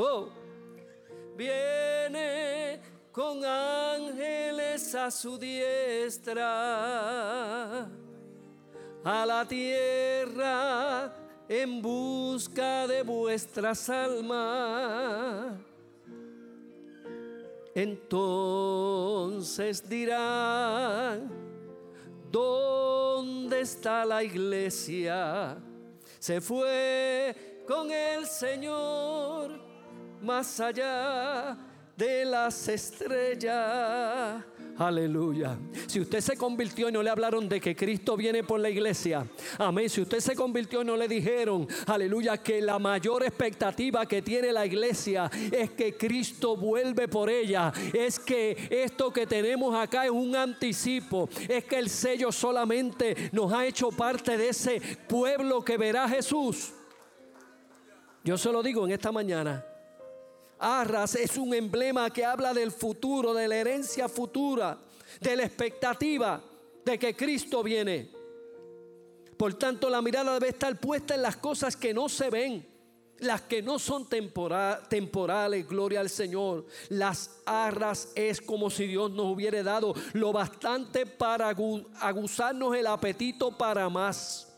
Oh, 0.01 0.29
viene 1.37 2.81
con 3.11 3.45
ángeles 3.45 4.95
a 4.95 5.11
su 5.11 5.37
diestra 5.37 6.29
a 9.03 9.27
la 9.27 9.45
tierra 9.45 11.13
en 11.49 11.83
busca 11.83 12.87
de 12.87 13.03
vuestras 13.03 13.91
almas. 13.91 15.59
Entonces 17.75 18.29
dirán, 19.89 21.29
¿dónde 22.31 23.63
está 23.63 24.05
la 24.05 24.23
iglesia? 24.23 25.59
Se 26.21 26.41
fue 26.41 27.65
con 27.67 27.91
el 27.91 28.27
Señor 28.27 29.68
más 30.23 30.61
allá 30.61 31.57
de 31.97 32.25
las 32.25 32.69
estrellas. 32.69 34.45
Aleluya. 34.79 35.59
Si 35.89 35.99
usted 36.01 36.21
se 36.21 36.37
convirtió 36.37 36.89
y 36.89 36.93
no 36.93 37.03
le 37.03 37.11
hablaron 37.11 37.49
de 37.49 37.61
que 37.61 37.75
Cristo 37.75 38.17
viene 38.17 38.45
por 38.45 38.61
la 38.61 38.71
iglesia. 38.71 39.27
Amén. 39.59 39.91
Si 39.91 40.01
usted 40.01 40.21
se 40.21 40.37
convirtió 40.37 40.83
y 40.83 40.85
no 40.85 40.97
le 40.97 41.09
dijeron, 41.09 41.67
aleluya, 41.87 42.37
que 42.39 42.63
la 42.63 42.79
mayor 42.79 43.25
expectativa 43.25 44.07
que 44.07 44.23
tiene 44.23 44.53
la 44.53 44.65
iglesia 44.65 45.29
es 45.51 45.73
que 45.73 45.97
Cristo 45.97 46.57
vuelve 46.57 47.09
por 47.09 47.29
ella. 47.29 47.73
Es 47.93 48.21
que 48.21 48.69
esto 48.71 49.13
que 49.13 49.27
tenemos 49.27 49.75
acá 49.75 50.05
es 50.05 50.13
un 50.13 50.37
anticipo. 50.37 51.29
Es 51.49 51.65
que 51.65 51.81
el 51.81 51.91
sello 51.91 52.31
solamente 52.31 53.31
nos 53.33 53.53
ha 53.53 53.67
hecho 53.67 53.91
parte 53.91 54.39
de 54.39 54.51
ese 54.51 54.81
pueblo 55.09 55.65
que 55.65 55.77
verá 55.77 56.09
Jesús. 56.09 56.73
Yo 58.23 58.39
se 58.39 58.53
lo 58.53 58.63
digo 58.63 58.85
en 58.87 58.93
esta 58.93 59.11
mañana. 59.11 59.65
Arras 60.59 61.15
es 61.15 61.37
un 61.37 61.55
emblema 61.55 62.11
que 62.11 62.25
habla 62.25 62.53
del 62.53 62.73
futuro, 62.73 63.33
de 63.33 63.47
la 63.47 63.57
herencia 63.57 64.09
futura, 64.09 64.79
de 65.21 65.37
la 65.37 65.45
expectativa 65.45 66.43
de 66.85 66.99
que 66.99 67.15
Cristo 67.15 67.63
viene. 67.63 68.11
Por 69.37 69.55
tanto, 69.55 69.89
la 69.89 70.03
mirada 70.03 70.35
debe 70.35 70.49
estar 70.49 70.79
puesta 70.81 71.15
en 71.15 71.23
las 71.23 71.37
cosas 71.37 71.77
que 71.77 71.95
no 71.95 72.09
se 72.09 72.29
ven, 72.29 72.67
las 73.19 73.43
que 73.43 73.63
no 73.63 73.79
son 73.79 74.09
temporales, 74.09 75.69
gloria 75.69 76.01
al 76.01 76.11
Señor. 76.11 76.67
Las 76.89 77.41
arras 77.47 78.11
es 78.17 78.41
como 78.41 78.69
si 78.69 78.87
Dios 78.87 79.13
nos 79.13 79.27
hubiera 79.27 79.63
dado 79.63 79.95
lo 80.13 80.33
bastante 80.33 81.07
para 81.07 81.49
aguzarnos 81.49 82.75
el 82.75 82.87
apetito 82.89 83.57
para 83.57 83.89
más. 83.89 84.53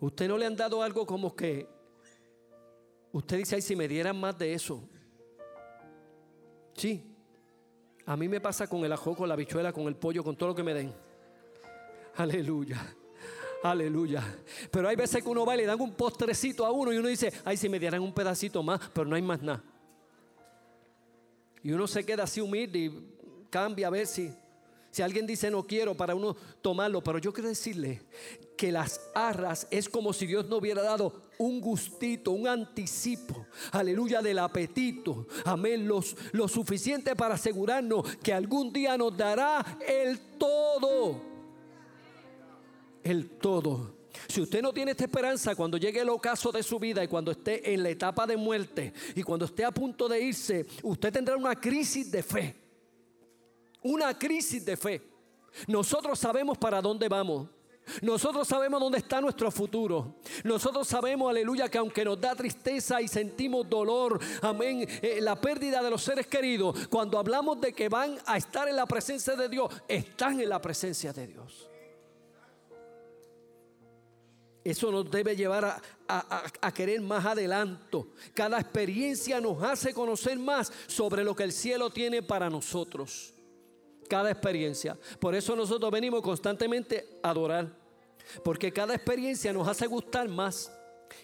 Usted 0.00 0.28
no 0.28 0.36
le 0.36 0.46
han 0.46 0.56
dado 0.56 0.82
algo 0.82 1.06
como 1.06 1.34
que 1.34 1.73
Usted 3.14 3.36
dice, 3.36 3.54
ay, 3.54 3.62
si 3.62 3.76
me 3.76 3.86
dieran 3.86 4.18
más 4.18 4.36
de 4.36 4.52
eso. 4.52 4.82
Sí. 6.74 7.00
A 8.06 8.16
mí 8.16 8.28
me 8.28 8.40
pasa 8.40 8.66
con 8.66 8.84
el 8.84 8.92
ajo, 8.92 9.14
con 9.14 9.28
la 9.28 9.36
bichuela, 9.36 9.72
con 9.72 9.86
el 9.86 9.94
pollo, 9.94 10.24
con 10.24 10.34
todo 10.34 10.48
lo 10.48 10.54
que 10.56 10.64
me 10.64 10.74
den. 10.74 10.92
Aleluya. 12.16 12.84
Aleluya. 13.62 14.20
Pero 14.68 14.88
hay 14.88 14.96
veces 14.96 15.22
que 15.22 15.28
uno 15.28 15.46
va 15.46 15.54
y 15.54 15.58
le 15.58 15.66
dan 15.66 15.80
un 15.80 15.94
postrecito 15.94 16.66
a 16.66 16.72
uno 16.72 16.92
y 16.92 16.96
uno 16.96 17.06
dice, 17.06 17.32
ay, 17.44 17.56
si 17.56 17.68
me 17.68 17.78
dieran 17.78 18.02
un 18.02 18.12
pedacito 18.12 18.64
más, 18.64 18.80
pero 18.92 19.06
no 19.06 19.14
hay 19.14 19.22
más 19.22 19.40
nada. 19.40 19.62
Y 21.62 21.70
uno 21.70 21.86
se 21.86 22.04
queda 22.04 22.24
así 22.24 22.40
humilde 22.40 22.78
y 22.80 23.46
cambia 23.48 23.86
a 23.86 23.90
ver 23.90 24.08
si 24.08 24.34
si 24.94 25.02
alguien 25.02 25.26
dice 25.26 25.50
no 25.50 25.66
quiero 25.66 25.96
para 25.96 26.14
uno 26.14 26.36
tomarlo, 26.62 27.02
pero 27.02 27.18
yo 27.18 27.32
quiero 27.32 27.48
decirle 27.48 28.00
que 28.56 28.70
las 28.70 29.00
arras 29.12 29.66
es 29.72 29.88
como 29.88 30.12
si 30.12 30.24
Dios 30.24 30.46
nos 30.46 30.60
hubiera 30.60 30.82
dado 30.82 31.20
un 31.38 31.60
gustito, 31.60 32.30
un 32.30 32.46
anticipo, 32.46 33.44
aleluya, 33.72 34.22
del 34.22 34.38
apetito, 34.38 35.26
amén, 35.46 35.88
los, 35.88 36.14
lo 36.30 36.46
suficiente 36.46 37.16
para 37.16 37.34
asegurarnos 37.34 38.18
que 38.18 38.32
algún 38.32 38.72
día 38.72 38.96
nos 38.96 39.16
dará 39.16 39.78
el 39.84 40.20
todo, 40.38 41.20
el 43.02 43.30
todo. 43.30 43.96
Si 44.28 44.40
usted 44.42 44.62
no 44.62 44.72
tiene 44.72 44.92
esta 44.92 45.06
esperanza 45.06 45.56
cuando 45.56 45.76
llegue 45.76 46.02
el 46.02 46.08
ocaso 46.08 46.52
de 46.52 46.62
su 46.62 46.78
vida 46.78 47.02
y 47.02 47.08
cuando 47.08 47.32
esté 47.32 47.74
en 47.74 47.82
la 47.82 47.88
etapa 47.88 48.28
de 48.28 48.36
muerte 48.36 48.92
y 49.16 49.24
cuando 49.24 49.46
esté 49.46 49.64
a 49.64 49.72
punto 49.72 50.08
de 50.08 50.22
irse, 50.22 50.64
usted 50.84 51.12
tendrá 51.12 51.36
una 51.36 51.56
crisis 51.56 52.12
de 52.12 52.22
fe 52.22 52.63
una 53.84 54.18
crisis 54.18 54.64
de 54.64 54.76
fe. 54.76 55.02
Nosotros 55.68 56.18
sabemos 56.18 56.58
para 56.58 56.82
dónde 56.82 57.08
vamos. 57.08 57.48
Nosotros 58.00 58.48
sabemos 58.48 58.80
dónde 58.80 58.98
está 58.98 59.20
nuestro 59.20 59.50
futuro. 59.50 60.16
Nosotros 60.42 60.88
sabemos, 60.88 61.28
aleluya, 61.28 61.68
que 61.68 61.78
aunque 61.78 62.04
nos 62.04 62.18
da 62.18 62.34
tristeza 62.34 63.00
y 63.02 63.08
sentimos 63.08 63.68
dolor, 63.68 64.18
amén, 64.40 64.88
eh, 65.02 65.18
la 65.20 65.38
pérdida 65.38 65.82
de 65.82 65.90
los 65.90 66.02
seres 66.02 66.26
queridos, 66.26 66.88
cuando 66.88 67.18
hablamos 67.18 67.60
de 67.60 67.74
que 67.74 67.90
van 67.90 68.18
a 68.24 68.38
estar 68.38 68.68
en 68.68 68.76
la 68.76 68.86
presencia 68.86 69.36
de 69.36 69.48
Dios, 69.50 69.70
están 69.86 70.40
en 70.40 70.48
la 70.48 70.60
presencia 70.62 71.12
de 71.12 71.26
Dios. 71.26 71.68
Eso 74.64 74.90
nos 74.90 75.10
debe 75.10 75.36
llevar 75.36 75.78
a, 76.08 76.50
a, 76.62 76.72
querer 76.72 77.02
más 77.02 77.26
adelanto. 77.26 78.08
Cada 78.32 78.58
experiencia 78.58 79.38
nos 79.38 79.62
hace 79.62 79.92
conocer 79.92 80.38
más 80.38 80.72
sobre 80.86 81.22
lo 81.22 81.36
que 81.36 81.42
el 81.44 81.52
cielo 81.52 81.90
tiene 81.90 82.22
para 82.22 82.48
nosotros 82.48 83.33
cada 84.14 84.30
experiencia. 84.30 84.96
Por 85.18 85.34
eso 85.34 85.56
nosotros 85.56 85.90
venimos 85.90 86.22
constantemente 86.22 87.18
a 87.20 87.30
adorar. 87.30 87.68
Porque 88.44 88.72
cada 88.72 88.94
experiencia 88.94 89.52
nos 89.52 89.66
hace 89.66 89.88
gustar 89.88 90.28
más. 90.28 90.70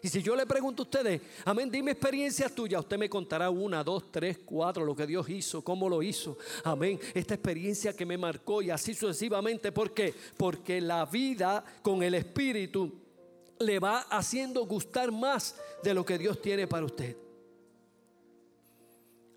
Y 0.03 0.09
si 0.09 0.21
yo 0.21 0.35
le 0.35 0.45
pregunto 0.45 0.83
a 0.83 0.87
ustedes, 0.87 1.21
amén, 1.45 1.71
dime 1.71 1.93
experiencias 1.93 2.53
tuyas, 2.53 2.81
usted 2.81 2.99
me 2.99 3.09
contará 3.09 3.49
una, 3.49 3.85
dos, 3.85 4.11
tres, 4.11 4.41
cuatro, 4.45 4.85
lo 4.85 4.97
que 4.97 5.07
Dios 5.07 5.29
hizo, 5.29 5.63
cómo 5.63 5.89
lo 5.89 6.03
hizo. 6.03 6.37
Amén, 6.65 6.99
esta 7.15 7.35
experiencia 7.35 7.95
que 7.95 8.05
me 8.05 8.19
marcó 8.19 8.61
y 8.61 8.71
así 8.71 8.93
sucesivamente. 8.93 9.71
¿Por 9.71 9.95
qué? 9.95 10.13
Porque 10.37 10.81
la 10.81 11.07
vida 11.07 11.65
con 11.83 12.03
el 12.03 12.15
Espíritu 12.17 12.93
le 13.61 13.79
va 13.79 14.01
haciendo 14.01 14.67
gustar 14.67 15.13
más 15.13 15.55
de 15.85 15.95
lo 15.95 16.05
que 16.05 16.19
Dios 16.19 16.43
tiene 16.43 16.67
para 16.67 16.87
usted. 16.87 17.17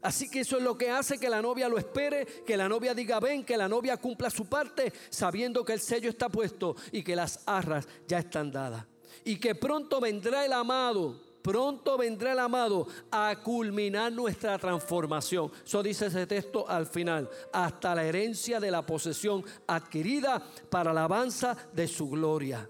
Así 0.04 0.30
que 0.30 0.42
eso 0.42 0.58
es 0.58 0.64
lo 0.64 0.78
que 0.78 0.92
hace 0.92 1.18
que 1.18 1.30
la 1.30 1.42
novia 1.42 1.70
lo 1.70 1.78
espere, 1.78 2.26
que 2.46 2.58
la 2.58 2.68
novia 2.68 2.94
diga 2.94 3.22
ven, 3.22 3.46
que 3.46 3.56
la 3.56 3.70
novia 3.70 3.96
cumpla 3.96 4.30
su 4.30 4.46
parte, 4.46 4.92
sabiendo 5.10 5.64
que 5.64 5.74
el 5.74 5.80
sello 5.80 6.10
está 6.10 6.28
puesto 6.28 6.76
y 6.92 7.02
que 7.02 7.16
las 7.16 7.40
arras 7.46 7.88
ya 8.06 8.20
están 8.20 8.52
dadas. 8.52 8.86
Y 9.24 9.38
que 9.38 9.56
pronto 9.56 10.02
vendrá 10.02 10.44
el 10.46 10.52
amado, 10.52 11.22
pronto 11.42 11.98
vendrá 11.98 12.34
el 12.34 12.40
amado 12.40 12.86
a 13.12 13.34
culminar 13.42 14.12
nuestra 14.12 14.58
transformación. 14.60 15.50
Eso 15.66 15.82
dice 15.82 16.08
ese 16.08 16.28
texto 16.28 16.68
al 16.68 16.86
final, 16.86 17.30
hasta 17.54 17.96
la 17.96 18.04
herencia 18.04 18.60
de 18.60 18.72
la 18.72 18.86
posesión 18.86 19.42
adquirida 19.68 20.44
para 20.70 20.92
la 20.92 21.02
alabanza 21.02 21.56
de 21.72 21.88
su 21.88 22.10
gloria. 22.10 22.68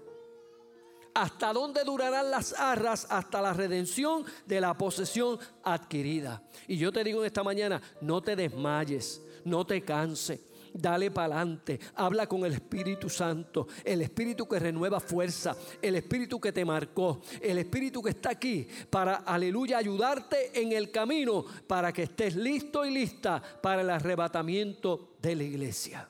¿Hasta 1.14 1.52
dónde 1.52 1.84
durarán 1.84 2.30
las 2.30 2.52
arras? 2.52 3.06
Hasta 3.08 3.40
la 3.40 3.52
redención 3.52 4.24
de 4.46 4.60
la 4.60 4.74
posesión 4.74 5.38
adquirida. 5.62 6.42
Y 6.66 6.76
yo 6.76 6.90
te 6.90 7.04
digo 7.04 7.20
en 7.20 7.26
esta 7.26 7.44
mañana, 7.44 7.80
no 8.00 8.20
te 8.20 8.34
desmayes, 8.34 9.22
no 9.44 9.64
te 9.64 9.82
canses. 9.82 10.40
Dale 10.76 11.12
para 11.12 11.36
adelante, 11.36 11.78
habla 11.94 12.26
con 12.26 12.44
el 12.44 12.54
Espíritu 12.54 13.08
Santo, 13.08 13.68
el 13.84 14.02
Espíritu 14.02 14.48
que 14.48 14.58
renueva 14.58 14.98
fuerza, 14.98 15.56
el 15.80 15.94
Espíritu 15.94 16.40
que 16.40 16.50
te 16.50 16.64
marcó, 16.64 17.20
el 17.40 17.58
Espíritu 17.58 18.02
que 18.02 18.10
está 18.10 18.30
aquí 18.30 18.66
para, 18.90 19.18
aleluya, 19.18 19.78
ayudarte 19.78 20.60
en 20.60 20.72
el 20.72 20.90
camino 20.90 21.44
para 21.68 21.92
que 21.92 22.02
estés 22.02 22.34
listo 22.34 22.84
y 22.84 22.92
lista 22.92 23.40
para 23.62 23.82
el 23.82 23.90
arrebatamiento 23.90 25.14
de 25.22 25.36
la 25.36 25.44
iglesia. 25.44 26.08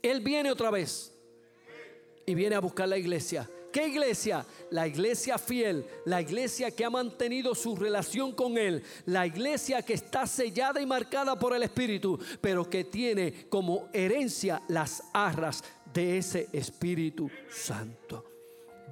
Él 0.00 0.20
viene 0.20 0.52
otra 0.52 0.70
vez 0.70 1.12
y 2.30 2.34
viene 2.34 2.54
a 2.54 2.60
buscar 2.60 2.88
la 2.88 2.96
iglesia. 2.96 3.48
¿Qué 3.72 3.88
iglesia? 3.88 4.44
La 4.70 4.86
iglesia 4.86 5.38
fiel, 5.38 5.84
la 6.04 6.20
iglesia 6.20 6.70
que 6.70 6.84
ha 6.84 6.90
mantenido 6.90 7.54
su 7.54 7.76
relación 7.76 8.32
con 8.32 8.58
Él, 8.58 8.82
la 9.06 9.26
iglesia 9.26 9.82
que 9.82 9.94
está 9.94 10.26
sellada 10.26 10.80
y 10.80 10.86
marcada 10.86 11.38
por 11.38 11.54
el 11.54 11.62
Espíritu, 11.62 12.18
pero 12.40 12.68
que 12.68 12.84
tiene 12.84 13.48
como 13.48 13.88
herencia 13.92 14.62
las 14.68 15.02
arras 15.12 15.62
de 15.92 16.18
ese 16.18 16.48
Espíritu 16.52 17.30
Santo. 17.48 18.24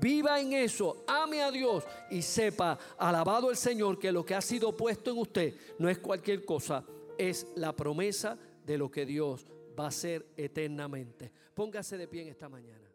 viva 0.00 0.40
en 0.40 0.52
eso, 0.52 1.04
ame 1.08 1.42
a 1.42 1.50
Dios 1.50 1.84
y 2.08 2.22
sepa, 2.22 2.78
alabado 2.98 3.50
el 3.50 3.56
Señor, 3.56 3.98
que 3.98 4.12
lo 4.12 4.24
que 4.24 4.36
ha 4.36 4.40
sido 4.40 4.76
puesto 4.76 5.10
en 5.10 5.18
usted 5.18 5.54
no 5.78 5.88
es 5.88 5.98
cualquier 5.98 6.44
cosa, 6.44 6.84
es 7.16 7.48
la 7.56 7.74
promesa 7.74 8.38
de 8.64 8.78
lo 8.78 8.90
que 8.90 9.04
Dios 9.04 9.44
va 9.78 9.86
a 9.86 9.88
hacer 9.88 10.24
eternamente. 10.36 11.32
Póngase 11.52 11.98
de 11.98 12.06
pie 12.06 12.22
en 12.22 12.28
esta 12.28 12.48
mañana. 12.48 12.87